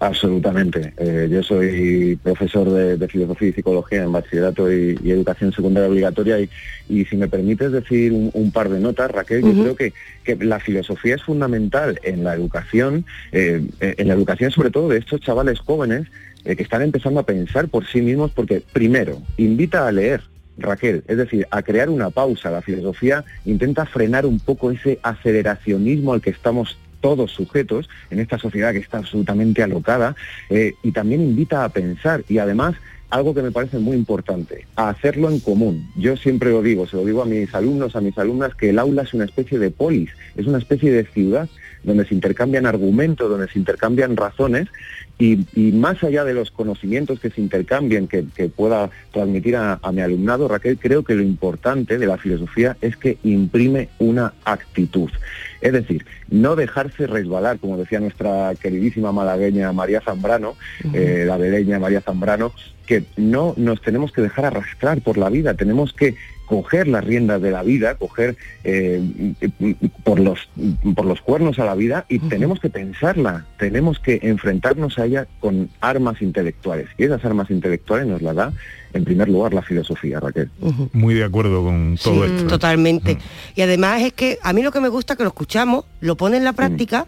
Absolutamente. 0.00 0.92
Eh, 0.96 1.28
yo 1.30 1.42
soy 1.42 2.16
profesor 2.22 2.70
de, 2.70 2.96
de 2.96 3.08
filosofía 3.08 3.48
y 3.48 3.52
psicología 3.52 4.04
en 4.04 4.12
bachillerato 4.12 4.72
y, 4.72 4.98
y 5.02 5.10
educación 5.10 5.52
secundaria 5.52 5.88
obligatoria 5.88 6.38
y, 6.38 6.48
y 6.88 7.04
si 7.04 7.16
me 7.16 7.26
permites 7.26 7.72
decir 7.72 8.12
un, 8.12 8.30
un 8.32 8.52
par 8.52 8.68
de 8.68 8.78
notas, 8.78 9.10
Raquel, 9.10 9.42
yo 9.42 9.60
creo 9.60 9.76
que, 9.76 9.92
que 10.22 10.36
la 10.36 10.60
filosofía 10.60 11.16
es 11.16 11.22
fundamental 11.22 11.98
en 12.04 12.22
la 12.22 12.34
educación, 12.34 13.04
eh, 13.32 13.66
en 13.80 14.08
la 14.08 14.14
educación 14.14 14.52
sobre 14.52 14.70
todo 14.70 14.88
de 14.88 14.98
estos 14.98 15.20
chavales 15.20 15.58
jóvenes 15.58 16.06
eh, 16.44 16.54
que 16.54 16.62
están 16.62 16.82
empezando 16.82 17.18
a 17.18 17.26
pensar 17.26 17.68
por 17.68 17.84
sí 17.86 18.00
mismos 18.00 18.30
porque 18.30 18.62
primero 18.72 19.20
invita 19.36 19.88
a 19.88 19.92
leer. 19.92 20.22
Raquel, 20.60 21.04
es 21.06 21.16
decir, 21.16 21.46
a 21.52 21.62
crear 21.62 21.88
una 21.88 22.10
pausa. 22.10 22.50
La 22.50 22.62
filosofía 22.62 23.24
intenta 23.44 23.86
frenar 23.86 24.26
un 24.26 24.40
poco 24.40 24.72
ese 24.72 24.98
aceleracionismo 25.04 26.12
al 26.12 26.20
que 26.20 26.30
estamos 26.30 26.76
todos 27.00 27.32
sujetos 27.32 27.88
en 28.10 28.20
esta 28.20 28.38
sociedad 28.38 28.72
que 28.72 28.78
está 28.78 28.98
absolutamente 28.98 29.62
alocada 29.62 30.16
eh, 30.50 30.74
y 30.82 30.92
también 30.92 31.22
invita 31.22 31.64
a 31.64 31.68
pensar 31.68 32.24
y 32.28 32.38
además 32.38 32.74
algo 33.10 33.34
que 33.34 33.42
me 33.42 33.50
parece 33.50 33.78
muy 33.78 33.96
importante, 33.96 34.66
a 34.76 34.90
hacerlo 34.90 35.30
en 35.30 35.40
común. 35.40 35.90
Yo 35.96 36.16
siempre 36.16 36.50
lo 36.50 36.62
digo, 36.62 36.86
se 36.86 36.96
lo 36.96 37.04
digo 37.04 37.22
a 37.22 37.26
mis 37.26 37.54
alumnos, 37.54 37.96
a 37.96 38.00
mis 38.00 38.18
alumnas, 38.18 38.54
que 38.54 38.70
el 38.70 38.78
aula 38.78 39.02
es 39.02 39.14
una 39.14 39.24
especie 39.24 39.58
de 39.58 39.70
polis, 39.70 40.10
es 40.36 40.46
una 40.46 40.58
especie 40.58 40.92
de 40.92 41.04
ciudad 41.04 41.48
donde 41.82 42.06
se 42.06 42.14
intercambian 42.14 42.66
argumentos, 42.66 43.28
donde 43.28 43.48
se 43.48 43.58
intercambian 43.58 44.16
razones 44.16 44.68
y, 45.18 45.46
y 45.54 45.72
más 45.72 46.02
allá 46.04 46.24
de 46.24 46.34
los 46.34 46.50
conocimientos 46.50 47.18
que 47.18 47.30
se 47.30 47.40
intercambien, 47.40 48.06
que, 48.06 48.24
que 48.34 48.48
pueda 48.48 48.90
transmitir 49.12 49.56
a, 49.56 49.78
a 49.82 49.92
mi 49.92 50.00
alumnado, 50.00 50.46
Raquel, 50.46 50.78
creo 50.78 51.02
que 51.02 51.14
lo 51.14 51.22
importante 51.22 51.98
de 51.98 52.06
la 52.06 52.18
filosofía 52.18 52.76
es 52.80 52.96
que 52.96 53.18
imprime 53.24 53.88
una 53.98 54.32
actitud. 54.44 55.10
Es 55.60 55.72
decir, 55.72 56.06
no 56.28 56.54
dejarse 56.54 57.06
resbalar, 57.06 57.58
como 57.58 57.76
decía 57.76 57.98
nuestra 57.98 58.54
queridísima 58.54 59.10
malagueña 59.10 59.72
María 59.72 60.00
Zambrano, 60.00 60.54
eh, 60.92 61.24
la 61.26 61.36
beleña 61.36 61.80
María 61.80 62.00
Zambrano, 62.00 62.52
que 62.86 63.04
no 63.16 63.54
nos 63.56 63.82
tenemos 63.82 64.12
que 64.12 64.22
dejar 64.22 64.46
arrastrar 64.46 65.00
por 65.02 65.18
la 65.18 65.30
vida, 65.30 65.54
tenemos 65.54 65.92
que 65.92 66.14
coger 66.48 66.88
las 66.88 67.04
riendas 67.04 67.42
de 67.42 67.50
la 67.50 67.62
vida, 67.62 67.94
coger 67.96 68.36
eh, 68.64 69.02
por, 70.02 70.18
los, 70.18 70.48
por 70.94 71.04
los 71.04 71.20
cuernos 71.20 71.58
a 71.58 71.64
la 71.64 71.74
vida 71.74 72.06
y 72.08 72.18
tenemos 72.18 72.58
que 72.58 72.70
pensarla, 72.70 73.44
tenemos 73.58 73.98
que 73.98 74.18
enfrentarnos 74.22 74.98
a 74.98 75.04
ella 75.04 75.26
con 75.40 75.68
armas 75.80 76.22
intelectuales. 76.22 76.88
Y 76.96 77.04
esas 77.04 77.24
armas 77.24 77.50
intelectuales 77.50 78.06
nos 78.06 78.22
las 78.22 78.34
da, 78.34 78.52
en 78.94 79.04
primer 79.04 79.28
lugar, 79.28 79.52
la 79.52 79.62
filosofía, 79.62 80.20
Raquel. 80.20 80.50
Muy 80.94 81.14
de 81.14 81.24
acuerdo 81.24 81.62
con 81.62 81.98
todo 82.02 82.26
Sí, 82.26 82.32
esto. 82.32 82.48
Totalmente. 82.48 83.18
Y 83.54 83.60
además 83.60 84.02
es 84.02 84.14
que 84.14 84.38
a 84.42 84.52
mí 84.54 84.62
lo 84.62 84.72
que 84.72 84.80
me 84.80 84.88
gusta 84.88 85.12
es 85.12 85.18
que 85.18 85.24
lo 85.24 85.28
escuchamos, 85.28 85.84
lo 86.00 86.16
pone 86.16 86.38
en 86.38 86.44
la 86.44 86.54
práctica 86.54 87.06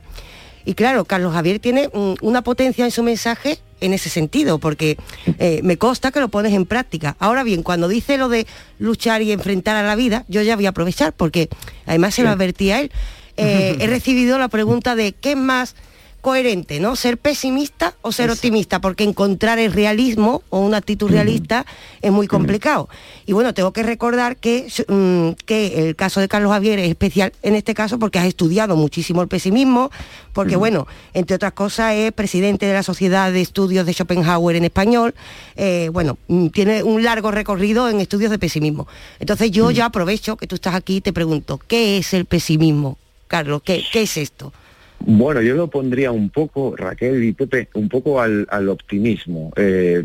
y 0.64 0.74
claro, 0.74 1.04
Carlos 1.04 1.32
Javier 1.32 1.58
tiene 1.58 1.88
mm, 1.88 2.14
una 2.22 2.42
potencia 2.42 2.84
en 2.84 2.90
su 2.90 3.02
mensaje 3.02 3.58
en 3.80 3.94
ese 3.94 4.10
sentido, 4.10 4.58
porque 4.58 4.98
eh, 5.38 5.60
me 5.62 5.78
consta 5.78 6.10
que 6.10 6.20
lo 6.20 6.28
pones 6.28 6.52
en 6.52 6.66
práctica. 6.66 7.16
Ahora 7.18 7.42
bien, 7.42 7.62
cuando 7.62 7.88
dice 7.88 8.18
lo 8.18 8.28
de 8.28 8.46
luchar 8.78 9.22
y 9.22 9.32
enfrentar 9.32 9.76
a 9.76 9.82
la 9.82 9.96
vida, 9.96 10.24
yo 10.28 10.42
ya 10.42 10.56
voy 10.56 10.66
a 10.66 10.70
aprovechar, 10.70 11.12
porque 11.12 11.48
además 11.86 12.14
se 12.14 12.22
lo 12.22 12.30
advertí 12.30 12.70
a 12.70 12.80
él. 12.80 12.90
Eh, 13.36 13.76
he 13.80 13.86
recibido 13.88 14.38
la 14.38 14.48
pregunta 14.48 14.94
de 14.94 15.12
qué 15.12 15.32
es 15.32 15.36
más 15.36 15.76
coherente, 16.20 16.80
¿no? 16.80 16.96
Ser 16.96 17.18
pesimista 17.18 17.94
o 18.02 18.12
ser 18.12 18.30
optimista, 18.30 18.80
porque 18.80 19.04
encontrar 19.04 19.58
el 19.58 19.72
realismo 19.72 20.42
o 20.50 20.60
una 20.60 20.78
actitud 20.78 21.10
realista 21.10 21.66
es 22.02 22.12
muy 22.12 22.26
complicado. 22.26 22.88
Y 23.26 23.32
bueno, 23.32 23.54
tengo 23.54 23.72
que 23.72 23.82
recordar 23.82 24.36
que, 24.36 24.66
mm, 24.88 25.42
que 25.46 25.88
el 25.88 25.96
caso 25.96 26.20
de 26.20 26.28
Carlos 26.28 26.52
Javier 26.52 26.78
es 26.78 26.88
especial 26.88 27.32
en 27.42 27.54
este 27.54 27.74
caso 27.74 27.98
porque 27.98 28.18
has 28.18 28.26
estudiado 28.26 28.76
muchísimo 28.76 29.22
el 29.22 29.28
pesimismo, 29.28 29.90
porque 30.32 30.56
bueno, 30.56 30.86
entre 31.14 31.36
otras 31.36 31.52
cosas 31.52 31.94
es 31.94 32.12
presidente 32.12 32.66
de 32.66 32.74
la 32.74 32.82
Sociedad 32.82 33.32
de 33.32 33.40
Estudios 33.40 33.86
de 33.86 33.92
Schopenhauer 33.92 34.56
en 34.56 34.64
español, 34.64 35.14
eh, 35.56 35.90
bueno, 35.92 36.18
mm, 36.28 36.48
tiene 36.48 36.82
un 36.82 37.02
largo 37.02 37.30
recorrido 37.30 37.88
en 37.88 38.00
estudios 38.00 38.30
de 38.30 38.38
pesimismo. 38.38 38.86
Entonces 39.18 39.50
yo 39.50 39.70
ya 39.70 39.86
aprovecho 39.86 40.36
que 40.36 40.46
tú 40.46 40.56
estás 40.56 40.74
aquí 40.74 40.96
y 40.96 41.00
te 41.00 41.12
pregunto, 41.12 41.58
¿qué 41.66 41.98
es 41.98 42.14
el 42.14 42.26
pesimismo? 42.26 42.98
Carlos, 43.28 43.62
¿qué, 43.64 43.84
qué 43.92 44.02
es 44.02 44.16
esto? 44.16 44.52
Bueno, 45.00 45.40
yo 45.42 45.54
lo 45.54 45.68
pondría 45.68 46.12
un 46.12 46.30
poco, 46.30 46.76
Raquel 46.76 47.24
y 47.24 47.32
Pepe, 47.32 47.68
un 47.74 47.88
poco 47.88 48.20
al, 48.20 48.46
al 48.50 48.68
optimismo. 48.68 49.52
Eh, 49.56 50.04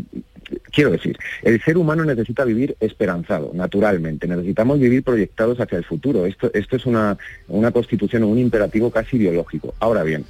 quiero 0.72 0.90
decir, 0.90 1.18
el 1.42 1.62
ser 1.62 1.76
humano 1.76 2.04
necesita 2.04 2.44
vivir 2.44 2.76
esperanzado, 2.80 3.50
naturalmente. 3.54 4.26
Necesitamos 4.26 4.78
vivir 4.78 5.02
proyectados 5.02 5.60
hacia 5.60 5.78
el 5.78 5.84
futuro. 5.84 6.26
Esto, 6.26 6.50
esto 6.54 6.76
es 6.76 6.86
una, 6.86 7.18
una 7.48 7.70
constitución 7.70 8.22
o 8.22 8.28
un 8.28 8.38
imperativo 8.38 8.90
casi 8.90 9.18
biológico. 9.18 9.74
Ahora 9.80 10.02
bien, 10.02 10.24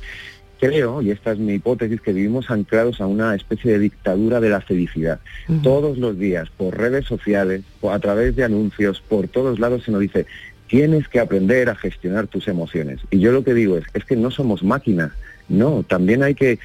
creo, 0.59 1.03
y 1.03 1.11
esta 1.11 1.33
es 1.33 1.39
mi 1.39 1.55
hipótesis, 1.55 2.01
que 2.01 2.13
vivimos 2.13 2.51
anclados 2.51 3.01
a 3.01 3.07
una 3.07 3.35
especie 3.35 3.73
de 3.73 3.79
dictadura 3.79 4.41
de 4.41 4.51
la 4.51 4.61
felicidad. 4.61 5.21
Todos 5.63 5.99
los 5.99 6.19
días, 6.19 6.49
por 6.57 6.77
redes 6.77 7.05
sociales, 7.05 7.63
a 7.89 7.99
través 7.99 8.37
de 8.37 8.45
anuncios, 8.45 9.01
por 9.01 9.29
todos 9.29 9.59
lados 9.59 9.85
se 9.85 9.93
nos 9.93 10.01
dice, 10.01 10.27
tienes 10.67 11.09
que 11.09 11.21
aprender 11.21 11.69
a 11.69 11.75
gestionar 11.75 12.27
tus 12.27 12.49
emociones. 12.49 13.01
Y 13.11 13.21
yo 13.21 13.33
lo 13.33 13.45
que 13.45 13.55
digo 13.55 13.77
es, 13.77 13.85
es 13.95 14.05
que 14.05 14.17
no 14.17 14.31
somos 14.31 14.63
máquinas. 14.63 15.13
No, 15.49 15.85
también 15.85 16.25
hay 16.25 16.35
que, 16.35 16.59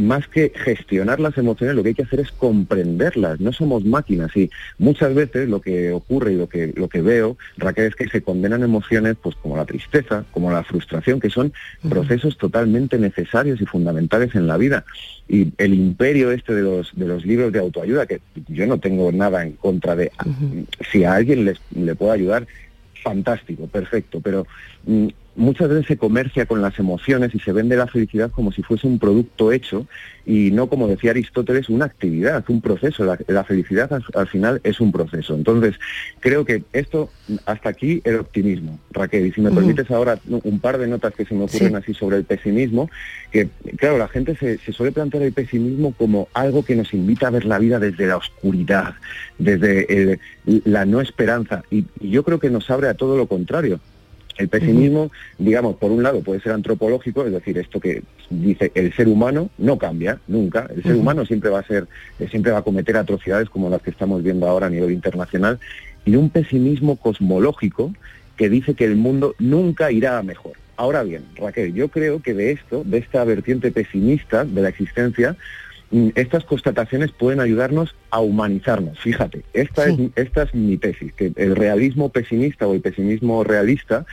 más 0.00 0.26
que 0.26 0.50
gestionar 0.52 1.20
las 1.20 1.38
emociones, 1.38 1.76
lo 1.76 1.84
que 1.84 1.90
hay 1.90 1.94
que 1.94 2.02
hacer 2.02 2.18
es 2.18 2.32
comprenderlas. 2.32 3.38
No 3.38 3.52
somos 3.52 3.84
máquinas 3.84 4.36
y 4.36 4.50
muchas 4.78 5.14
veces 5.14 5.48
lo 5.48 5.60
que 5.60 5.92
ocurre 5.92 6.32
y 6.32 6.36
lo 6.36 6.48
que, 6.48 6.72
lo 6.74 6.88
que 6.88 7.02
veo, 7.02 7.36
Raquel, 7.56 7.86
es 7.86 7.94
que 7.94 8.08
se 8.08 8.22
condenan 8.22 8.64
emociones 8.64 9.16
pues 9.22 9.36
como 9.36 9.56
la 9.56 9.64
tristeza, 9.64 10.24
como 10.32 10.50
la 10.50 10.64
frustración, 10.64 11.20
que 11.20 11.30
son 11.30 11.52
procesos 11.88 12.36
totalmente 12.36 12.98
necesarios 12.98 13.60
y 13.60 13.66
fundamentales 13.66 14.34
en 14.34 14.48
la 14.48 14.56
vida. 14.56 14.84
Y 15.28 15.52
el 15.58 15.74
imperio 15.74 16.32
este 16.32 16.52
de 16.52 16.62
los, 16.62 16.90
de 16.96 17.06
los 17.06 17.24
libros 17.24 17.52
de 17.52 17.60
autoayuda, 17.60 18.06
que 18.06 18.20
yo 18.48 18.66
no 18.66 18.78
tengo 18.78 19.12
nada 19.12 19.44
en 19.44 19.52
contra 19.52 19.94
de, 19.94 20.10
si 20.90 21.04
a 21.04 21.14
alguien 21.14 21.44
les, 21.44 21.60
le 21.74 21.94
puedo 21.94 22.10
ayudar, 22.10 22.46
fantástico, 23.06 23.68
perfecto, 23.68 24.20
pero 24.20 24.44
mm, 24.82 25.06
muchas 25.36 25.68
veces 25.68 25.86
se 25.86 25.96
comercia 25.96 26.46
con 26.46 26.62
las 26.62 26.78
emociones 26.78 27.34
y 27.34 27.38
se 27.38 27.52
vende 27.52 27.76
la 27.76 27.86
felicidad 27.86 28.30
como 28.30 28.52
si 28.52 28.62
fuese 28.62 28.86
un 28.86 28.98
producto 28.98 29.52
hecho 29.52 29.86
y 30.24 30.50
no, 30.50 30.68
como 30.68 30.88
decía 30.88 31.10
Aristóteles, 31.12 31.68
una 31.68 31.84
actividad, 31.84 32.44
un 32.48 32.60
proceso. 32.60 33.04
La, 33.04 33.16
la 33.28 33.44
felicidad 33.44 33.92
al, 33.92 34.02
al 34.14 34.26
final 34.26 34.60
es 34.64 34.80
un 34.80 34.90
proceso. 34.90 35.34
Entonces, 35.36 35.76
creo 36.20 36.44
que 36.44 36.64
esto, 36.72 37.10
hasta 37.44 37.68
aquí 37.68 38.00
el 38.04 38.16
optimismo, 38.16 38.80
Raquel. 38.90 39.26
Y 39.26 39.32
si 39.32 39.40
me 39.40 39.52
permites 39.52 39.88
ahora 39.90 40.18
un 40.42 40.58
par 40.58 40.78
de 40.78 40.88
notas 40.88 41.14
que 41.14 41.24
se 41.24 41.34
me 41.34 41.44
ocurren 41.44 41.68
Sí. 41.70 41.74
así 41.76 41.94
sobre 41.94 42.16
el 42.16 42.24
pesimismo, 42.24 42.90
que 43.30 43.48
claro, 43.76 43.98
la 43.98 44.08
gente 44.08 44.34
se, 44.36 44.58
se 44.58 44.72
suele 44.72 44.90
plantear 44.90 45.22
el 45.22 45.32
pesimismo 45.32 45.92
como 45.92 46.28
algo 46.34 46.64
que 46.64 46.74
nos 46.74 46.92
invita 46.92 47.28
a 47.28 47.30
ver 47.30 47.44
la 47.44 47.58
vida 47.60 47.78
desde 47.78 48.06
la 48.06 48.16
oscuridad, 48.16 48.94
desde 49.38 50.12
el- 50.12 50.20
la 50.64 50.84
no 50.86 51.00
esperanza. 51.00 51.62
Y, 51.70 51.84
y 52.00 52.10
yo 52.10 52.24
creo 52.24 52.40
que 52.40 52.50
nos 52.50 52.68
abre 52.70 52.88
a 52.88 52.94
todo 52.94 53.16
lo 53.16 53.26
contrario. 53.26 53.78
El 54.38 54.48
pesimismo, 54.48 55.10
digamos, 55.38 55.76
por 55.76 55.90
un 55.90 56.02
lado 56.02 56.20
puede 56.20 56.40
ser 56.40 56.52
antropológico, 56.52 57.24
es 57.24 57.32
decir, 57.32 57.56
esto 57.56 57.80
que 57.80 58.02
dice 58.28 58.70
el 58.74 58.92
ser 58.92 59.08
humano 59.08 59.50
no 59.56 59.78
cambia 59.78 60.18
nunca, 60.28 60.68
el 60.74 60.82
ser 60.82 60.94
humano 60.94 61.24
siempre 61.24 61.48
va 61.48 61.60
a 61.60 61.66
ser, 61.66 61.86
eh, 62.18 62.28
siempre 62.28 62.52
va 62.52 62.58
a 62.58 62.62
cometer 62.62 62.96
atrocidades 62.96 63.48
como 63.48 63.70
las 63.70 63.80
que 63.80 63.90
estamos 63.90 64.22
viendo 64.22 64.46
ahora 64.46 64.66
a 64.66 64.70
nivel 64.70 64.90
internacional, 64.90 65.58
y 66.04 66.16
un 66.16 66.30
pesimismo 66.30 66.96
cosmológico 66.96 67.92
que 68.36 68.50
dice 68.50 68.74
que 68.74 68.84
el 68.84 68.96
mundo 68.96 69.34
nunca 69.38 69.90
irá 69.90 70.18
a 70.18 70.22
mejor. 70.22 70.52
Ahora 70.76 71.02
bien, 71.02 71.24
Raquel, 71.36 71.72
yo 71.72 71.88
creo 71.88 72.20
que 72.20 72.34
de 72.34 72.52
esto, 72.52 72.82
de 72.84 72.98
esta 72.98 73.24
vertiente 73.24 73.70
pesimista 73.70 74.44
de 74.44 74.60
la 74.60 74.68
existencia, 74.68 75.36
estas 76.14 76.44
constataciones 76.44 77.12
pueden 77.12 77.40
ayudarnos 77.40 77.94
a 78.10 78.20
humanizarnos. 78.20 78.98
Fíjate, 78.98 79.44
esta, 79.52 79.86
es, 79.86 79.96
esta 80.16 80.42
es 80.42 80.54
mi 80.54 80.76
tesis, 80.76 81.12
que 81.12 81.32
el 81.36 81.54
realismo 81.54 82.08
pesimista 82.08 82.66
o 82.66 82.74
el 82.74 82.80
pesimismo 82.80 83.44
realista 83.44 84.04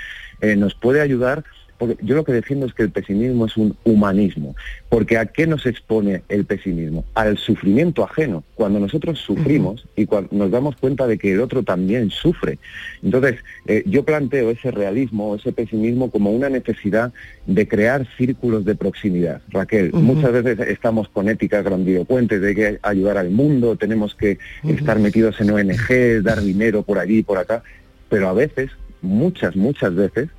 eh, 0.42 0.56
nos 0.56 0.76
puede 0.76 1.02
ayudar, 1.02 1.44
porque 1.84 2.06
yo 2.06 2.16
lo 2.16 2.24
que 2.24 2.32
defiendo 2.32 2.66
es 2.66 2.74
que 2.74 2.84
el 2.84 2.92
pesimismo 2.92 3.46
es 3.46 3.58
un 3.58 3.76
humanismo, 3.84 4.56
porque 4.88 5.18
¿a 5.18 5.26
qué 5.26 5.46
nos 5.46 5.66
expone 5.66 6.22
el 6.30 6.46
pesimismo? 6.46 7.04
Al 7.14 7.38
sufrimiento 7.38 8.06
ajeno. 8.06 8.46
Cuando 8.56 8.80
nosotros 8.80 9.20
sufrimos 9.20 9.86
y 9.98 10.06
cuando 10.06 10.30
nos 10.32 10.50
damos 10.50 10.78
cuenta 10.78 11.08
de 11.08 11.18
que 11.18 11.34
el 11.34 11.42
otro 11.42 11.64
también 11.64 12.10
sufre. 12.10 12.58
Entonces, 13.02 13.36
eh, 13.68 13.84
yo 13.86 14.06
planteo 14.06 14.50
ese 14.50 14.72
realismo, 14.72 15.36
ese 15.36 15.52
pesimismo 15.52 16.10
como 16.10 16.32
una 16.32 16.48
necesidad 16.48 17.12
de 17.48 17.68
crear 17.68 18.08
círculos 18.16 18.64
de 18.64 18.76
proximidad. 18.76 19.42
Raquel, 19.50 19.92
muchas 19.92 20.32
veces 20.32 20.60
estamos 20.70 21.10
con 21.10 21.28
éticas 21.28 21.66
grandilocuentes 21.66 22.40
de 22.40 22.56
que 22.56 22.80
ayudar 22.82 23.18
al 23.18 23.30
mundo, 23.30 23.76
tenemos 23.76 24.16
que 24.16 24.38
estar 24.66 25.00
metidos 25.00 25.42
en 25.42 25.52
ONG, 25.52 26.24
dar 26.24 26.40
dinero 26.40 26.84
por 26.84 26.98
allí 26.98 27.18
y 27.18 27.24
por 27.24 27.40
acá, 27.40 27.62
pero 28.08 28.30
a 28.30 28.34
veces, 28.34 28.72
muchas, 29.02 29.58
muchas 29.58 29.94
veces, 29.94 30.30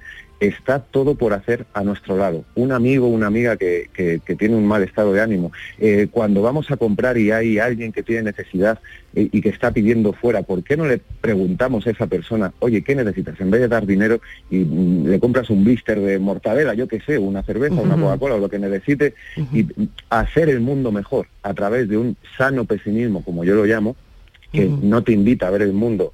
está 0.40 0.80
todo 0.80 1.14
por 1.14 1.32
hacer 1.32 1.64
a 1.72 1.82
nuestro 1.82 2.16
lado. 2.16 2.44
Un 2.54 2.72
amigo, 2.72 3.06
una 3.08 3.26
amiga 3.28 3.56
que, 3.56 3.88
que- 3.94 4.20
que 4.24 4.34
tiene 4.36 4.56
un 4.56 4.66
mal 4.66 4.82
estado 4.82 5.12
de 5.12 5.20
ánimo. 5.20 5.52
Eh, 5.78 6.08
cuando 6.10 6.42
vamos 6.42 6.70
a 6.70 6.76
comprar 6.76 7.16
y 7.16 7.30
hay 7.30 7.58
alguien 7.58 7.92
que 7.92 8.02
tiene 8.02 8.24
necesidad 8.24 8.78
eh, 9.14 9.28
y 9.32 9.40
que 9.40 9.48
está 9.48 9.70
pidiendo 9.70 10.12
fuera, 10.12 10.42
¿por 10.42 10.62
qué 10.62 10.76
no 10.76 10.86
le 10.86 11.00
preguntamos 11.20 11.86
a 11.86 11.90
esa 11.90 12.06
persona, 12.06 12.52
oye, 12.58 12.82
¿qué 12.82 12.94
necesitas? 12.94 13.40
En 13.40 13.50
vez 13.50 13.60
de 13.62 13.68
dar 13.68 13.86
dinero 13.86 14.20
y 14.50 14.58
mm, 14.58 15.06
le 15.06 15.20
compras 15.20 15.48
un 15.50 15.64
blister 15.64 16.00
de 16.00 16.18
mortadela, 16.18 16.74
yo 16.74 16.88
qué 16.88 17.00
sé, 17.00 17.16
una 17.16 17.42
cerveza, 17.42 17.74
una. 17.80 17.94
Coca-Cola 18.02 18.34
o 18.34 18.38
lo 18.40 18.48
que 18.50 18.58
necesite, 18.58 19.14
y 19.52 19.66
hacer 20.10 20.48
el 20.50 20.60
mundo 20.60 20.92
mejor 20.92 21.26
a 21.42 21.54
través 21.54 21.88
de 21.88 21.96
un 21.96 22.16
sano 22.36 22.64
pesimismo, 22.64 23.22
como 23.24 23.44
yo 23.44 23.54
lo 23.54 23.64
llamo, 23.64 23.96
que 24.52 24.66
no 24.82 25.02
te 25.02 25.12
invita 25.12 25.46
a 25.48 25.50
ver 25.50 25.62
el 25.62 25.72
mundo 25.72 26.12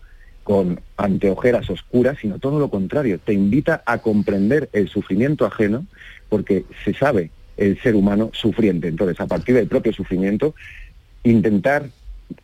con 0.50 0.80
anteojeras 0.96 1.70
oscuras, 1.70 2.18
sino 2.20 2.40
todo 2.40 2.58
lo 2.58 2.70
contrario, 2.70 3.20
te 3.20 3.32
invita 3.32 3.84
a 3.86 3.98
comprender 3.98 4.68
el 4.72 4.88
sufrimiento 4.88 5.46
ajeno 5.46 5.86
porque 6.28 6.64
se 6.84 6.92
sabe 6.92 7.30
el 7.56 7.80
ser 7.80 7.94
humano 7.94 8.32
sufriente. 8.32 8.88
Entonces, 8.88 9.20
a 9.20 9.28
partir 9.28 9.54
del 9.54 9.68
propio 9.68 9.92
sufrimiento, 9.92 10.56
intentar 11.22 11.90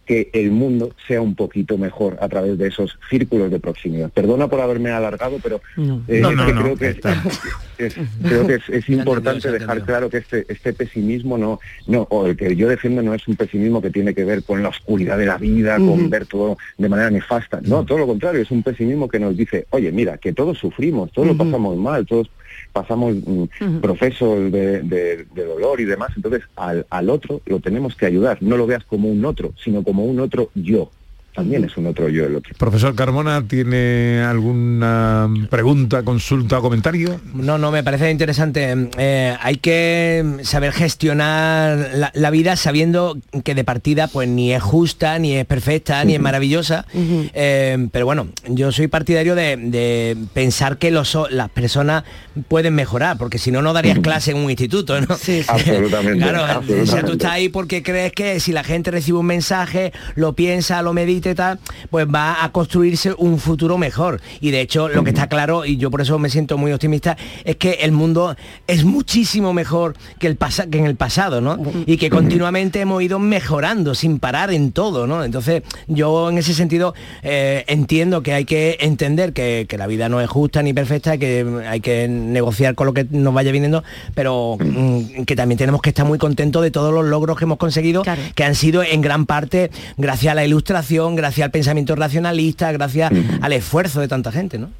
que 0.04 0.30
el 0.32 0.50
mundo 0.50 0.94
sea 1.06 1.20
un 1.20 1.34
poquito 1.34 1.78
mejor 1.78 2.16
a 2.20 2.28
través 2.28 2.58
de 2.58 2.68
esos 2.68 2.98
círculos 3.10 3.50
de 3.50 3.58
proximidad. 3.58 4.10
Perdona 4.10 4.48
por 4.48 4.60
haberme 4.60 4.90
alargado, 4.90 5.38
pero 5.42 5.60
creo 5.74 6.76
que, 6.76 6.88
es, 7.78 7.96
creo 8.22 8.46
que 8.46 8.54
es, 8.54 8.68
es 8.68 8.88
importante 8.88 9.50
dejar 9.50 9.82
claro 9.84 10.08
que 10.08 10.18
este, 10.18 10.46
este 10.48 10.72
pesimismo 10.72 11.38
no, 11.38 11.60
no, 11.86 12.06
o 12.10 12.26
el 12.26 12.36
que 12.36 12.54
yo 12.54 12.68
defiendo 12.68 13.02
no 13.02 13.14
es 13.14 13.26
un 13.26 13.36
pesimismo 13.36 13.82
que 13.82 13.90
tiene 13.90 14.14
que 14.14 14.24
ver 14.24 14.42
con 14.44 14.62
la 14.62 14.68
oscuridad 14.68 15.18
de 15.18 15.26
la 15.26 15.38
vida, 15.38 15.76
con 15.76 16.08
ver 16.08 16.26
todo 16.26 16.56
de 16.78 16.88
manera 16.88 17.10
nefasta. 17.10 17.60
No, 17.62 17.84
todo 17.84 17.98
lo 17.98 18.06
contrario, 18.06 18.42
es 18.42 18.50
un 18.50 18.62
pesimismo 18.62 19.08
que 19.08 19.18
nos 19.18 19.36
dice, 19.36 19.66
oye, 19.70 19.90
mira, 19.92 20.18
que 20.18 20.32
todos 20.32 20.58
sufrimos, 20.58 21.10
todos 21.12 21.28
lo 21.28 21.36
pasamos 21.36 21.76
mal, 21.76 22.06
todos 22.06 22.30
pasamos 22.76 23.14
mm, 23.14 23.78
procesos 23.80 24.52
de, 24.52 24.82
de- 24.82 25.24
de 25.34 25.44
dolor 25.44 25.80
y 25.80 25.84
demás, 25.84 26.10
entonces 26.16 26.42
al, 26.56 26.86
al 26.90 27.08
otro 27.08 27.40
lo 27.46 27.58
tenemos 27.60 27.96
que 27.96 28.04
ayudar, 28.06 28.36
no 28.42 28.56
lo 28.56 28.66
veas 28.66 28.84
como 28.84 29.08
un 29.08 29.24
otro, 29.24 29.52
sino 29.64 29.82
como 29.82 30.04
un 30.04 30.20
otro 30.20 30.50
yo. 30.54 30.90
También 31.36 31.64
es 31.64 31.76
un 31.76 31.86
otro 31.86 32.08
yo 32.08 32.24
el 32.24 32.36
otro. 32.36 32.54
Profesor 32.56 32.94
Carmona, 32.94 33.46
¿tiene 33.46 34.22
alguna 34.22 35.28
pregunta, 35.50 36.02
consulta 36.02 36.58
o 36.58 36.62
comentario? 36.62 37.20
No, 37.34 37.58
no, 37.58 37.70
me 37.70 37.84
parece 37.84 38.10
interesante. 38.10 38.88
Eh, 38.96 39.36
hay 39.38 39.56
que 39.56 40.38
saber 40.42 40.72
gestionar 40.72 41.90
la, 41.94 42.10
la 42.14 42.30
vida 42.30 42.56
sabiendo 42.56 43.18
que 43.44 43.54
de 43.54 43.64
partida 43.64 44.08
pues 44.08 44.30
ni 44.30 44.54
es 44.54 44.62
justa, 44.62 45.18
ni 45.18 45.34
es 45.34 45.44
perfecta, 45.44 46.02
ni 46.04 46.14
es 46.14 46.20
maravillosa. 46.20 46.86
Eh, 46.94 47.88
pero 47.92 48.06
bueno, 48.06 48.28
yo 48.48 48.72
soy 48.72 48.88
partidario 48.88 49.34
de, 49.34 49.58
de 49.58 50.16
pensar 50.32 50.78
que 50.78 50.90
los, 50.90 51.18
las 51.30 51.50
personas 51.50 52.04
pueden 52.48 52.74
mejorar, 52.74 53.18
porque 53.18 53.36
si 53.36 53.50
no, 53.50 53.60
no 53.60 53.74
darías 53.74 53.98
clase 53.98 54.30
en 54.30 54.38
un 54.38 54.48
instituto, 54.48 54.98
¿no? 55.00 55.08
Absolutamente, 55.48 56.22
claro, 56.24 56.44
o 56.44 56.46
sea, 56.46 56.60
tú 56.60 56.72
absolutamente. 56.72 57.12
estás 57.12 57.30
ahí 57.30 57.48
porque 57.50 57.82
crees 57.82 58.12
que 58.12 58.40
si 58.40 58.52
la 58.52 58.64
gente 58.64 58.90
recibe 58.90 59.18
un 59.18 59.26
mensaje, 59.26 59.92
lo 60.14 60.32
piensa, 60.32 60.80
lo 60.80 60.94
medita 60.94 61.25
tal, 61.34 61.58
pues 61.90 62.06
va 62.06 62.44
a 62.44 62.52
construirse 62.52 63.14
un 63.18 63.38
futuro 63.38 63.78
mejor. 63.78 64.20
Y 64.40 64.50
de 64.50 64.60
hecho, 64.60 64.88
lo 64.88 65.02
que 65.04 65.10
está 65.10 65.28
claro, 65.28 65.64
y 65.64 65.76
yo 65.76 65.90
por 65.90 66.00
eso 66.00 66.18
me 66.18 66.30
siento 66.30 66.56
muy 66.58 66.72
optimista, 66.72 67.16
es 67.44 67.56
que 67.56 67.72
el 67.82 67.92
mundo 67.92 68.36
es 68.66 68.84
muchísimo 68.84 69.52
mejor 69.52 69.94
que, 70.18 70.26
el 70.26 70.36
pasa- 70.36 70.66
que 70.66 70.78
en 70.78 70.86
el 70.86 70.96
pasado, 70.96 71.40
¿no? 71.40 71.58
Y 71.86 71.96
que 71.96 72.10
continuamente 72.10 72.80
hemos 72.80 73.02
ido 73.02 73.18
mejorando 73.18 73.94
sin 73.94 74.18
parar 74.18 74.52
en 74.52 74.72
todo, 74.72 75.06
¿no? 75.06 75.24
Entonces, 75.24 75.62
yo 75.86 76.30
en 76.30 76.38
ese 76.38 76.54
sentido 76.54 76.94
eh, 77.22 77.64
entiendo 77.66 78.22
que 78.22 78.32
hay 78.32 78.44
que 78.44 78.76
entender 78.80 79.32
que, 79.32 79.66
que 79.68 79.78
la 79.78 79.86
vida 79.86 80.08
no 80.08 80.20
es 80.20 80.28
justa 80.28 80.62
ni 80.62 80.72
perfecta, 80.72 81.18
que 81.18 81.44
hay 81.68 81.80
que 81.80 82.08
negociar 82.08 82.74
con 82.74 82.86
lo 82.86 82.94
que 82.94 83.06
nos 83.10 83.34
vaya 83.34 83.50
viniendo, 83.52 83.82
pero 84.14 84.56
mm, 84.58 85.24
que 85.24 85.36
también 85.36 85.58
tenemos 85.58 85.80
que 85.82 85.90
estar 85.90 86.04
muy 86.06 86.18
contentos 86.18 86.62
de 86.62 86.70
todos 86.70 86.92
los 86.92 87.04
logros 87.04 87.36
que 87.38 87.44
hemos 87.44 87.58
conseguido, 87.58 88.02
que 88.34 88.44
han 88.44 88.54
sido 88.54 88.82
en 88.82 89.00
gran 89.00 89.26
parte 89.26 89.70
gracias 89.96 90.32
a 90.32 90.34
la 90.34 90.44
ilustración, 90.44 91.15
gracias 91.16 91.44
al 91.44 91.50
pensamiento 91.50 91.96
racionalista, 91.96 92.70
gracias 92.72 93.10
al 93.40 93.52
esfuerzo 93.52 94.00
de 94.00 94.08
tanta 94.08 94.30
gente, 94.32 94.58
¿no? 94.58 94.70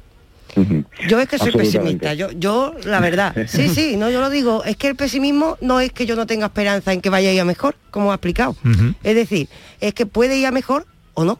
Yo 1.07 1.19
es 1.19 1.27
que 1.27 1.37
soy 1.37 1.51
pesimista, 1.51 2.13
yo, 2.13 2.31
yo 2.31 2.73
la 2.85 2.99
verdad, 2.99 3.35
sí, 3.47 3.69
sí, 3.69 3.95
no, 3.95 4.09
yo 4.09 4.21
lo 4.21 4.29
digo, 4.29 4.63
es 4.63 4.75
que 4.75 4.87
el 4.87 4.95
pesimismo 4.95 5.57
no 5.61 5.79
es 5.79 5.91
que 5.91 6.05
yo 6.05 6.15
no 6.15 6.25
tenga 6.25 6.47
esperanza 6.47 6.93
en 6.93 7.01
que 7.01 7.09
vaya 7.09 7.29
a 7.29 7.33
ir 7.33 7.41
a 7.41 7.45
mejor, 7.45 7.75
como 7.91 8.11
ha 8.11 8.15
explicado. 8.15 8.55
Es 9.03 9.15
decir, 9.15 9.49
es 9.81 9.93
que 9.93 10.05
puede 10.05 10.37
ir 10.37 10.47
a 10.47 10.51
mejor 10.51 10.87
o 11.13 11.25
no. 11.25 11.39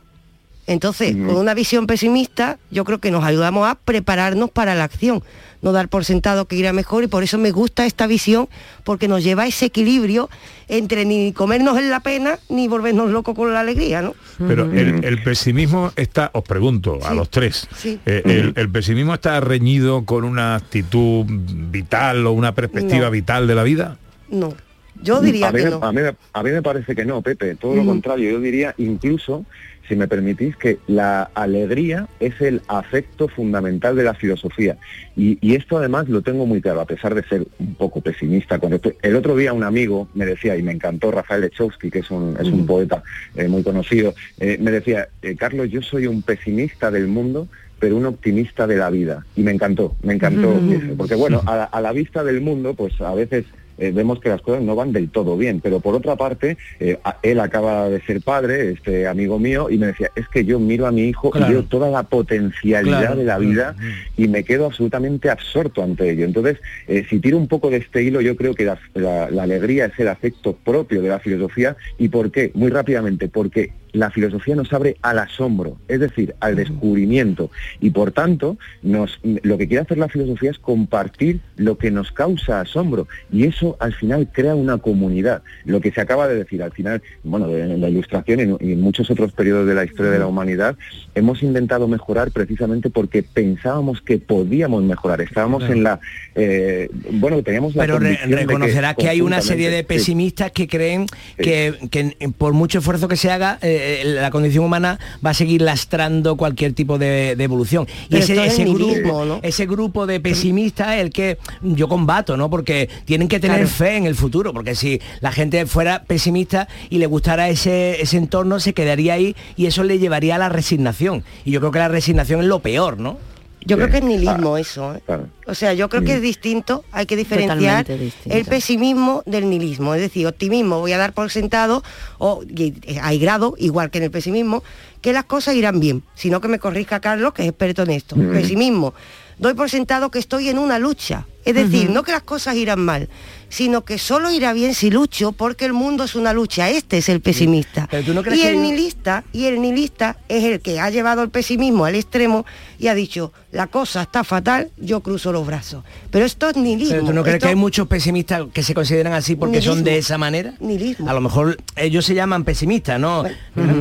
Entonces, 0.67 1.15
con 1.15 1.35
una 1.37 1.53
visión 1.53 1.87
pesimista, 1.87 2.59
yo 2.71 2.83
creo 2.83 2.99
que 2.99 3.09
nos 3.09 3.23
ayudamos 3.23 3.67
a 3.67 3.75
prepararnos 3.75 4.51
para 4.51 4.75
la 4.75 4.83
acción, 4.83 5.23
no 5.61 5.71
dar 5.71 5.87
por 5.87 6.03
sentado 6.03 6.45
que 6.45 6.57
irá 6.57 6.73
mejor 6.73 7.05
y 7.05 7.07
por 7.07 7.23
eso 7.23 7.37
me 7.37 7.51
gusta 7.51 7.85
esta 7.85 8.05
visión, 8.05 8.49
porque 8.83 9.07
nos 9.07 9.23
lleva 9.23 9.43
a 9.43 9.47
ese 9.47 9.65
equilibrio 9.67 10.29
entre 10.67 11.05
ni 11.05 11.31
comernos 11.31 11.77
en 11.77 11.89
la 11.89 12.01
pena 12.01 12.37
ni 12.49 12.67
volvernos 12.67 13.09
locos 13.11 13.33
con 13.33 13.53
la 13.53 13.61
alegría, 13.61 14.01
¿no? 14.01 14.13
Pero 14.45 14.65
el, 14.71 15.05
el 15.05 15.23
pesimismo 15.23 15.93
está, 15.95 16.31
os 16.33 16.43
pregunto 16.43 16.99
a 17.05 17.13
los 17.13 17.29
tres, 17.29 17.67
Sí. 17.77 17.97
eh, 18.05 18.21
el, 18.25 18.53
el 18.57 18.69
pesimismo 18.69 19.13
está 19.13 19.39
reñido 19.39 20.03
con 20.03 20.25
una 20.25 20.55
actitud 20.55 21.25
vital 21.27 22.27
o 22.27 22.33
una 22.33 22.53
perspectiva 22.53 23.05
No. 23.05 23.11
vital 23.11 23.47
de 23.47 23.55
la 23.55 23.63
vida. 23.63 23.97
No, 24.29 24.53
yo 25.01 25.21
diría 25.21 25.47
a 25.47 25.51
mí, 25.53 25.59
que 25.63 25.69
no. 25.69 25.77
a, 25.81 25.91
mí, 25.93 26.01
me- 26.01 26.15
a 26.33 26.43
mí 26.43 26.49
me 26.51 26.61
parece 26.61 26.93
que 26.93 27.05
no, 27.05 27.21
Pepe, 27.21 27.55
todo 27.55 27.73
lo 27.75 27.85
contrario. 27.85 28.29
Yo 28.31 28.39
diría 28.41 28.75
incluso, 28.77 29.45
si 29.87 29.95
me 29.95 30.07
permitís, 30.07 30.55
que 30.55 30.79
la 30.87 31.29
alegría 31.33 32.07
es 32.19 32.39
el 32.41 32.61
afecto 32.67 33.27
fundamental 33.27 33.95
de 33.95 34.03
la 34.03 34.13
filosofía. 34.13 34.77
Y, 35.15 35.37
y 35.41 35.55
esto 35.55 35.77
además 35.77 36.09
lo 36.09 36.21
tengo 36.21 36.45
muy 36.45 36.61
claro, 36.61 36.81
a 36.81 36.85
pesar 36.85 37.15
de 37.15 37.23
ser 37.23 37.47
un 37.59 37.75
poco 37.75 38.01
pesimista. 38.01 38.59
Cuando 38.59 38.79
el 39.01 39.15
otro 39.15 39.35
día 39.35 39.53
un 39.53 39.63
amigo 39.63 40.07
me 40.13 40.25
decía, 40.25 40.55
y 40.55 40.63
me 40.63 40.71
encantó 40.71 41.11
Rafael 41.11 41.41
Lechowski, 41.41 41.89
que 41.89 41.99
es 41.99 42.11
un, 42.11 42.37
es 42.39 42.47
un 42.47 42.65
poeta 42.65 43.03
eh, 43.35 43.47
muy 43.47 43.63
conocido, 43.63 44.13
eh, 44.39 44.57
me 44.59 44.71
decía, 44.71 45.09
eh, 45.21 45.35
Carlos, 45.35 45.69
yo 45.69 45.81
soy 45.81 46.07
un 46.07 46.21
pesimista 46.21 46.91
del 46.91 47.07
mundo, 47.07 47.47
pero 47.79 47.95
un 47.95 48.05
optimista 48.05 48.67
de 48.67 48.75
la 48.75 48.89
vida. 48.89 49.25
Y 49.35 49.41
me 49.43 49.51
encantó, 49.51 49.95
me 50.01 50.13
encantó 50.13 50.53
eso, 50.71 50.95
porque 50.97 51.15
bueno, 51.15 51.43
a 51.45 51.81
la 51.81 51.91
vista 51.91 52.23
del 52.23 52.41
mundo, 52.41 52.73
pues 52.73 52.99
a 53.01 53.13
veces 53.13 53.45
eh, 53.77 53.91
vemos 53.93 54.19
que 54.19 54.29
las 54.29 54.41
cosas 54.41 54.61
no 54.63 54.75
van 54.75 54.91
del 54.91 55.09
todo 55.09 55.37
bien. 55.37 55.59
Pero 55.61 55.79
por 55.79 55.95
otra 55.95 56.15
parte, 56.15 56.57
eh, 56.79 56.97
a- 57.03 57.17
él 57.23 57.39
acaba 57.39 57.89
de 57.89 58.01
ser 58.01 58.21
padre, 58.21 58.71
este 58.71 59.07
amigo 59.07 59.39
mío, 59.39 59.69
y 59.69 59.77
me 59.77 59.87
decía, 59.87 60.09
es 60.15 60.27
que 60.29 60.45
yo 60.45 60.59
miro 60.59 60.87
a 60.87 60.91
mi 60.91 61.03
hijo 61.03 61.31
Claro. 61.31 61.47
y 61.47 61.53
veo 61.53 61.63
toda 61.63 61.89
la 61.89 62.03
potencialidad 62.03 62.99
Claro. 62.99 63.15
de 63.17 63.23
la 63.25 63.37
vida 63.37 63.75
y 64.17 64.27
me 64.27 64.43
quedo 64.43 64.65
absolutamente 64.65 65.29
absorto 65.29 65.83
ante 65.83 66.09
ello. 66.11 66.25
Entonces, 66.25 66.57
eh, 66.87 67.05
si 67.09 67.19
tiro 67.19 67.37
un 67.37 67.47
poco 67.47 67.69
de 67.69 67.77
este 67.77 68.03
hilo, 68.03 68.21
yo 68.21 68.35
creo 68.35 68.53
que 68.53 68.65
la, 68.65 68.79
la- 68.93 69.29
la 69.31 69.43
alegría 69.43 69.85
es 69.85 69.99
el 69.99 70.07
afecto 70.07 70.53
propio 70.53 71.01
de 71.01 71.09
la 71.09 71.19
filosofía. 71.19 71.75
¿Y 71.97 72.09
por 72.09 72.31
qué? 72.31 72.51
Muy 72.53 72.69
rápidamente, 72.69 73.27
porque 73.29 73.71
la 73.93 74.11
filosofía 74.11 74.55
nos 74.55 74.71
abre 74.73 74.97
al 75.01 75.19
asombro, 75.19 75.77
es 75.87 75.99
decir, 75.99 76.35
al 76.39 76.55
descubrimiento. 76.55 77.49
Y 77.79 77.89
por 77.91 78.11
tanto, 78.11 78.57
nos, 78.81 79.19
lo 79.23 79.57
que 79.57 79.67
quiere 79.67 79.83
hacer 79.83 79.97
la 79.97 80.07
filosofía 80.07 80.51
es 80.51 80.59
compartir 80.59 81.39
lo 81.55 81.77
que 81.77 81.91
nos 81.91 82.11
causa 82.11 82.61
asombro. 82.61 83.07
Y 83.31 83.45
eso 83.45 83.77
al 83.79 83.93
final 83.93 84.29
crea 84.31 84.55
una 84.55 84.77
comunidad. 84.77 85.41
Lo 85.65 85.81
que 85.81 85.91
se 85.91 86.01
acaba 86.01 86.27
de 86.27 86.35
decir, 86.35 86.61
al 86.61 86.71
final, 86.71 87.01
bueno, 87.23 87.49
en 87.55 87.81
la 87.81 87.89
ilustración 87.89 88.57
y 88.59 88.71
en, 88.73 88.81
muchos 88.81 89.09
otros 89.09 89.31
periodos 89.31 89.67
de 89.67 89.75
la 89.75 89.85
historia 89.85 90.11
de 90.11 90.19
la 90.19 90.27
humanidad, 90.27 90.75
hemos 91.15 91.41
intentado 91.43 91.87
mejorar 91.87 92.31
precisamente 92.31 92.89
porque 92.89 93.23
pensábamos 93.23 94.01
que 94.01 94.17
podíamos 94.17 94.83
mejorar. 94.83 95.21
Estábamos 95.21 95.63
en 95.63 95.83
la... 95.83 95.99
eh, 96.35 96.89
bueno, 97.11 97.41
teníamos 97.43 97.75
la 97.75 97.83
Pero 97.83 97.99
re- 97.99 98.19
de 98.27 98.35
reconocerás 98.35 98.95
que, 98.95 99.09
hay 99.09 99.21
una 99.21 99.41
serie 99.41 99.69
de 99.69 99.79
sí. 99.79 99.83
pesimistas 99.85 100.51
que 100.51 100.67
creen 100.67 101.05
que, 101.37 101.73
que 101.89 102.15
por 102.37 102.53
mucho 102.53 102.79
esfuerzo 102.79 103.07
que 103.07 103.15
se 103.15 103.31
haga, 103.31 103.57
eh, 103.61 103.86
la 104.03 104.31
condición 104.31 104.65
humana 104.65 104.99
va 105.25 105.31
a 105.31 105.33
seguir 105.33 105.61
lastrando 105.61 106.35
cualquier 106.37 106.73
tipo 106.73 106.97
de, 106.97 107.35
de 107.35 107.43
evolución. 107.43 107.87
Y 108.09 108.17
ese, 108.17 108.45
ese 108.45 108.65
grupo, 108.65 109.25
¿no? 109.25 109.39
ese 109.43 109.65
grupo 109.65 110.05
de 110.07 110.19
pesimistas 110.19 110.95
es 110.95 111.01
el 111.01 111.09
que 111.11 111.37
yo 111.61 111.87
combato, 111.87 112.37
¿no? 112.37 112.49
Porque 112.49 112.89
tienen 113.05 113.27
que 113.27 113.39
tener 113.39 113.57
Claro. 113.57 113.69
fe 113.69 113.95
en 113.97 114.05
el 114.05 114.15
futuro, 114.15 114.53
porque 114.53 114.75
si 114.75 115.01
la 115.21 115.31
gente 115.31 115.65
fuera 115.65 116.03
pesimista 116.03 116.67
y 116.89 116.97
le 116.99 117.05
gustara 117.07 117.49
ese, 117.49 118.01
ese 118.01 118.17
entorno, 118.17 118.59
se 118.59 118.73
quedaría 118.73 119.13
ahí 119.13 119.35
y 119.55 119.65
eso 119.67 119.83
le 119.83 119.99
llevaría 119.99 120.35
a 120.35 120.37
la 120.37 120.49
resignación. 120.49 121.23
Y 121.45 121.51
yo 121.51 121.59
creo 121.59 121.71
que 121.71 121.79
la 121.79 121.87
resignación 121.87 122.41
es 122.41 122.47
lo 122.47 122.59
peor, 122.59 122.99
¿no? 122.99 123.17
Yo 123.65 123.75
creo 123.75 123.89
que 123.89 123.97
es 123.97 124.03
nihilismo 124.03 124.57
eso. 124.57 124.95
¿eh? 124.95 125.01
O 125.45 125.53
sea, 125.53 125.73
yo 125.73 125.89
creo 125.89 126.03
que 126.03 126.15
es 126.15 126.21
distinto, 126.21 126.85
hay 126.91 127.05
que 127.05 127.15
diferenciar 127.15 127.85
el 127.89 128.45
pesimismo 128.45 129.23
del 129.25 129.49
nihilismo. 129.49 129.93
Es 129.93 130.01
decir, 130.01 130.27
optimismo 130.27 130.79
voy 130.79 130.93
a 130.93 130.97
dar 130.97 131.13
por 131.13 131.29
sentado, 131.31 131.83
o 132.17 132.43
y, 132.47 132.75
eh, 132.83 132.99
hay 133.01 133.19
grado, 133.19 133.55
igual 133.57 133.89
que 133.91 133.97
en 133.97 134.05
el 134.05 134.11
pesimismo, 134.11 134.63
que 135.01 135.11
las 135.13 135.25
cosas 135.25 135.55
irán 135.55 135.79
bien. 135.79 136.03
Sino 136.15 136.39
que 136.39 136.47
me 136.47 136.59
corrija 136.59 136.99
Carlos, 136.99 137.33
que 137.33 137.43
es 137.43 137.49
experto 137.49 137.83
en 137.83 137.91
esto. 137.91 138.15
Mm. 138.15 138.31
Pesimismo. 138.31 138.93
Doy 139.37 139.53
por 139.53 139.69
sentado 139.69 140.09
que 140.09 140.19
estoy 140.19 140.49
en 140.49 140.57
una 140.57 140.79
lucha. 140.79 141.27
Es 141.45 141.53
decir, 141.53 141.89
no 141.89 142.03
que 142.03 142.11
las 142.11 142.23
cosas 142.23 142.55
irán 142.55 142.81
mal, 142.81 143.07
sino 143.49 143.83
que 143.85 143.97
solo 143.97 144.31
irá 144.31 144.53
bien 144.53 144.73
si 144.73 144.89
lucho 144.91 145.31
porque 145.31 145.65
el 145.65 145.73
mundo 145.73 146.03
es 146.03 146.15
una 146.15 146.33
lucha. 146.33 146.69
Este 146.69 146.97
es 146.97 147.09
el 147.09 147.21
pesimista. 147.21 147.87
Pero 147.89 148.03
tú 148.03 148.13
no 148.13 148.23
crees 148.23 148.39
y 148.39 148.47
el 148.47 148.61
nihilista, 148.61 149.23
y 149.33 149.45
el 149.45 149.61
nihilista 149.61 150.17
es 150.27 150.43
el 150.43 150.59
que 150.59 150.79
ha 150.79 150.89
llevado 150.89 151.23
el 151.23 151.29
pesimismo 151.29 151.85
al 151.85 151.95
extremo 151.95 152.45
y 152.79 152.87
ha 152.87 152.95
dicho, 152.95 153.31
la 153.51 153.67
cosa 153.67 154.03
está 154.03 154.23
fatal, 154.23 154.69
yo 154.77 154.99
cruzo 155.01 155.31
los 155.31 155.45
brazos. 155.47 155.83
Pero 156.11 156.25
esto 156.25 156.49
es 156.49 156.57
nihilismo. 156.57 156.91
Pero 156.95 157.05
tú 157.05 157.13
no 157.13 157.23
crees 157.23 157.35
esto- 157.37 157.45
que 157.47 157.49
hay 157.51 157.55
muchos 157.55 157.87
pesimistas 157.87 158.43
que 158.53 158.61
se 158.63 158.73
consideran 158.73 159.13
así 159.13 159.35
porque 159.35 159.61
son 159.61 159.83
de 159.83 159.97
esa 159.97 160.17
manera? 160.17 160.53
Nihilismo. 160.59 161.09
A 161.09 161.13
lo 161.13 161.21
mejor 161.21 161.57
ellos 161.75 162.05
se 162.05 162.13
llaman 162.13 162.43
pesimistas, 162.43 162.99
¿no? 162.99 163.23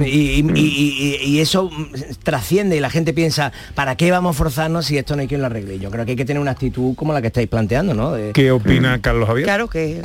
y, 0.05 0.09
y- 0.09 0.45
y- 0.55 1.19
y- 1.21 1.27
y 1.27 1.41
eso 1.41 1.71
trasciende 2.23 2.77
y 2.77 2.81
la 2.81 2.91
gente 2.91 3.12
piensa, 3.12 3.53
¿para 3.75 3.97
qué 3.97 4.11
vamos 4.11 4.35
a 4.37 4.39
forzarnos 4.39 4.87
si 4.87 4.97
esto 4.99 5.17
no 5.17 5.23
hay 5.23 5.29
quien 5.29 5.41
lo 5.41 5.47
arregle? 5.47 5.79
Yo 5.79 5.91
creo 5.91 6.05
que 6.05 6.12
hay 6.12 6.17
que 6.17 6.25
tener 6.25 6.41
una 6.41 6.53
actitud 6.53 6.95
como 6.95 7.12
la 7.12 7.21
que 7.21 7.29
estáis 7.29 7.49
planteando, 7.49 7.95
¿no? 7.95 8.12
De- 8.12 8.33
¿Qué 8.33 8.51
opina 8.51 9.01
Carlos 9.01 9.27
Javier? 9.29 9.47
Claro 9.57 9.71
que 9.71 10.03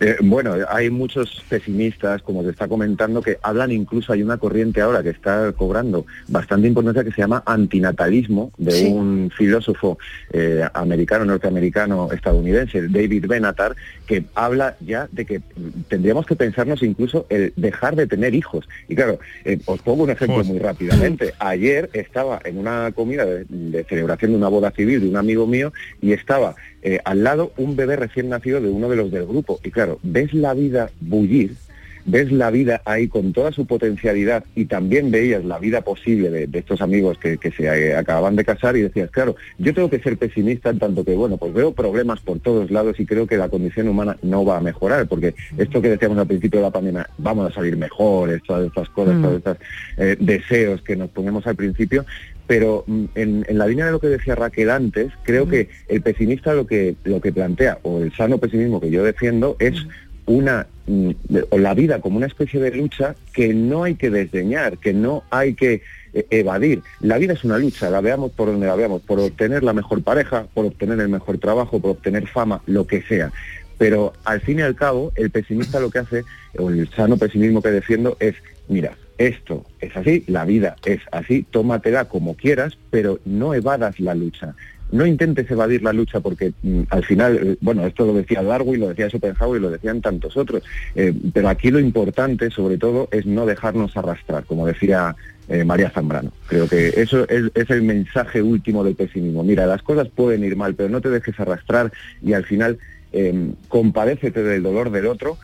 Eh, 0.00 0.16
bueno, 0.22 0.56
hay 0.70 0.90
muchos 0.90 1.40
pesimistas, 1.48 2.20
como 2.22 2.42
se 2.42 2.50
está 2.50 2.66
comentando, 2.66 3.22
que 3.22 3.38
hablan 3.44 3.70
incluso, 3.70 4.12
hay 4.12 4.24
una 4.24 4.38
corriente 4.38 4.80
ahora 4.80 5.04
que 5.04 5.10
está 5.10 5.52
cobrando 5.52 6.04
bastante 6.26 6.66
importancia 6.66 7.04
que 7.04 7.12
se 7.12 7.20
llama 7.20 7.44
antinatalismo, 7.46 8.50
de 8.58 8.72
Sí. 8.72 8.86
un 8.86 9.30
filósofo 9.38 9.96
eh, 10.32 10.64
americano, 10.74 11.24
norteamericano, 11.24 12.10
estadounidense, 12.10 12.88
David 12.88 13.26
Benatar, 13.28 13.76
que 14.08 14.24
habla 14.34 14.74
ya 14.80 15.06
de 15.12 15.24
que 15.26 15.38
mm, 15.38 15.82
tendríamos 15.88 16.26
que 16.26 16.34
pensarnos 16.34 16.82
incluso 16.82 17.26
el 17.30 17.52
dejar 17.54 17.94
de 17.94 18.08
tener 18.08 18.34
hijos. 18.34 18.68
Y 18.88 18.96
claro, 18.96 19.20
eh, 19.44 19.60
os 19.66 19.80
pongo 19.82 20.02
un 20.02 20.10
ejemplo 20.10 20.42
muy 20.42 20.58
rápidamente. 20.58 21.34
Ayer 21.38 21.88
estaba 21.92 22.40
en 22.44 22.58
una 22.58 22.90
comida 22.92 23.24
de, 23.24 23.44
de 23.48 23.84
celebración 23.84 24.32
de 24.32 24.38
una 24.38 24.48
boda 24.48 24.72
civil 24.72 25.00
de 25.02 25.08
un 25.08 25.16
amigo 25.16 25.46
mío 25.46 25.72
y 26.02 26.10
estaba 26.14 26.56
eh, 26.84 27.00
al 27.04 27.24
lado 27.24 27.52
un 27.56 27.76
bebé 27.76 27.96
recién 27.96 28.28
nacido 28.28 28.60
de 28.60 28.68
uno 28.68 28.88
de 28.90 28.96
los 28.96 29.10
del 29.10 29.26
grupo. 29.26 29.58
Y 29.64 29.70
claro, 29.70 29.98
ves 30.02 30.34
la 30.34 30.52
vida 30.54 30.90
bullir, 31.00 31.56
ves 32.04 32.30
la 32.30 32.50
vida 32.50 32.82
ahí 32.84 33.08
con 33.08 33.32
toda 33.32 33.52
su 33.52 33.66
potencialidad 33.66 34.44
y 34.54 34.66
también 34.66 35.10
veías 35.10 35.44
la 35.44 35.58
vida 35.58 35.80
posible 35.82 36.30
de, 36.30 36.46
de 36.46 36.58
estos 36.58 36.80
amigos 36.80 37.18
que, 37.18 37.38
que 37.38 37.50
se 37.50 37.64
eh, 37.64 37.96
acababan 37.96 38.36
de 38.36 38.44
casar 38.44 38.76
y 38.76 38.82
decías, 38.82 39.10
claro, 39.10 39.36
yo 39.58 39.72
tengo 39.72 39.88
que 39.88 40.00
ser 40.00 40.16
pesimista 40.18 40.70
en 40.70 40.78
tanto 40.78 41.04
que, 41.04 41.14
bueno, 41.14 41.36
pues 41.36 41.52
veo 41.54 41.72
problemas 41.72 42.20
por 42.20 42.40
todos 42.40 42.70
lados 42.70 43.00
y 43.00 43.06
creo 43.06 43.26
que 43.26 43.36
la 43.36 43.48
condición 43.48 43.88
humana 43.88 44.16
no 44.22 44.44
va 44.44 44.58
a 44.58 44.60
mejorar, 44.60 45.06
porque 45.06 45.34
esto 45.56 45.80
que 45.80 45.90
decíamos 45.90 46.18
al 46.18 46.26
principio 46.26 46.60
de 46.60 46.66
la 46.66 46.72
pandemia, 46.72 47.08
vamos 47.18 47.50
a 47.50 47.54
salir 47.54 47.76
mejores, 47.76 48.42
todas 48.42 48.66
estas 48.66 48.88
cosas, 48.90 49.14
Mm. 49.14 49.22
todos 49.22 49.36
estos 49.36 49.56
eh, 49.96 50.16
deseos 50.18 50.82
que 50.82 50.96
nos 50.96 51.10
ponemos 51.10 51.46
al 51.46 51.56
principio, 51.56 52.04
pero 52.46 52.84
mm, 52.86 53.04
en, 53.14 53.46
en 53.48 53.58
la 53.58 53.66
línea 53.66 53.86
de 53.86 53.92
lo 53.92 54.00
que 54.00 54.08
decía 54.08 54.34
Raquel 54.34 54.70
antes, 54.70 55.12
creo 55.22 55.48
que 55.48 55.68
el 55.88 56.02
pesimista 56.02 56.54
lo 56.54 56.66
que, 56.66 56.96
lo 57.04 57.20
que 57.20 57.32
plantea, 57.32 57.78
o 57.82 58.00
el 58.00 58.12
sano 58.14 58.38
pesimismo 58.38 58.80
que 58.80 58.90
yo 58.90 59.04
defiendo, 59.04 59.56
es 59.58 59.84
mm, 59.84 59.88
de- 60.26 61.46
o 61.50 61.58
la 61.58 61.74
vida 61.74 62.00
como 62.00 62.16
una 62.16 62.26
especie 62.26 62.60
de 62.60 62.70
lucha 62.72 63.14
que 63.32 63.54
no 63.54 63.84
hay 63.84 63.94
que 63.94 64.10
desdeñar, 64.10 64.78
que 64.78 64.92
no 64.92 65.24
hay 65.30 65.54
que 65.54 65.82
eh, 66.12 66.26
evadir. 66.30 66.82
La 67.00 67.18
vida 67.18 67.32
es 67.32 67.42
una 67.44 67.58
lucha, 67.58 67.90
la 67.90 68.00
veamos 68.00 68.30
por 68.32 68.48
donde 68.48 68.66
la 68.66 68.76
veamos, 68.76 69.02
por 69.02 69.18
obtener 69.18 69.62
la 69.62 69.72
mejor 69.72 70.02
pareja, 70.02 70.46
por 70.54 70.66
obtener 70.66 71.00
el 71.00 71.08
mejor 71.08 71.38
trabajo, 71.38 71.80
por 71.80 71.92
obtener 71.92 72.26
fama, 72.28 72.62
lo 72.66 72.86
que 72.86 73.02
sea. 73.02 73.32
Pero 73.78 74.12
al 74.24 74.40
fin 74.40 74.60
y 74.60 74.62
al 74.62 74.76
cabo, 74.76 75.12
el 75.16 75.30
pesimista 75.30 75.80
lo 75.80 75.90
que 75.90 75.98
hace, 75.98 76.22
o 76.56 76.70
el 76.70 76.88
sano 76.90 77.16
pesimismo 77.16 77.60
que 77.60 77.70
defiendo, 77.70 78.16
es, 78.20 78.36
mira, 78.68 78.96
esto 79.18 79.64
es 79.80 79.96
así, 79.96 80.22
la 80.28 80.44
vida 80.44 80.76
es 80.84 81.00
así, 81.10 81.44
tómatela 81.50 82.04
como 82.04 82.34
quieras, 82.34 82.78
pero 82.90 83.18
no 83.24 83.52
evadas 83.54 83.98
la 83.98 84.14
lucha. 84.14 84.54
No 84.92 85.06
intentes 85.06 85.50
evadir 85.50 85.82
la 85.82 85.92
lucha 85.92 86.20
porque 86.20 86.52
mm, 86.62 86.82
al 86.90 87.04
final, 87.04 87.36
eh, 87.36 87.56
bueno, 87.60 87.86
esto 87.86 88.06
lo 88.06 88.14
decía 88.14 88.42
Darwin, 88.42 88.80
lo 88.80 88.88
decía 88.88 89.08
Schopenhauer 89.08 89.58
y 89.58 89.62
lo 89.62 89.70
decían 89.70 90.00
tantos 90.00 90.36
otros, 90.36 90.62
eh, 90.94 91.12
pero 91.32 91.48
aquí 91.48 91.70
lo 91.70 91.80
importante 91.80 92.50
sobre 92.50 92.78
todo 92.78 93.08
es 93.10 93.26
no 93.26 93.46
dejarnos 93.46 93.96
arrastrar, 93.96 94.44
como 94.44 94.66
decía 94.66 95.16
eh, 95.48 95.64
María 95.64 95.90
Zambrano. 95.90 96.32
Creo 96.46 96.68
que 96.68 96.88
eso 96.96 97.28
es, 97.28 97.70
el 97.70 97.82
mensaje 97.82 98.42
último 98.42 98.82
del 98.84 98.94
pesimismo. 98.94 99.42
Mira, 99.42 99.66
las 99.66 99.82
cosas 99.82 100.08
pueden 100.08 100.44
ir 100.44 100.56
mal, 100.56 100.74
pero 100.74 100.88
no 100.88 101.00
te 101.00 101.10
dejes 101.10 101.38
arrastrar 101.38 101.92
y 102.22 102.32
al 102.32 102.44
final 102.44 102.78
eh, 103.12 103.52
compadécete 103.68 104.42
del 104.42 104.62
dolor 104.62 104.90
del 104.90 105.06
otro. 105.06 105.36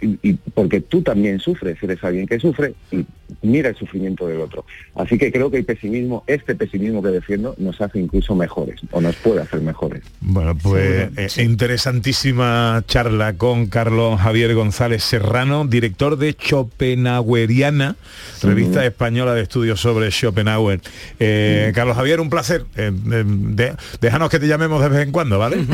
Y, 0.00 0.18
y 0.22 0.32
porque 0.54 0.80
tú 0.80 1.02
también 1.02 1.38
sufres, 1.40 1.76
eres 1.82 2.02
alguien 2.02 2.26
que 2.26 2.38
sufre 2.40 2.74
y 2.90 3.04
mira 3.42 3.68
el 3.70 3.76
sufrimiento 3.76 4.26
del 4.26 4.40
otro. 4.40 4.64
Así 4.94 5.16
que 5.18 5.30
creo 5.30 5.50
que 5.50 5.58
el 5.58 5.64
pesimismo, 5.64 6.24
este 6.26 6.54
pesimismo 6.54 7.02
que 7.02 7.08
defiendo, 7.10 7.54
nos 7.58 7.80
hace 7.80 7.98
incluso 8.00 8.34
mejores, 8.34 8.80
o 8.90 9.00
nos 9.00 9.14
puede 9.16 9.40
hacer 9.42 9.60
mejores. 9.60 10.02
Bueno, 10.20 10.56
pues 10.60 11.10
eh, 11.16 11.42
interesantísima 11.42 12.82
charla 12.86 13.34
con 13.34 13.66
Carlos 13.66 14.20
Javier 14.20 14.54
González 14.54 15.02
Serrano, 15.04 15.64
director 15.66 16.16
de 16.16 16.32
Schopenhaueriana, 16.32 17.96
revista 18.42 18.84
española 18.84 19.34
de 19.34 19.42
estudios 19.42 19.80
sobre 19.80 20.10
Schopenhauer. 20.10 20.80
Eh, 21.18 21.72
Carlos 21.74 21.96
Javier, 21.96 22.20
un 22.20 22.30
placer. 22.30 22.64
Eh, 22.76 22.90
eh, 23.12 23.24
de- 23.26 23.74
déjanos 24.00 24.28
que 24.30 24.38
te 24.38 24.46
llamemos 24.48 24.82
de 24.82 24.88
vez 24.88 25.06
en 25.06 25.12
cuando, 25.12 25.38
¿vale? 25.38 25.56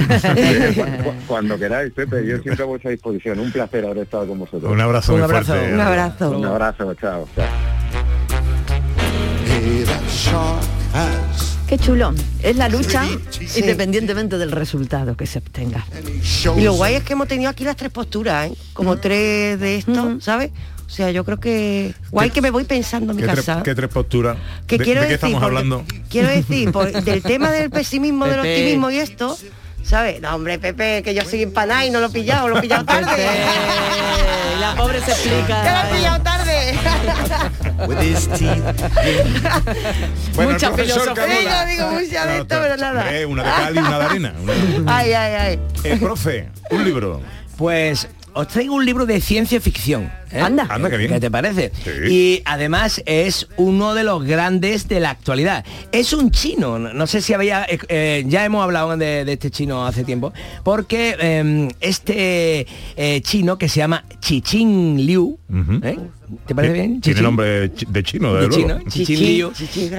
Cu- 0.74 1.12
Cuando 1.26 1.58
queráis, 1.58 1.92
Pepe, 1.92 2.26
yo 2.26 2.38
siempre 2.38 2.62
a 2.64 2.66
vuestra 2.66 2.90
disposición. 2.90 3.38
Un 3.40 3.50
placer 3.52 3.84
haber 3.84 3.98
con 4.24 4.38
vosotros. 4.38 4.70
Un 4.72 4.80
abrazo 4.80 5.12
Un 5.12 5.18
muy 5.20 5.24
abrazo. 5.24 5.52
fuerte. 5.54 5.74
Un 5.74 5.80
abrazo. 5.80 6.30
Un 6.30 6.44
abrazo, 6.46 6.94
chao. 6.94 7.28
chao. 7.34 7.44
Qué 11.68 11.78
chulo. 11.78 12.14
Es 12.42 12.56
la 12.56 12.68
lucha 12.68 13.04
independientemente 13.56 14.38
del 14.38 14.52
resultado 14.52 15.16
que 15.16 15.26
se 15.26 15.40
obtenga. 15.40 15.84
Y 16.56 16.60
lo 16.62 16.74
guay 16.74 16.94
es 16.94 17.02
que 17.02 17.14
hemos 17.14 17.26
tenido 17.26 17.50
aquí 17.50 17.64
las 17.64 17.74
tres 17.76 17.90
posturas, 17.90 18.50
¿eh? 18.50 18.54
como 18.72 18.96
tres 18.98 19.58
de 19.58 19.76
esto, 19.76 20.18
¿sabes? 20.20 20.52
O 20.86 20.88
sea, 20.88 21.10
yo 21.10 21.24
creo 21.24 21.40
que 21.40 21.92
guay 22.12 22.30
que 22.30 22.40
me 22.40 22.50
voy 22.50 22.62
pensando 22.62 23.10
en 23.10 23.16
mi 23.16 23.22
¿Qué, 23.24 23.28
tres, 23.32 23.44
casa. 23.44 23.62
qué 23.64 23.74
tres 23.74 23.88
posturas? 23.88 24.36
Que 24.68 24.78
¿De, 24.78 24.84
quiero 24.84 25.00
de 25.00 25.08
qué 25.08 25.12
decir, 25.14 25.26
estamos 25.26 25.42
porque- 25.42 25.46
hablando? 25.58 25.84
Quiero 26.08 26.28
decir, 26.28 26.70
por- 26.70 26.92
del 26.92 27.22
tema 27.22 27.50
del 27.50 27.70
pesimismo, 27.70 28.24
del 28.26 28.38
optimismo 28.38 28.90
y 28.92 28.98
esto, 28.98 29.36
¿sabes? 29.86 30.20
No, 30.20 30.34
hombre, 30.34 30.58
Pepe, 30.58 31.02
que 31.02 31.14
yo 31.14 31.24
soy 31.24 31.42
empanada 31.42 31.84
y 31.84 31.90
no 31.90 32.00
lo 32.00 32.06
he 32.06 32.10
pillado, 32.10 32.48
lo 32.48 32.58
he 32.58 32.60
pillado 32.60 32.84
tarde. 32.84 33.26
la 34.60 34.74
pobre 34.74 35.00
se 35.00 35.10
explica. 35.12 35.64
Ya 35.64 35.82
lo 35.84 35.88
he 35.90 35.96
pillado 35.96 36.22
tarde. 36.22 36.78
Bueno, 40.34 40.52
mucha 40.52 40.72
filosofía. 40.72 41.14
Carmona. 41.14 41.64
Digo, 41.66 41.88
digo 41.88 41.90
mucha 41.92 42.26
de 42.26 42.38
esto, 42.38 42.56
pero 42.62 42.76
nada. 42.76 43.02
Hombre, 43.02 43.26
una 43.26 43.42
de 43.42 43.50
cal 43.50 43.74
y 43.74 43.78
una 43.78 43.98
de 43.98 44.04
arena. 44.04 44.34
Una- 44.42 44.96
Ay, 44.96 45.12
ay, 45.12 45.32
ay. 45.34 45.60
Eh, 45.84 45.96
profe, 46.00 46.48
un 46.70 46.84
libro. 46.84 47.20
Pues 47.56 48.08
os 48.32 48.48
traigo 48.48 48.74
un 48.74 48.84
libro 48.84 49.06
de 49.06 49.20
ciencia 49.20 49.60
ficción. 49.60 50.10
¿Eh? 50.32 50.40
Anda. 50.40 50.66
Anda, 50.68 50.90
qué 50.90 50.96
bien. 50.96 51.12
¿Qué 51.12 51.20
te 51.20 51.30
parece? 51.30 51.72
Y 52.10 52.42
además 52.44 53.02
es 53.06 53.48
uno 53.56 53.94
de 53.94 54.04
los 54.04 54.24
grandes 54.24 54.88
de 54.88 55.00
la 55.00 55.10
actualidad. 55.10 55.64
Es 55.92 56.12
un 56.12 56.30
chino, 56.30 56.78
no 56.78 57.06
sé 57.06 57.20
si 57.22 57.34
había, 57.34 57.64
eh, 57.68 57.78
eh, 57.88 58.24
ya 58.26 58.44
hemos 58.44 58.62
hablado 58.62 58.96
de, 58.96 59.24
de 59.24 59.32
este 59.32 59.50
chino 59.50 59.86
hace 59.86 60.04
tiempo, 60.04 60.32
porque 60.64 61.16
eh, 61.20 61.68
este 61.80 62.66
eh, 62.96 63.20
chino 63.22 63.58
que 63.58 63.68
se 63.68 63.78
llama 63.78 64.04
Chiching 64.20 65.04
Liu, 65.06 65.38
¿eh? 65.82 65.98
¿te 66.46 66.54
parece 66.54 66.74
bien? 66.74 67.00
Tiene 67.00 67.20
nombre 67.22 67.72
chi- 67.74 67.86
de 67.88 68.02
chino, 68.02 68.34
de 68.34 68.40
de 68.42 68.48
luego. 68.48 68.62
chino, 68.80 68.90
Chichín 68.90 69.20
Liu. 69.20 69.52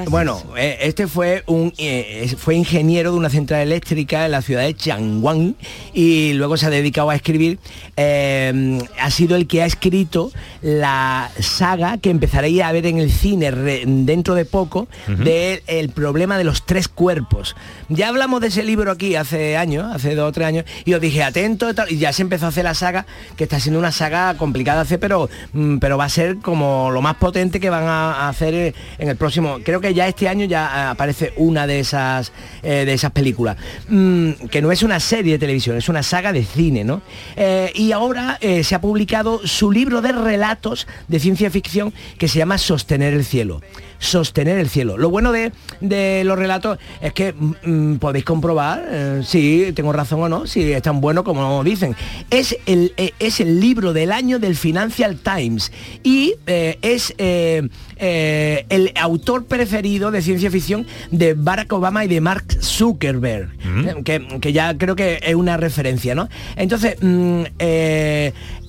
Bueno, 0.09 0.41
eh, 0.57 0.77
este 0.81 1.07
fue 1.07 1.43
un 1.47 1.73
eh, 1.77 2.33
fue 2.37 2.55
ingeniero 2.55 3.11
de 3.11 3.17
una 3.17 3.29
central 3.29 3.61
eléctrica 3.61 4.25
en 4.25 4.31
la 4.31 4.41
ciudad 4.41 4.63
de 4.63 4.73
Changwon 4.73 5.55
y 5.93 6.33
luego 6.33 6.57
se 6.57 6.65
ha 6.65 6.69
dedicado 6.69 7.09
a 7.09 7.15
escribir. 7.15 7.59
eh, 7.95 8.77
ha 8.99 9.11
sido 9.11 9.35
el 9.35 9.47
que 9.47 9.61
ha 9.61 9.65
escrito 9.65 10.16
la 10.61 11.29
saga 11.39 11.97
que 11.97 12.09
empezaréis 12.09 12.61
a 12.63 12.71
ver 12.71 12.85
en 12.85 12.97
el 12.97 13.11
cine 13.11 13.51
re- 13.51 13.83
dentro 13.85 14.35
de 14.35 14.45
poco 14.45 14.87
Ujú. 15.11 15.23
de 15.23 15.63
el 15.67 15.89
problema 15.89 16.37
de 16.37 16.43
los 16.43 16.65
tres 16.65 16.87
cuerpos. 16.87 17.55
Ya 17.89 18.09
hablamos 18.09 18.41
de 18.41 18.47
ese 18.47 18.63
libro 18.63 18.91
aquí 18.91 19.15
hace 19.15 19.55
años, 19.57 19.85
hace 19.93 20.15
dos 20.15 20.29
o 20.29 20.31
tres 20.31 20.47
años, 20.47 20.65
y 20.85 20.93
os 20.93 21.01
dije 21.01 21.23
atento 21.23 21.69
y 21.89 21.97
ya 21.97 22.11
se 22.13 22.21
empezó 22.21 22.45
a 22.45 22.49
hacer 22.49 22.63
la 22.63 22.73
saga, 22.73 23.05
que 23.35 23.43
está 23.45 23.59
siendo 23.59 23.79
una 23.79 23.91
saga 23.91 24.35
complicada 24.37 24.79
de 24.79 24.83
hacer, 24.83 24.99
pero, 24.99 25.29
mm, 25.53 25.77
pero 25.77 25.97
va 25.97 26.05
a 26.05 26.09
ser 26.09 26.37
como 26.37 26.89
lo 26.91 27.01
más 27.01 27.15
potente 27.15 27.59
que 27.59 27.69
van 27.69 27.83
a, 27.85 28.27
hacer 28.29 28.53
eh, 28.53 28.73
en 28.97 29.09
el 29.09 29.15
próximo. 29.15 29.59
Creo 29.63 29.79
que 29.81 29.93
ya 29.93 30.07
este 30.07 30.27
año 30.27 30.45
ya 30.45 30.67
ah, 30.67 30.91
aparece 30.91 31.33
una 31.37 31.65
de 31.67 31.79
esas 31.79 32.31
eh, 32.63 32.83
de 32.85 32.93
esas 32.93 33.11
películas. 33.11 33.57
Mm, 33.89 34.31
que 34.51 34.61
no 34.61 34.71
es 34.71 34.83
una 34.83 34.99
serie 34.99 35.33
de 35.33 35.39
televisión, 35.39 35.77
es 35.77 35.89
una 35.89 36.03
saga 36.03 36.31
de 36.33 36.43
cine, 36.43 36.83
¿no? 36.83 37.01
Eh, 37.35 37.71
y 37.75 37.91
ahora 37.91 38.37
eh, 38.41 38.63
se 38.63 38.75
ha 38.75 38.81
publicado 38.81 39.41
su 39.45 39.71
libro 39.71 40.01
de 40.01 40.06
relatos 40.11 40.87
de 41.07 41.19
ciencia 41.19 41.49
ficción 41.49 41.93
que 42.17 42.27
se 42.27 42.39
llama 42.39 42.57
Sostener 42.57 43.13
el 43.13 43.25
cielo. 43.25 43.61
Sostener 43.99 44.59
el 44.59 44.69
cielo. 44.69 44.97
Lo 44.97 45.09
bueno 45.09 45.31
de, 45.31 45.51
de 45.81 46.23
los 46.23 46.37
relatos 46.37 46.77
es 47.01 47.13
que 47.13 47.33
mm, 47.33 47.93
mm, 47.93 47.99
podéis 47.99 48.25
comprobar 48.25 48.85
eh, 48.87 49.21
si 49.25 49.71
tengo 49.73 49.91
razón 49.91 50.21
o 50.21 50.29
no, 50.29 50.45
si 50.45 50.71
es 50.71 50.81
tan 50.83 51.01
bueno 51.01 51.23
como 51.23 51.63
dicen. 51.63 51.95
Es 52.29 52.55
el, 52.65 52.93
eh, 52.97 53.13
es 53.19 53.39
el 53.39 53.59
libro 53.59 53.93
del 53.93 54.11
año 54.11 54.39
del 54.39 54.55
Financial 54.55 55.17
Times 55.17 55.71
y 56.03 56.35
eh, 56.45 56.77
es 56.81 57.13
el 57.17 58.91
autor 58.95 59.45
preferido 59.45 60.11
de 60.11 60.21
ciencia 60.21 60.51
ficción 60.51 60.85
de 61.11 61.33
Barack 61.33 61.71
Obama 61.73 62.05
y 62.05 62.07
de 62.07 62.21
Mark 62.21 62.45
Zuckerberg, 62.61 63.49
eh, 63.85 63.95
que, 64.03 64.39
que 64.39 64.53
ya 64.53 64.77
creo 64.77 64.95
que 64.95 65.19
es 65.21 65.35
una 65.35 65.57
referencia, 65.57 66.15
¿no? 66.15 66.29
Entonces, 66.55 66.97
mm, 67.01 67.43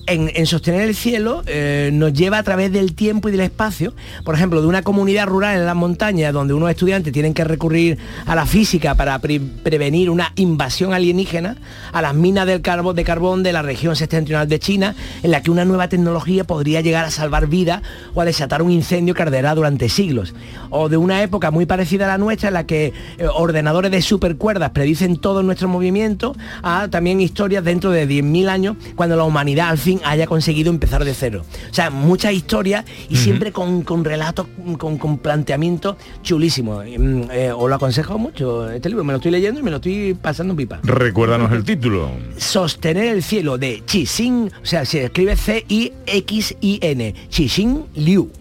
en, 0.09 0.31
en 0.33 0.45
sostener 0.45 0.81
el 0.81 0.95
cielo 0.95 1.43
eh, 1.45 1.89
nos 1.93 2.13
lleva 2.13 2.37
a 2.39 2.43
través 2.43 2.71
del 2.71 2.93
tiempo 2.95 3.29
y 3.29 3.31
del 3.31 3.41
espacio, 3.41 3.93
por 4.23 4.35
ejemplo, 4.35 4.61
de 4.61 4.67
una 4.67 4.81
comunidad 4.81 5.27
rural 5.27 5.57
en 5.57 5.65
las 5.65 5.75
montañas 5.75 6.33
donde 6.33 6.53
unos 6.53 6.69
estudiantes 6.69 7.13
tienen 7.13 7.33
que 7.33 7.43
recurrir 7.43 7.97
a 8.25 8.35
la 8.35 8.45
física 8.45 8.95
para 8.95 9.19
pre- 9.19 9.39
prevenir 9.39 10.09
una 10.09 10.31
invasión 10.35 10.93
alienígena, 10.93 11.57
a 11.91 12.01
las 12.01 12.13
minas 12.13 12.45
del 12.45 12.61
de 12.61 13.03
carbón 13.03 13.43
de 13.43 13.53
la 13.53 13.61
región 13.61 13.95
septentrional 13.95 14.47
de 14.47 14.59
China, 14.59 14.95
en 15.23 15.31
la 15.31 15.41
que 15.41 15.51
una 15.51 15.65
nueva 15.65 15.89
tecnología 15.89 16.43
podría 16.43 16.81
llegar 16.81 17.05
a 17.05 17.11
salvar 17.11 17.47
vidas 17.47 17.81
o 18.13 18.21
a 18.21 18.25
desatar 18.25 18.61
un 18.61 18.71
incendio 18.71 19.13
que 19.13 19.21
arderá 19.21 19.55
durante 19.55 19.89
siglos. 19.89 20.33
O 20.69 20.89
de 20.89 20.97
una 20.97 21.21
época 21.23 21.51
muy 21.51 21.65
parecida 21.65 22.05
a 22.05 22.09
la 22.09 22.17
nuestra, 22.17 22.49
en 22.49 22.53
la 22.53 22.65
que 22.65 22.93
eh, 23.17 23.27
ordenadores 23.33 23.91
de 23.91 24.01
supercuerdas 24.01 24.71
predicen 24.71 25.17
todos 25.17 25.43
nuestros 25.43 25.69
movimientos, 25.69 26.37
a 26.63 26.87
también 26.89 27.21
historias 27.21 27.63
dentro 27.63 27.91
de 27.91 28.07
10.000 28.07 28.49
años, 28.49 28.77
cuando 28.95 29.15
la 29.15 29.23
humanidad 29.23 29.69
al 29.69 29.77
fin 29.77 29.98
haya 30.03 30.27
conseguido 30.27 30.69
empezar 30.69 31.05
de 31.05 31.13
cero. 31.13 31.45
O 31.69 31.73
sea, 31.73 31.89
muchas 31.89 32.33
historias 32.33 32.85
y 33.09 33.17
siempre 33.17 33.51
con, 33.51 33.83
con 33.83 34.03
relatos, 34.03 34.47
con, 34.77 34.97
con 34.97 35.17
planteamientos 35.17 35.95
chulísimos. 36.23 36.85
Mm, 36.85 37.23
eh, 37.31 37.51
os 37.51 37.69
lo 37.69 37.75
aconsejo 37.75 38.17
mucho 38.17 38.69
este 38.69 38.89
libro, 38.89 39.03
me 39.03 39.13
lo 39.13 39.17
estoy 39.17 39.31
leyendo 39.31 39.59
y 39.59 39.63
me 39.63 39.71
lo 39.71 39.77
estoy 39.77 40.13
pasando 40.13 40.53
en 40.53 40.57
pipa. 40.57 40.79
Recuérdanos 40.83 41.51
el 41.51 41.63
título. 41.63 42.11
Sostener 42.37 43.05
el 43.05 43.23
cielo 43.23 43.57
de 43.57 43.83
Chixin, 43.85 44.51
o 44.61 44.65
sea, 44.65 44.85
se 44.85 45.05
escribe 45.05 45.35
C-I-X-I-N, 45.35 47.15
Chixin 47.29 47.85
Liu. 47.95 48.31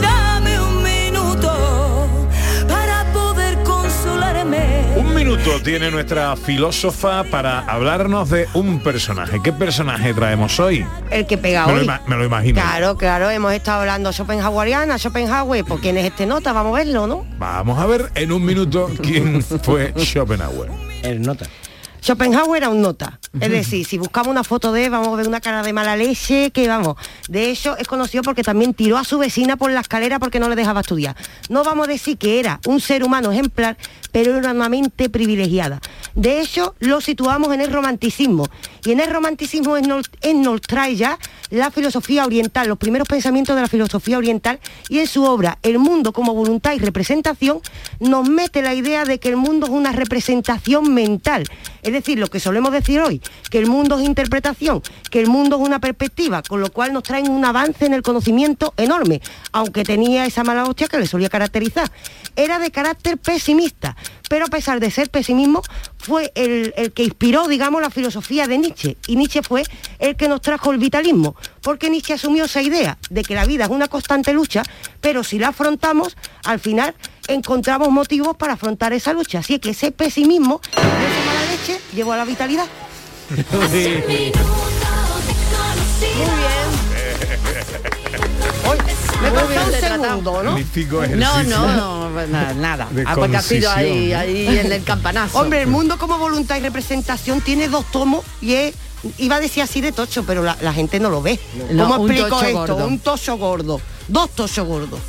Dame 0.00 0.60
un 0.60 0.71
minuto 5.44 5.62
tiene 5.64 5.90
nuestra 5.90 6.36
filósofa 6.36 7.24
para 7.24 7.60
hablarnos 7.60 8.30
de 8.30 8.46
un 8.54 8.80
personaje. 8.80 9.40
¿Qué 9.42 9.52
personaje 9.52 10.14
traemos 10.14 10.58
hoy? 10.60 10.86
El 11.10 11.26
que 11.26 11.36
pega 11.38 11.66
Me 11.66 11.72
lo, 11.72 11.78
hoy. 11.80 11.84
ima- 11.84 12.00
me 12.06 12.16
lo 12.16 12.24
imagino. 12.24 12.60
Claro, 12.60 12.96
claro, 12.96 13.28
hemos 13.30 13.52
estado 13.52 13.80
hablando 13.80 14.12
Schopenhaueriana, 14.12 14.98
Schopenhauer, 14.98 15.64
¿por 15.64 15.80
quién 15.80 15.98
es 15.98 16.04
este 16.06 16.26
nota? 16.26 16.52
Vamos 16.52 16.74
a 16.76 16.84
verlo, 16.84 17.06
¿no? 17.06 17.26
Vamos 17.38 17.78
a 17.78 17.86
ver 17.86 18.10
en 18.14 18.30
un 18.32 18.44
minuto 18.44 18.88
quién 19.02 19.42
fue 19.42 19.92
Schopenhauer. 19.96 20.70
El 21.02 21.22
nota. 21.22 21.46
Schopenhauer 22.00 22.58
era 22.62 22.68
un 22.68 22.80
nota. 22.82 23.18
Es 23.40 23.50
decir, 23.50 23.86
si 23.86 23.96
buscamos 23.96 24.28
una 24.28 24.44
foto 24.44 24.72
de 24.72 24.84
él, 24.84 24.90
vamos 24.90 25.08
a 25.08 25.16
ver 25.16 25.26
una 25.26 25.40
cara 25.40 25.62
de 25.62 25.72
mala 25.72 25.96
leche, 25.96 26.50
que 26.50 26.68
vamos. 26.68 26.96
De 27.28 27.50
hecho, 27.50 27.76
es 27.78 27.88
conocido 27.88 28.22
porque 28.22 28.42
también 28.42 28.74
tiró 28.74 28.98
a 28.98 29.04
su 29.04 29.16
vecina 29.16 29.56
por 29.56 29.70
la 29.70 29.80
escalera 29.80 30.18
porque 30.18 30.38
no 30.38 30.50
le 30.50 30.56
dejaba 30.56 30.80
estudiar. 30.80 31.16
No 31.48 31.64
vamos 31.64 31.88
a 31.88 31.92
decir 31.92 32.18
que 32.18 32.40
era 32.40 32.60
un 32.66 32.80
ser 32.80 33.02
humano 33.02 33.32
ejemplar, 33.32 33.78
pero 34.12 34.36
era 34.36 34.52
una 34.52 34.68
mente 34.68 35.08
privilegiada. 35.08 35.80
De 36.14 36.40
hecho, 36.42 36.74
lo 36.78 37.00
situamos 37.00 37.54
en 37.54 37.62
el 37.62 37.72
romanticismo. 37.72 38.46
Y 38.84 38.92
en 38.92 39.00
el 39.00 39.10
romanticismo 39.10 39.78
él 39.78 39.88
nos, 39.88 40.10
nos 40.34 40.60
trae 40.60 40.94
ya 40.94 41.18
la 41.48 41.70
filosofía 41.70 42.26
oriental, 42.26 42.68
los 42.68 42.78
primeros 42.78 43.08
pensamientos 43.08 43.56
de 43.56 43.62
la 43.62 43.68
filosofía 43.68 44.18
oriental, 44.18 44.60
y 44.88 44.98
en 44.98 45.06
su 45.06 45.24
obra 45.24 45.58
El 45.62 45.78
mundo 45.78 46.12
como 46.12 46.34
voluntad 46.34 46.74
y 46.74 46.78
representación 46.78 47.60
nos 48.00 48.28
mete 48.28 48.60
la 48.60 48.74
idea 48.74 49.04
de 49.04 49.18
que 49.18 49.30
el 49.30 49.36
mundo 49.36 49.66
es 49.66 49.72
una 49.72 49.92
representación 49.92 50.92
mental. 50.92 51.44
Es 51.82 51.92
decir, 51.92 52.18
lo 52.18 52.28
que 52.28 52.40
solemos 52.40 52.72
decir 52.72 53.00
hoy, 53.00 53.21
que 53.50 53.58
el 53.58 53.66
mundo 53.66 53.98
es 53.98 54.04
interpretación, 54.04 54.82
que 55.10 55.20
el 55.20 55.28
mundo 55.28 55.56
es 55.56 55.62
una 55.62 55.80
perspectiva, 55.80 56.42
con 56.42 56.60
lo 56.60 56.70
cual 56.70 56.92
nos 56.92 57.02
traen 57.02 57.30
un 57.30 57.44
avance 57.44 57.86
en 57.86 57.94
el 57.94 58.02
conocimiento 58.02 58.74
enorme, 58.76 59.20
aunque 59.52 59.84
tenía 59.84 60.26
esa 60.26 60.44
mala 60.44 60.64
hostia 60.64 60.88
que 60.88 60.98
le 60.98 61.06
solía 61.06 61.28
caracterizar. 61.28 61.90
Era 62.36 62.58
de 62.58 62.70
carácter 62.70 63.18
pesimista, 63.18 63.96
pero 64.28 64.46
a 64.46 64.48
pesar 64.48 64.80
de 64.80 64.90
ser 64.90 65.10
pesimismo, 65.10 65.62
fue 65.98 66.32
el, 66.34 66.72
que 66.94 67.04
inspiró, 67.04 67.46
digamos, 67.46 67.80
la 67.80 67.90
filosofía 67.90 68.46
de 68.46 68.58
Nietzsche. 68.58 68.96
Y 69.06 69.16
Nietzsche 69.16 69.42
fue 69.42 69.62
el 69.98 70.16
que 70.16 70.28
nos 70.28 70.40
trajo 70.40 70.72
el 70.72 70.78
vitalismo, 70.78 71.36
porque 71.60 71.90
Nietzsche 71.90 72.14
asumió 72.14 72.46
esa 72.46 72.62
idea 72.62 72.98
de 73.10 73.22
que 73.22 73.34
la 73.34 73.44
vida 73.44 73.64
es 73.64 73.70
una 73.70 73.88
constante 73.88 74.32
lucha, 74.32 74.62
pero 75.00 75.22
si 75.22 75.38
la 75.38 75.48
afrontamos, 75.48 76.16
al 76.44 76.58
final 76.58 76.94
encontramos 77.28 77.90
motivos 77.90 78.36
para 78.36 78.54
afrontar 78.54 78.92
esa 78.92 79.12
lucha. 79.12 79.40
Así 79.40 79.58
que 79.58 79.70
ese 79.70 79.92
pesimismo, 79.92 80.60
esa 80.72 81.26
mala 81.26 81.44
leche, 81.50 81.80
llevó 81.94 82.12
a 82.12 82.16
la 82.16 82.24
vitalidad. 82.24 82.66
Muy 83.30 83.66
bien. 83.68 84.32
Hoy 88.68 88.78
me 89.22 89.28
Aguanta 89.28 89.64
un 89.66 89.72
segundo, 89.72 90.42
¿no? 90.42 90.58
No, 91.16 91.42
no, 91.44 92.10
no, 92.10 92.26
nada, 92.26 92.54
nada. 92.54 92.88
Ah, 93.06 93.14
porque 93.14 93.36
ha 93.36 93.42
sido 93.42 93.70
ahí, 93.70 94.12
ahí 94.12 94.58
en 94.58 94.72
el 94.72 94.84
campanazo. 94.84 95.38
Hombre, 95.38 95.62
el 95.62 95.68
mundo 95.68 95.98
como 95.98 96.18
voluntad 96.18 96.56
y 96.56 96.60
representación 96.60 97.40
tiene 97.40 97.68
dos 97.68 97.84
tomos 97.90 98.24
y 98.40 98.54
es 98.54 98.74
iba 99.18 99.36
a 99.36 99.40
decir 99.40 99.62
así 99.62 99.80
de 99.80 99.92
tocho, 99.92 100.24
pero 100.24 100.42
la, 100.42 100.56
la 100.60 100.72
gente 100.72 101.00
no 101.00 101.10
lo 101.10 101.22
ve. 101.22 101.38
No, 101.70 101.88
¿Cómo 101.88 102.06
explico 102.06 102.40
esto? 102.42 102.58
gordo. 102.58 102.86
Un 102.86 102.98
tocho 102.98 103.36
gordo. 103.36 103.80
Dos 104.08 104.30
tochos 104.30 104.66
gordos. 104.66 105.00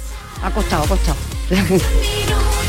Ha 0.44 0.52
costado, 0.52 0.84
ha 0.84 0.88
costado. 0.88 1.18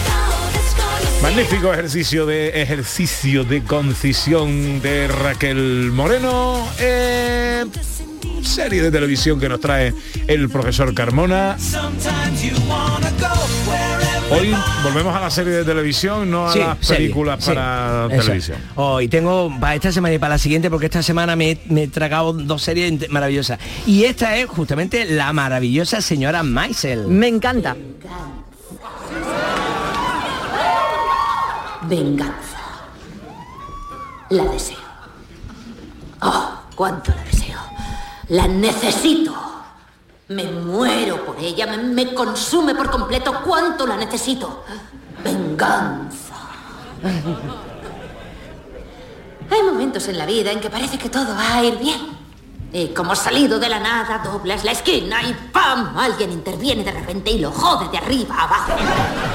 Magnífico 1.22 1.72
ejercicio 1.72 2.26
de 2.26 2.60
ejercicio 2.62 3.44
de 3.44 3.62
concisión 3.62 4.80
de 4.82 5.08
Raquel 5.08 5.90
Moreno. 5.92 6.66
eh, 6.78 7.64
serie 8.42 8.82
de 8.82 8.90
televisión 8.90 9.40
que 9.40 9.48
nos 9.48 9.58
trae 9.58 9.94
el 10.26 10.50
profesor 10.50 10.92
Carmona. 10.94 11.56
Hoy 14.30 14.54
volvemos 14.82 15.16
a 15.16 15.20
la 15.20 15.30
serie 15.30 15.54
de 15.54 15.64
televisión, 15.64 16.30
no 16.30 16.46
a 16.46 16.52
Sí, 16.52 16.58
las 16.58 16.76
películas 16.86 17.42
para 17.44 18.06
televisión. 18.10 18.58
Hoy 18.74 19.08
tengo 19.08 19.50
para 19.58 19.74
esta 19.76 19.92
semana 19.92 20.14
y 20.14 20.18
para 20.18 20.34
la 20.34 20.38
siguiente, 20.38 20.68
porque 20.68 20.86
esta 20.86 21.02
semana 21.02 21.36
me, 21.36 21.58
me 21.68 21.84
he 21.84 21.88
tragado 21.88 22.34
dos 22.34 22.62
series 22.62 23.08
maravillosas. 23.10 23.58
Y 23.86 24.04
esta 24.04 24.36
es 24.36 24.46
justamente 24.46 25.06
la 25.06 25.32
maravillosa 25.32 26.02
señora 26.02 26.42
Maisel. 26.42 27.06
Me 27.08 27.28
encanta. 27.28 27.76
Venganza. 31.88 32.58
La 34.30 34.44
deseo. 34.44 34.78
Oh, 36.22 36.60
cuánto 36.74 37.12
la 37.14 37.22
deseo. 37.24 37.58
La 38.28 38.48
necesito. 38.48 39.34
Me 40.28 40.44
muero 40.44 41.24
por 41.24 41.38
ella, 41.38 41.66
me, 41.66 41.76
me 41.76 42.14
consume 42.14 42.74
por 42.74 42.90
completo. 42.90 43.40
Cuánto 43.44 43.86
la 43.86 43.96
necesito. 43.96 44.64
Venganza. 45.22 46.34
Hay 49.50 49.62
momentos 49.62 50.08
en 50.08 50.18
la 50.18 50.26
vida 50.26 50.50
en 50.50 50.60
que 50.60 50.70
parece 50.70 50.98
que 50.98 51.10
todo 51.10 51.34
va 51.34 51.56
a 51.56 51.64
ir 51.64 51.78
bien. 51.78 52.23
Y 52.76 52.88
como 52.88 53.14
salido 53.14 53.60
de 53.60 53.68
la 53.68 53.78
nada, 53.78 54.20
doblas 54.24 54.64
la 54.64 54.72
esquina 54.72 55.22
y 55.22 55.32
¡pam! 55.52 55.96
Alguien 55.96 56.32
interviene 56.32 56.82
de 56.82 56.90
repente 56.90 57.30
y 57.30 57.38
lo 57.38 57.52
jode 57.52 57.88
de 57.92 57.98
arriba 57.98 58.34
a 58.36 58.42
abajo. 58.42 58.72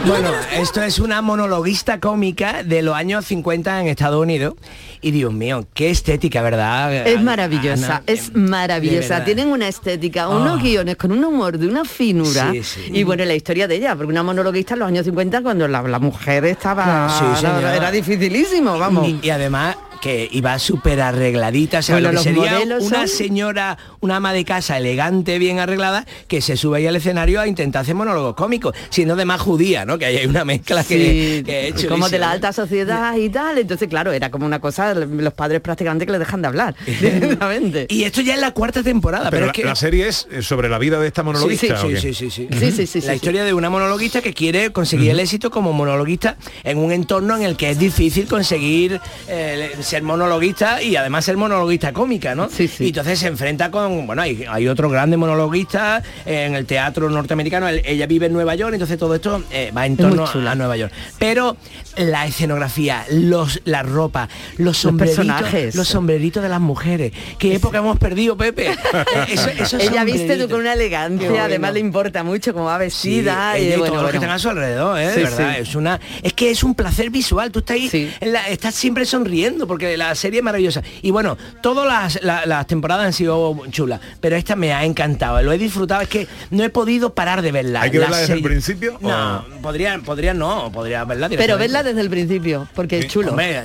Bueno, 0.06 0.30
esto 0.52 0.82
es 0.84 1.00
una 1.00 1.22
monologuista 1.22 2.02
cómica 2.02 2.64
de 2.64 2.82
los 2.82 2.94
años 2.96 3.24
50 3.26 3.80
en 3.80 3.88
Estados 3.88 4.22
Unidos. 4.22 4.56
Y 5.02 5.12
Dios 5.12 5.32
mío, 5.32 5.66
qué 5.74 5.90
estética, 5.90 6.42
¿verdad? 6.42 6.94
Es 7.08 7.22
maravillosa, 7.24 7.86
Ana? 7.86 8.04
es 8.08 8.36
maravillosa. 8.36 9.24
Tienen 9.24 9.48
una 9.48 9.70
estética, 9.70 10.28
unos 10.28 10.60
Oh. 10.60 10.62
guiones 10.62 10.98
con 10.98 11.14
un 11.14 11.24
humor 11.24 11.58
de 11.58 11.68
una 11.68 11.86
finura. 11.86 12.52
Sí, 12.52 12.62
sí. 12.64 12.90
Y 12.92 13.04
bueno, 13.06 13.24
la 13.24 13.36
historia 13.36 13.70
de 13.70 13.76
ella, 13.76 13.96
porque 13.96 14.12
una 14.12 14.24
monologuista 14.24 14.74
en 14.74 14.80
los 14.82 14.90
años 14.90 15.06
50 15.06 15.42
cuando 15.44 15.66
la, 15.70 15.82
la 15.84 16.00
mujer 16.00 16.44
estaba... 16.44 17.08
Sí, 17.18 17.40
señora. 17.40 17.74
era 17.74 17.90
dificilísimo, 17.90 18.78
vamos. 18.78 19.08
Y, 19.08 19.20
y 19.22 19.30
además 19.30 19.78
que 20.02 20.28
iba 20.32 20.58
súper 20.60 21.02
arregladita, 21.02 21.80
o 21.80 21.82
sea, 21.82 21.96
Bueno, 21.96 22.12
lo 22.12 22.12
que 22.12 22.16
los 22.16 22.24
sería 22.24 22.54
modelos 22.54 22.84
una 22.84 23.00
son- 23.00 23.08
señora, 23.08 23.78
una 24.00 24.18
ama 24.18 24.34
de 24.34 24.46
casa 24.46 24.78
elegante, 24.78 25.40
bien 25.40 25.60
arreglada, 25.60 26.06
que 26.28 26.42
se 26.42 26.58
sube 26.58 26.78
ahí 26.80 26.88
al 26.88 26.96
escenario 26.96 27.40
a 27.42 27.48
intentar 27.48 27.82
hacer 27.82 27.96
monólogos 27.96 28.36
cómicos, 28.36 28.76
siendo 28.90 29.16
de 29.16 29.26
más 29.26 29.42
judía, 29.42 29.86
¿no? 29.86 29.98
Que 29.98 30.06
ahí 30.06 30.18
hay 30.18 30.26
una 30.26 30.46
mezcla 30.46 30.84
que, 30.84 31.44
que 31.46 31.68
es 31.70 31.86
como 31.86 32.10
de 32.10 32.20
la 32.20 32.32
alta 32.32 32.54
sociedad 32.54 33.16
y 33.16 33.30
tal. 33.30 33.58
Entonces, 33.58 33.88
claro, 33.88 34.12
era 34.12 34.30
como 34.32 34.46
una 34.46 34.60
cosa, 34.60 34.94
los 34.94 35.34
padres 35.34 35.62
prácticamente 35.62 36.06
que 36.06 36.12
le 36.12 36.20
dejan 36.20 36.42
de 36.42 36.48
hablar 36.48 36.76
directamente. 36.86 37.86
Y 37.90 38.04
esto 38.04 38.22
ya 38.22 38.36
es 38.36 38.40
la 38.42 38.52
cuarta 38.52 38.84
temporada, 38.84 39.30
Pero, 39.30 39.32
pero, 39.32 39.46
la, 39.48 39.52
es 39.52 39.56
que 39.56 39.64
la 39.66 39.76
serie 39.76 40.08
es 40.08 40.28
eh, 40.32 40.42
sobre 40.42 40.70
la 40.70 40.78
vida 40.80 41.00
de 41.00 41.08
esta 41.08 41.24
monologuista. 41.24 41.78
Sí, 41.82 41.94
¿o 41.94 42.00
sí, 42.00 42.14
sí, 42.14 42.14
sí, 42.14 42.30
sí. 42.32 42.48
Sí, 42.60 42.72
sí, 42.72 42.88
sí, 42.88 43.02
La 43.02 43.10
sí, 43.14 43.16
historia 43.16 43.44
de 43.44 43.54
una 43.54 43.70
monologuista 43.70 44.22
que 44.22 44.34
quiere 44.34 44.72
conseguir 44.72 45.12
el 45.12 45.20
éxito 45.20 45.50
como 45.52 45.74
monologuista 45.74 46.38
en 46.64 46.78
un 46.78 46.92
entorno 46.92 47.36
en 47.36 47.44
el 47.44 47.56
que 47.58 47.70
es 47.70 47.80
difícil 47.80 48.28
conseguir 48.28 49.00
eh, 49.28 49.72
ser 49.90 50.04
monologuista 50.04 50.82
y 50.82 50.96
además 50.96 51.26
ser 51.26 51.38
monologuista 51.38 51.92
cómica, 51.94 52.36
¿no? 52.36 52.50
Y 52.80 52.88
entonces 52.88 53.20
se 53.20 53.28
enfrenta 53.28 53.70
con, 53.72 54.06
bueno, 54.08 54.22
hay, 54.22 54.46
hay 54.50 54.68
otros 54.68 54.92
grandes 54.92 55.18
monologuistas 55.20 56.04
en 56.26 56.56
el 56.56 56.66
teatro 56.66 57.10
norteamericano. 57.10 57.68
Él- 57.68 57.82
ella 57.86 58.06
vive 58.08 58.28
en 58.28 58.34
Nueva 58.34 58.56
York, 58.56 58.74
entonces 58.74 58.98
todo 58.98 59.16
esto 59.16 59.44
eh, 59.52 59.72
va 59.76 59.86
en 59.86 59.98
torno 59.98 60.26
a 60.26 60.56
Nueva 60.56 60.78
York. 60.78 60.92
Pero 61.18 61.58
la 61.98 62.26
escenografía, 62.26 63.06
los, 63.12 63.62
la 63.66 63.84
ropa, 63.84 64.30
los 64.58 64.78
sombreritos, 64.78 65.26
personajes. 65.26 65.76
los 65.76 65.88
sombreritos 65.88 66.42
de 66.44 66.50
las 66.50 66.62
mujeres. 66.62 67.12
¿Qué 67.38 67.56
época 67.56 67.80
hemos 67.80 67.98
perdido, 67.98 68.38
Pepe? 68.38 68.70
Eso- 69.28 69.50
esos 69.50 69.82
Ella 69.84 70.04
viste 70.04 70.38
tú 70.38 70.48
con 70.50 70.62
una 70.62 70.74
elegancia, 70.74 71.30
bueno. 71.30 71.44
además 71.44 71.74
le 71.74 71.80
importa 71.80 72.24
mucho 72.24 72.54
cómo 72.54 72.66
va 72.66 72.78
vestida. 72.78 73.54
Sí, 73.56 73.64
y 73.64 73.74
y 73.74 73.76
bueno, 73.78 73.86
todos 73.88 74.02
los 74.04 74.12
que 74.12 74.18
están 74.18 74.30
a 74.32 74.40
su 74.40 74.50
alrededor, 74.50 75.00
¿eh? 75.00 75.10
Sí, 75.14 75.18
de 75.18 75.24
verdad, 75.24 75.56
sí. 75.56 75.62
es 75.62 75.76
una 75.76 76.00
es 76.22 76.34
que 76.34 76.52
es 76.52 76.64
un 76.64 76.76
placer 76.76 77.10
visual. 77.10 77.52
Tú 77.52 77.60
estás 77.60 77.76
ahí, 77.76 78.12
en 78.20 78.34
la- 78.34 78.48
estás 78.50 78.76
siempre 78.76 79.06
sonriendo 79.06 79.68
porque 79.68 79.79
la 79.98 80.14
serie 80.16 80.40
es 80.40 80.44
maravillosa. 80.44 80.82
Y 81.02 81.12
bueno, 81.12 81.38
todas 81.62 81.86
las, 81.88 82.24
la- 82.24 82.46
las 82.46 82.68
temporadas 82.68 83.06
han 83.08 83.14
sido 83.14 83.58
chulas, 83.72 84.00
pero 84.22 84.36
esta 84.36 84.56
me 84.56 84.74
ha 84.74 84.84
encantado, 84.86 85.42
lo 85.42 85.52
he 85.52 85.58
disfrutado, 85.58 86.02
es 86.02 86.08
que 86.10 86.28
no 86.52 86.64
he 86.64 86.70
podido 86.70 87.14
parar 87.14 87.42
de 87.42 87.52
verla. 87.52 87.82
¿Hay 87.82 87.92
que 87.92 87.98
La 88.00 88.06
verla 88.06 88.18
desde 88.18 88.34
el 88.34 88.42
principio? 88.42 88.98
No, 89.02 89.44
podría, 89.62 89.98
podría 90.00 90.34
no, 90.34 90.72
podría 90.72 91.04
verla 91.06 91.30
Pero 91.30 91.58
verla 91.58 91.84
desde 91.84 92.02
el 92.02 92.10
principio, 92.10 92.68
porque 92.76 93.00
es 93.00 93.08
chulo. 93.08 93.30
Hombre, 93.30 93.64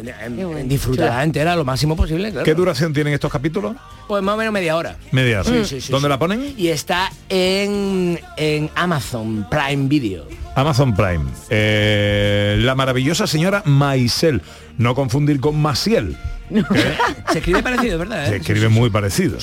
disfrutarla 0.65 1.23
entera 1.23 1.57
lo 1.57 1.65
máximo 1.65 1.97
posible, 1.97 2.31
claro. 2.31 2.45
¿Qué 2.45 2.55
duración 2.55 2.93
tienen 2.93 3.15
estos 3.15 3.31
capítulos? 3.33 3.75
Pues 4.09 4.23
más 4.23 4.35
o 4.35 4.39
menos 4.39 4.53
media 4.53 4.77
hora. 4.77 4.97
Media 5.13 5.41
hora. 5.41 5.49
Sí, 5.51 5.65
sí, 5.65 5.81
sí, 5.81 5.93
¿Dónde 5.93 6.07
sí. 6.07 6.11
la 6.11 6.19
ponen? 6.19 6.55
Y 6.57 6.69
está 6.69 7.11
en, 7.29 8.21
en 8.37 8.71
Amazon 8.75 9.47
Prime 9.51 9.89
Video. 9.89 10.27
Amazon 10.55 10.95
Prime. 10.95 11.25
Eh, 11.51 12.57
la 12.61 12.75
maravillosa 12.75 13.27
señora 13.27 13.63
Maisel. 13.65 14.43
No 14.79 14.95
confundir 14.95 15.41
con 15.41 15.61
Maciel. 15.61 16.17
Se 17.33 17.39
escribe 17.39 17.63
parecido, 17.63 17.99
¿verdad? 17.99 18.27
Se 18.27 18.35
eh? 18.35 18.37
escribe 18.37 18.69
muy 18.69 18.91
parecido. 18.91 19.39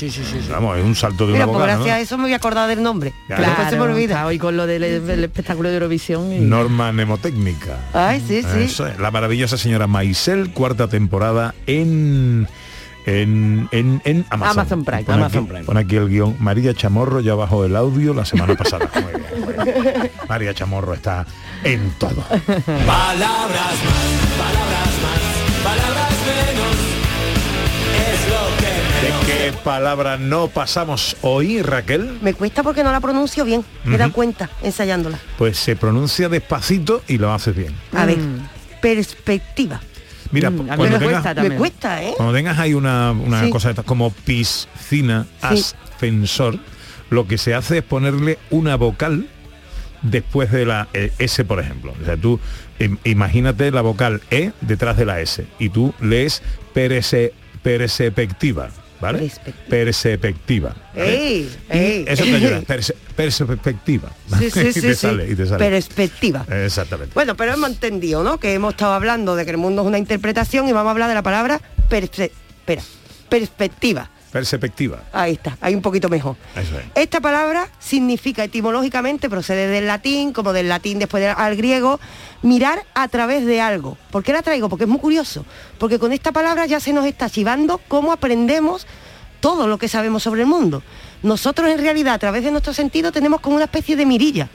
Vamos, 0.51 0.77
es 0.77 0.85
un 0.85 0.95
salto 0.95 1.25
de 1.25 1.33
una 1.33 1.45
Mira, 1.45 1.45
vocal, 1.47 1.59
¿no? 1.61 1.65
gracias 1.75 1.95
a 1.95 1.99
eso 1.99 2.17
me 2.17 2.25
voy 2.25 2.33
a 2.33 2.37
acordar 2.37 2.69
del 2.69 2.83
nombre. 2.83 3.11
Claro. 3.27 3.43
Después 3.43 3.69
se 3.69 3.75
me 3.75 3.81
olvida. 3.81 4.25
hoy 4.25 4.37
con 4.37 4.55
lo 4.55 4.67
del, 4.67 5.05
del 5.05 5.23
espectáculo 5.23 5.69
de 5.69 5.75
Eurovisión. 5.75 6.31
y- 6.31 6.39
Norma 6.39 6.91
mnemotécnica. 6.91 7.77
Ay, 7.93 8.23
sí, 8.25 8.43
sí. 8.43 8.59
Eso 8.61 8.87
es. 8.87 8.99
La 8.99 9.09
maravillosa 9.11 9.57
señora 9.57 9.87
Maisel, 9.87 10.51
cuarta 10.51 10.87
temporada 10.87 11.55
en 11.65 12.47
en, 13.05 13.67
en, 13.71 14.01
en 14.05 14.25
Amazon. 14.29 14.59
Amazon 14.59 14.83
Prime. 14.85 15.03
Pon 15.03 15.15
Amazon 15.15 15.43
aquí, 15.43 15.47
Prime. 15.51 15.65
pon 15.65 15.77
aquí 15.77 15.95
el 15.95 16.09
guion. 16.09 16.35
María 16.39 16.73
Chamorro 16.73 17.19
ya 17.19 17.35
bajó 17.35 17.65
el 17.65 17.75
audio 17.75 18.13
la 18.13 18.25
semana 18.25 18.55
pasada. 18.55 18.89
Muy 18.93 19.03
bien, 19.21 19.41
muy 19.45 19.53
bien. 19.83 20.11
María 20.29 20.53
Chamorro 20.53 20.93
está 20.93 21.25
en 21.63 21.91
todo. 21.99 22.23
Palabras 22.23 23.75
más, 23.85 24.07
palabras 24.37 24.91
más, 25.03 25.63
palabras 25.63 26.11
menos. 26.27 26.75
Es 28.11 28.29
lo 28.29 28.57
que 28.59 28.81
¿De 29.01 29.51
qué 29.51 29.57
palabra 29.63 30.17
no 30.17 30.47
pasamos 30.47 31.17
hoy, 31.21 31.61
Raquel? 31.61 32.19
Me 32.21 32.33
cuesta 32.33 32.61
porque 32.63 32.83
no 32.83 32.91
la 32.91 32.99
pronuncio 32.99 33.43
bien. 33.45 33.63
Me 33.83 33.97
da 33.97 34.09
cuenta 34.09 34.49
ensayándola. 34.61 35.17
Pues 35.37 35.57
se 35.57 35.75
pronuncia 35.75 36.29
despacito 36.29 37.01
y 37.07 37.17
lo 37.17 37.33
haces 37.33 37.55
bien. 37.55 37.75
A 37.93 38.05
ver, 38.05 38.19
perspectiva. 38.81 39.81
Mira, 40.31 40.49
Mm, 40.49 40.53
a 40.53 40.61
mí 40.61 40.67
cuando, 40.67 40.83
me 40.83 40.89
tengas, 40.89 41.03
cuesta 41.03 41.35
también. 41.35 41.53
Me 41.53 41.57
cuesta, 41.59 42.03
¿eh? 42.03 42.13
cuando 42.15 42.33
tengas 42.33 42.57
ahí 42.59 42.73
una, 42.73 43.11
una 43.11 43.43
Sí. 43.43 43.49
cosa 43.49 43.67
de 43.69 43.71
estas 43.73 43.85
como 43.85 44.11
piscina, 44.11 45.25
Sí. 45.53 45.75
ascensor, 45.95 46.57
lo 47.09 47.27
que 47.27 47.37
se 47.37 47.53
hace 47.53 47.79
es 47.79 47.83
ponerle 47.83 48.37
una 48.49 48.75
vocal 48.75 49.27
después 50.01 50.49
de 50.51 50.65
la 50.65 50.87
eh, 50.93 51.11
S, 51.19 51.43
por 51.45 51.59
ejemplo. 51.59 51.93
O 52.01 52.05
sea, 52.05 52.17
tú 52.17 52.39
im- 52.79 52.97
imagínate 53.03 53.69
la 53.71 53.81
vocal 53.81 54.21
E 54.31 54.51
detrás 54.61 54.97
de 54.97 55.05
la 55.05 55.19
S 55.19 55.45
y 55.59 55.69
tú 55.69 55.93
lees 55.99 56.41
perse, 56.73 57.33
perspectiva, 57.61 58.69
¿vale? 59.01 59.31
Perspectiva. 59.67 60.75
¿vale? 60.95 61.47
Eso 62.05 62.23
te 62.23 62.35
ayuda, 62.35 62.61
perse- 62.67 62.93
perspectiva. 63.15 64.11
Sí, 64.39 64.51
sí, 64.51 64.59
y 64.67 64.73
sí, 64.73 64.81
te 64.81 64.89
sí. 64.89 64.95
sale, 64.95 65.29
y 65.31 65.35
te 65.35 65.45
sale. 65.47 65.69
Perspectiva. 65.69 66.45
Exactamente. 66.63 67.13
Bueno, 67.15 67.35
pero 67.35 67.53
hemos 67.53 67.69
entendido, 67.71 68.23
¿no? 68.23 68.37
Que 68.39 68.53
hemos 68.53 68.73
estado 68.75 68.93
hablando 68.93 69.35
de 69.35 69.45
que 69.45 69.51
el 69.51 69.57
mundo 69.57 69.81
es 69.81 69.87
una 69.87 69.97
interpretación 69.97 70.67
y 70.69 70.71
vamos 70.73 70.89
a 70.89 70.91
hablar 70.91 71.09
de 71.09 71.15
la 71.15 71.23
palabra 71.23 71.59
perspe- 71.89 72.31
espera, 72.59 72.83
perspectiva. 73.27 74.10
Perspectiva. 74.31 75.03
Ahí 75.11 75.33
está, 75.33 75.57
ahí 75.59 75.75
un 75.75 75.81
poquito 75.81 76.07
mejor. 76.07 76.35
Eso 76.55 76.77
es. 76.79 76.85
Esta 76.95 77.19
palabra 77.19 77.67
significa 77.79 78.43
etimológicamente, 78.45 79.29
procede 79.29 79.67
del 79.67 79.87
latín, 79.87 80.31
como 80.31 80.53
del 80.53 80.69
latín 80.69 80.99
después 80.99 81.21
del- 81.21 81.35
al 81.37 81.55
griego, 81.55 81.99
mirar 82.41 82.83
a 82.93 83.07
través 83.09 83.45
de 83.45 83.59
algo. 83.59 83.97
¿Por 84.09 84.23
qué 84.23 84.31
la 84.33 84.41
traigo? 84.41 84.69
Porque 84.69 84.85
es 84.85 84.89
muy 84.89 84.99
curioso. 84.99 85.45
Porque 85.77 85.99
con 85.99 86.13
esta 86.13 86.31
palabra 86.31 86.65
ya 86.65 86.79
se 86.79 86.93
nos 86.93 87.05
está 87.05 87.29
chivando 87.29 87.81
cómo 87.89 88.13
aprendemos 88.13 88.87
todo 89.41 89.67
lo 89.67 89.77
que 89.77 89.87
sabemos 89.89 90.23
sobre 90.23 90.41
el 90.41 90.47
mundo. 90.47 90.81
Nosotros 91.23 91.69
en 91.69 91.79
realidad 91.79 92.13
a 92.13 92.19
través 92.19 92.43
de 92.43 92.51
nuestro 92.51 92.73
sentido 92.73 93.11
tenemos 93.11 93.41
como 93.41 93.55
una 93.57 93.65
especie 93.65 93.95
de 93.95 94.05
mirilla. 94.05 94.47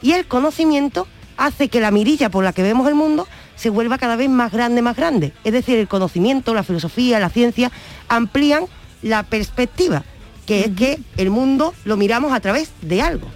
Y 0.00 0.12
el 0.12 0.26
conocimiento 0.26 1.08
hace 1.36 1.68
que 1.68 1.80
la 1.80 1.90
mirilla 1.90 2.30
por 2.30 2.44
la 2.44 2.52
que 2.52 2.62
vemos 2.62 2.86
el 2.86 2.94
mundo 2.94 3.26
se 3.56 3.68
vuelva 3.70 3.98
cada 3.98 4.14
vez 4.16 4.28
más 4.28 4.52
grande, 4.52 4.80
más 4.82 4.96
grande. 4.96 5.32
Es 5.44 5.52
decir, 5.52 5.78
el 5.78 5.88
conocimiento, 5.88 6.54
la 6.54 6.62
filosofía, 6.62 7.18
la 7.18 7.30
ciencia 7.30 7.72
amplían 8.08 8.66
la 9.04 9.22
perspectiva, 9.22 10.02
que 10.46 10.60
es 10.62 10.70
que 10.74 10.98
el 11.16 11.30
mundo 11.30 11.72
lo 11.84 11.96
miramos 11.96 12.32
a 12.32 12.40
través 12.40 12.70
de 12.82 13.00
algo. 13.02 13.28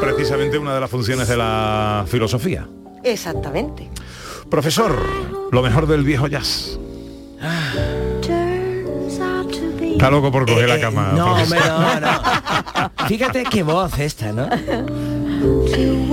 Precisamente 0.00 0.58
una 0.58 0.74
de 0.74 0.80
las 0.80 0.90
funciones 0.90 1.28
de 1.28 1.36
la 1.36 2.04
filosofía. 2.08 2.66
Exactamente. 3.02 3.90
Profesor, 4.50 4.96
lo 5.50 5.62
mejor 5.62 5.86
del 5.86 6.04
viejo 6.04 6.26
jazz. 6.28 6.78
Está 9.92 10.10
loco 10.10 10.30
por 10.30 10.46
coger 10.46 10.68
la 10.68 10.76
Eh, 10.76 10.80
cama. 10.80 11.12
No, 11.16 11.34
profesor. 11.34 11.70
hombre, 11.72 12.00
no, 12.00 12.82
no. 13.00 13.06
Fíjate 13.08 13.44
qué 13.44 13.62
voz 13.64 13.98
esta, 13.98 14.32
¿no? 14.32 14.48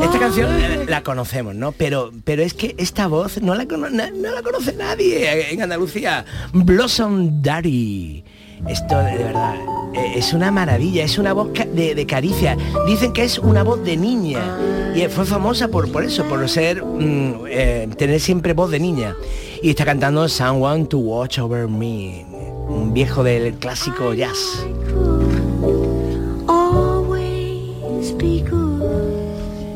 Esta 0.04 0.20
canción 0.20 0.50
la 0.88 1.04
conocemos, 1.04 1.56
¿no? 1.56 1.72
Pero, 1.72 2.12
pero 2.24 2.44
es 2.44 2.54
que 2.54 2.76
esta 2.78 3.08
voz 3.08 3.42
no 3.42 3.56
la, 3.56 3.66
cono- 3.66 3.90
na- 3.90 4.12
no 4.12 4.32
la 4.32 4.42
conoce 4.42 4.74
nadie 4.74 5.52
en 5.54 5.62
Andalucía. 5.62 6.26
Blossom 6.54 7.42
Daddy. 7.42 8.24
Esto 8.70 8.98
de 8.98 9.18
verdad 9.18 9.56
eh, 9.94 10.14
es 10.16 10.32
una 10.34 10.50
maravilla, 10.50 11.04
es 11.04 11.18
una 11.18 11.34
voz 11.34 11.50
de, 11.54 11.94
de 11.94 12.06
caricia. 12.06 12.58
Dicen 12.88 13.12
que 13.14 13.24
es 13.24 13.38
una 13.38 13.64
voz 13.64 13.84
de 13.84 13.98
niña 13.98 14.58
y 14.96 15.02
fue 15.10 15.26
famosa 15.26 15.68
por, 15.68 15.92
por 15.92 16.04
eso, 16.06 16.24
por 16.26 16.48
ser 16.48 16.84
mm, 16.84 17.46
eh, 17.50 17.88
tener 17.98 18.20
siempre 18.20 18.54
voz 18.54 18.72
de 18.72 18.80
niña. 18.80 19.16
Y 19.62 19.70
está 19.72 19.84
cantando 19.86 20.28
Someone 20.30 20.86
to 20.86 20.98
Watch 21.00 21.40
Over 21.40 21.68
Me, 21.68 22.26
un 22.70 22.94
viejo 22.94 23.24
del 23.24 23.56
clásico 23.56 24.14
jazz. 24.14 24.66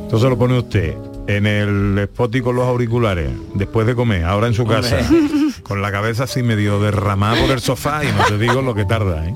Entonces 0.09 0.27
lo 0.27 0.39
pone 0.39 0.57
usted 0.57 0.95
en 1.27 1.45
el 1.45 1.99
spot 1.99 2.33
y 2.37 2.41
con 2.41 2.55
los 2.55 2.65
auriculares, 2.67 3.29
después 3.53 3.85
de 3.85 3.93
comer, 3.93 4.25
ahora 4.25 4.47
en 4.47 4.55
su 4.55 4.65
casa, 4.65 4.97
con 5.63 5.83
la 5.83 5.91
cabeza 5.91 6.23
así 6.23 6.41
medio 6.41 6.79
derramada 6.79 7.39
por 7.39 7.51
el 7.51 7.59
sofá 7.59 8.03
y 8.03 8.07
no 8.07 8.25
te 8.25 8.39
digo 8.39 8.63
lo 8.63 8.73
que 8.73 8.85
tarda, 8.85 9.27
¿eh? 9.27 9.35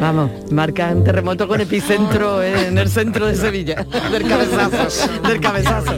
Vamos, 0.00 0.30
marca 0.52 0.92
un 0.94 1.02
terremoto 1.02 1.48
con 1.48 1.60
epicentro 1.60 2.40
en 2.40 2.78
el 2.78 2.88
centro 2.88 3.26
de 3.26 3.34
Sevilla. 3.34 3.84
Del 4.12 4.28
cabezazo. 4.28 5.10
Del 5.26 5.40
cabezazo. 5.40 5.94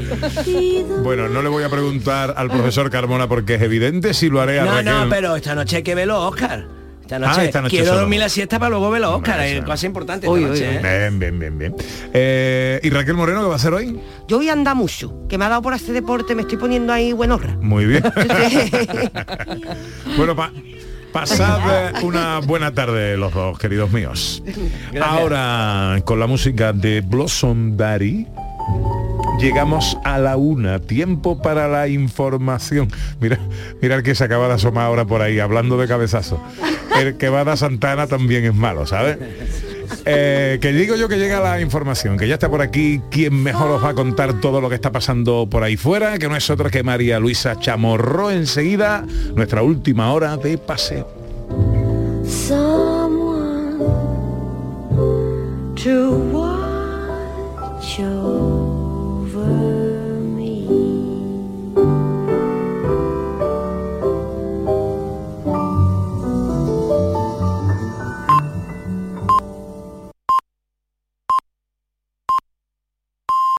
Bueno, 1.05 1.29
no 1.29 1.43
le 1.43 1.51
voy 1.51 1.65
a 1.65 1.69
preguntar 1.69 2.33
al 2.39 2.49
profesor 2.49 2.89
Carmona 2.89 3.29
porque 3.29 3.57
es 3.57 3.63
evidente 3.63 4.15
si 4.15 4.31
lo 4.31 4.41
haré 4.41 4.61
a 4.61 4.65
No, 4.65 4.71
Raquel. 4.71 4.85
no, 4.87 5.07
pero 5.11 5.37
esta 5.37 5.55
noche 5.55 5.77
hay 5.77 5.83
que 5.83 5.95
verlo, 5.95 6.27
Oscar. 6.27 6.67
Esta 7.09 7.19
noche, 7.19 7.41
Ah, 7.41 7.45
esta 7.45 7.63
noche 7.63 7.71
quiero 7.71 7.87
solo. 7.87 8.01
dormir 8.01 8.21
la 8.21 8.29
siesta 8.29 8.59
para 8.59 8.69
luego 8.69 8.91
verlo, 8.91 9.17
Oscar. 9.17 9.41
Es 9.41 9.65
cosa 9.65 9.87
importante 9.87 10.27
esta 10.27 10.39
noche, 10.39 10.75
¿eh? 10.77 10.79
Bien, 10.83 11.19
bien, 11.19 11.39
bien, 11.39 11.59
bien. 11.59 11.75
Eh, 12.13 12.79
¿Y 12.83 12.91
Raquel 12.91 13.15
Moreno 13.15 13.41
qué 13.41 13.47
va 13.47 13.55
a 13.55 13.57
hacer 13.57 13.73
hoy? 13.73 13.99
Yo 14.29 14.37
voy 14.37 14.51
a 14.51 14.53
andar 14.53 14.75
mucho, 14.77 15.27
que 15.27 15.39
me 15.39 15.47
ha 15.47 15.49
dado 15.49 15.63
por 15.63 15.73
hacer 15.73 15.95
deporte, 15.95 16.35
me 16.35 16.43
estoy 16.43 16.59
poniendo 16.59 16.93
ahí 16.93 17.15
buenorra. 17.15 17.57
Muy 17.63 17.87
bien. 17.87 18.03
bueno, 20.19 20.37
pa- 20.37 20.53
pasad 21.11 21.61
eh, 21.97 22.05
una 22.05 22.41
buena 22.41 22.73
tarde 22.75 23.17
los 23.17 23.33
dos, 23.33 23.59
queridos 23.59 23.91
míos. 23.91 24.43
Ahora, 25.01 25.97
con 26.05 26.21
la 26.21 26.27
música 26.27 26.75
de 26.75 27.01
Blossom 27.01 27.75
Daddy, 27.79 28.27
llegamos 29.39 29.97
a 30.05 30.19
la 30.19 30.37
una. 30.37 30.81
Tiempo 30.81 31.41
para 31.41 31.69
la 31.69 31.89
información. 31.89 32.91
Mira, 33.21 33.39
mira 33.81 34.03
que 34.03 34.15
se 34.15 34.25
acaba 34.25 34.49
de 34.49 34.55
asomar 34.55 34.87
ahora 34.87 35.05
por 35.07 35.23
ahí, 35.23 35.39
hablando 35.39 35.79
de 35.79 35.87
cabezazo. 35.87 36.43
El 36.99 37.17
que 37.17 37.29
va 37.29 37.41
a 37.41 37.57
Santana 37.57 38.07
también 38.07 38.45
es 38.45 38.55
malo, 38.55 38.87
¿sabes? 38.87 39.19
Eh, 40.05 40.59
que 40.61 40.73
digo 40.73 40.97
yo 40.97 41.09
que 41.09 41.19
llega 41.19 41.41
la 41.41 41.61
información, 41.61 42.17
que 42.19 42.27
ya 42.29 42.35
está 42.35 42.49
por 42.49 42.61
aquí 42.61 43.01
quien 43.11 43.43
mejor 43.43 43.71
os 43.71 43.85
va 43.85 43.91
a 43.91 43.95
contar 43.95 44.41
todo 44.41 44.61
lo 44.61 44.69
que 44.69 44.75
está 44.75 44.93
pasando 44.93 45.49
por 45.51 45.63
ahí 45.63 45.77
fuera, 45.77 46.19
que 46.19 46.29
no 46.29 46.37
es 46.37 46.49
otra 46.51 46.71
que 46.71 46.83
María 46.83 47.19
Luisa 47.19 47.59
Chamorro 47.59 48.31
enseguida, 48.31 49.05
nuestra 49.35 49.63
última 49.63 50.13
hora 50.13 50.37
de 50.37 50.59
paseo. 50.59 51.09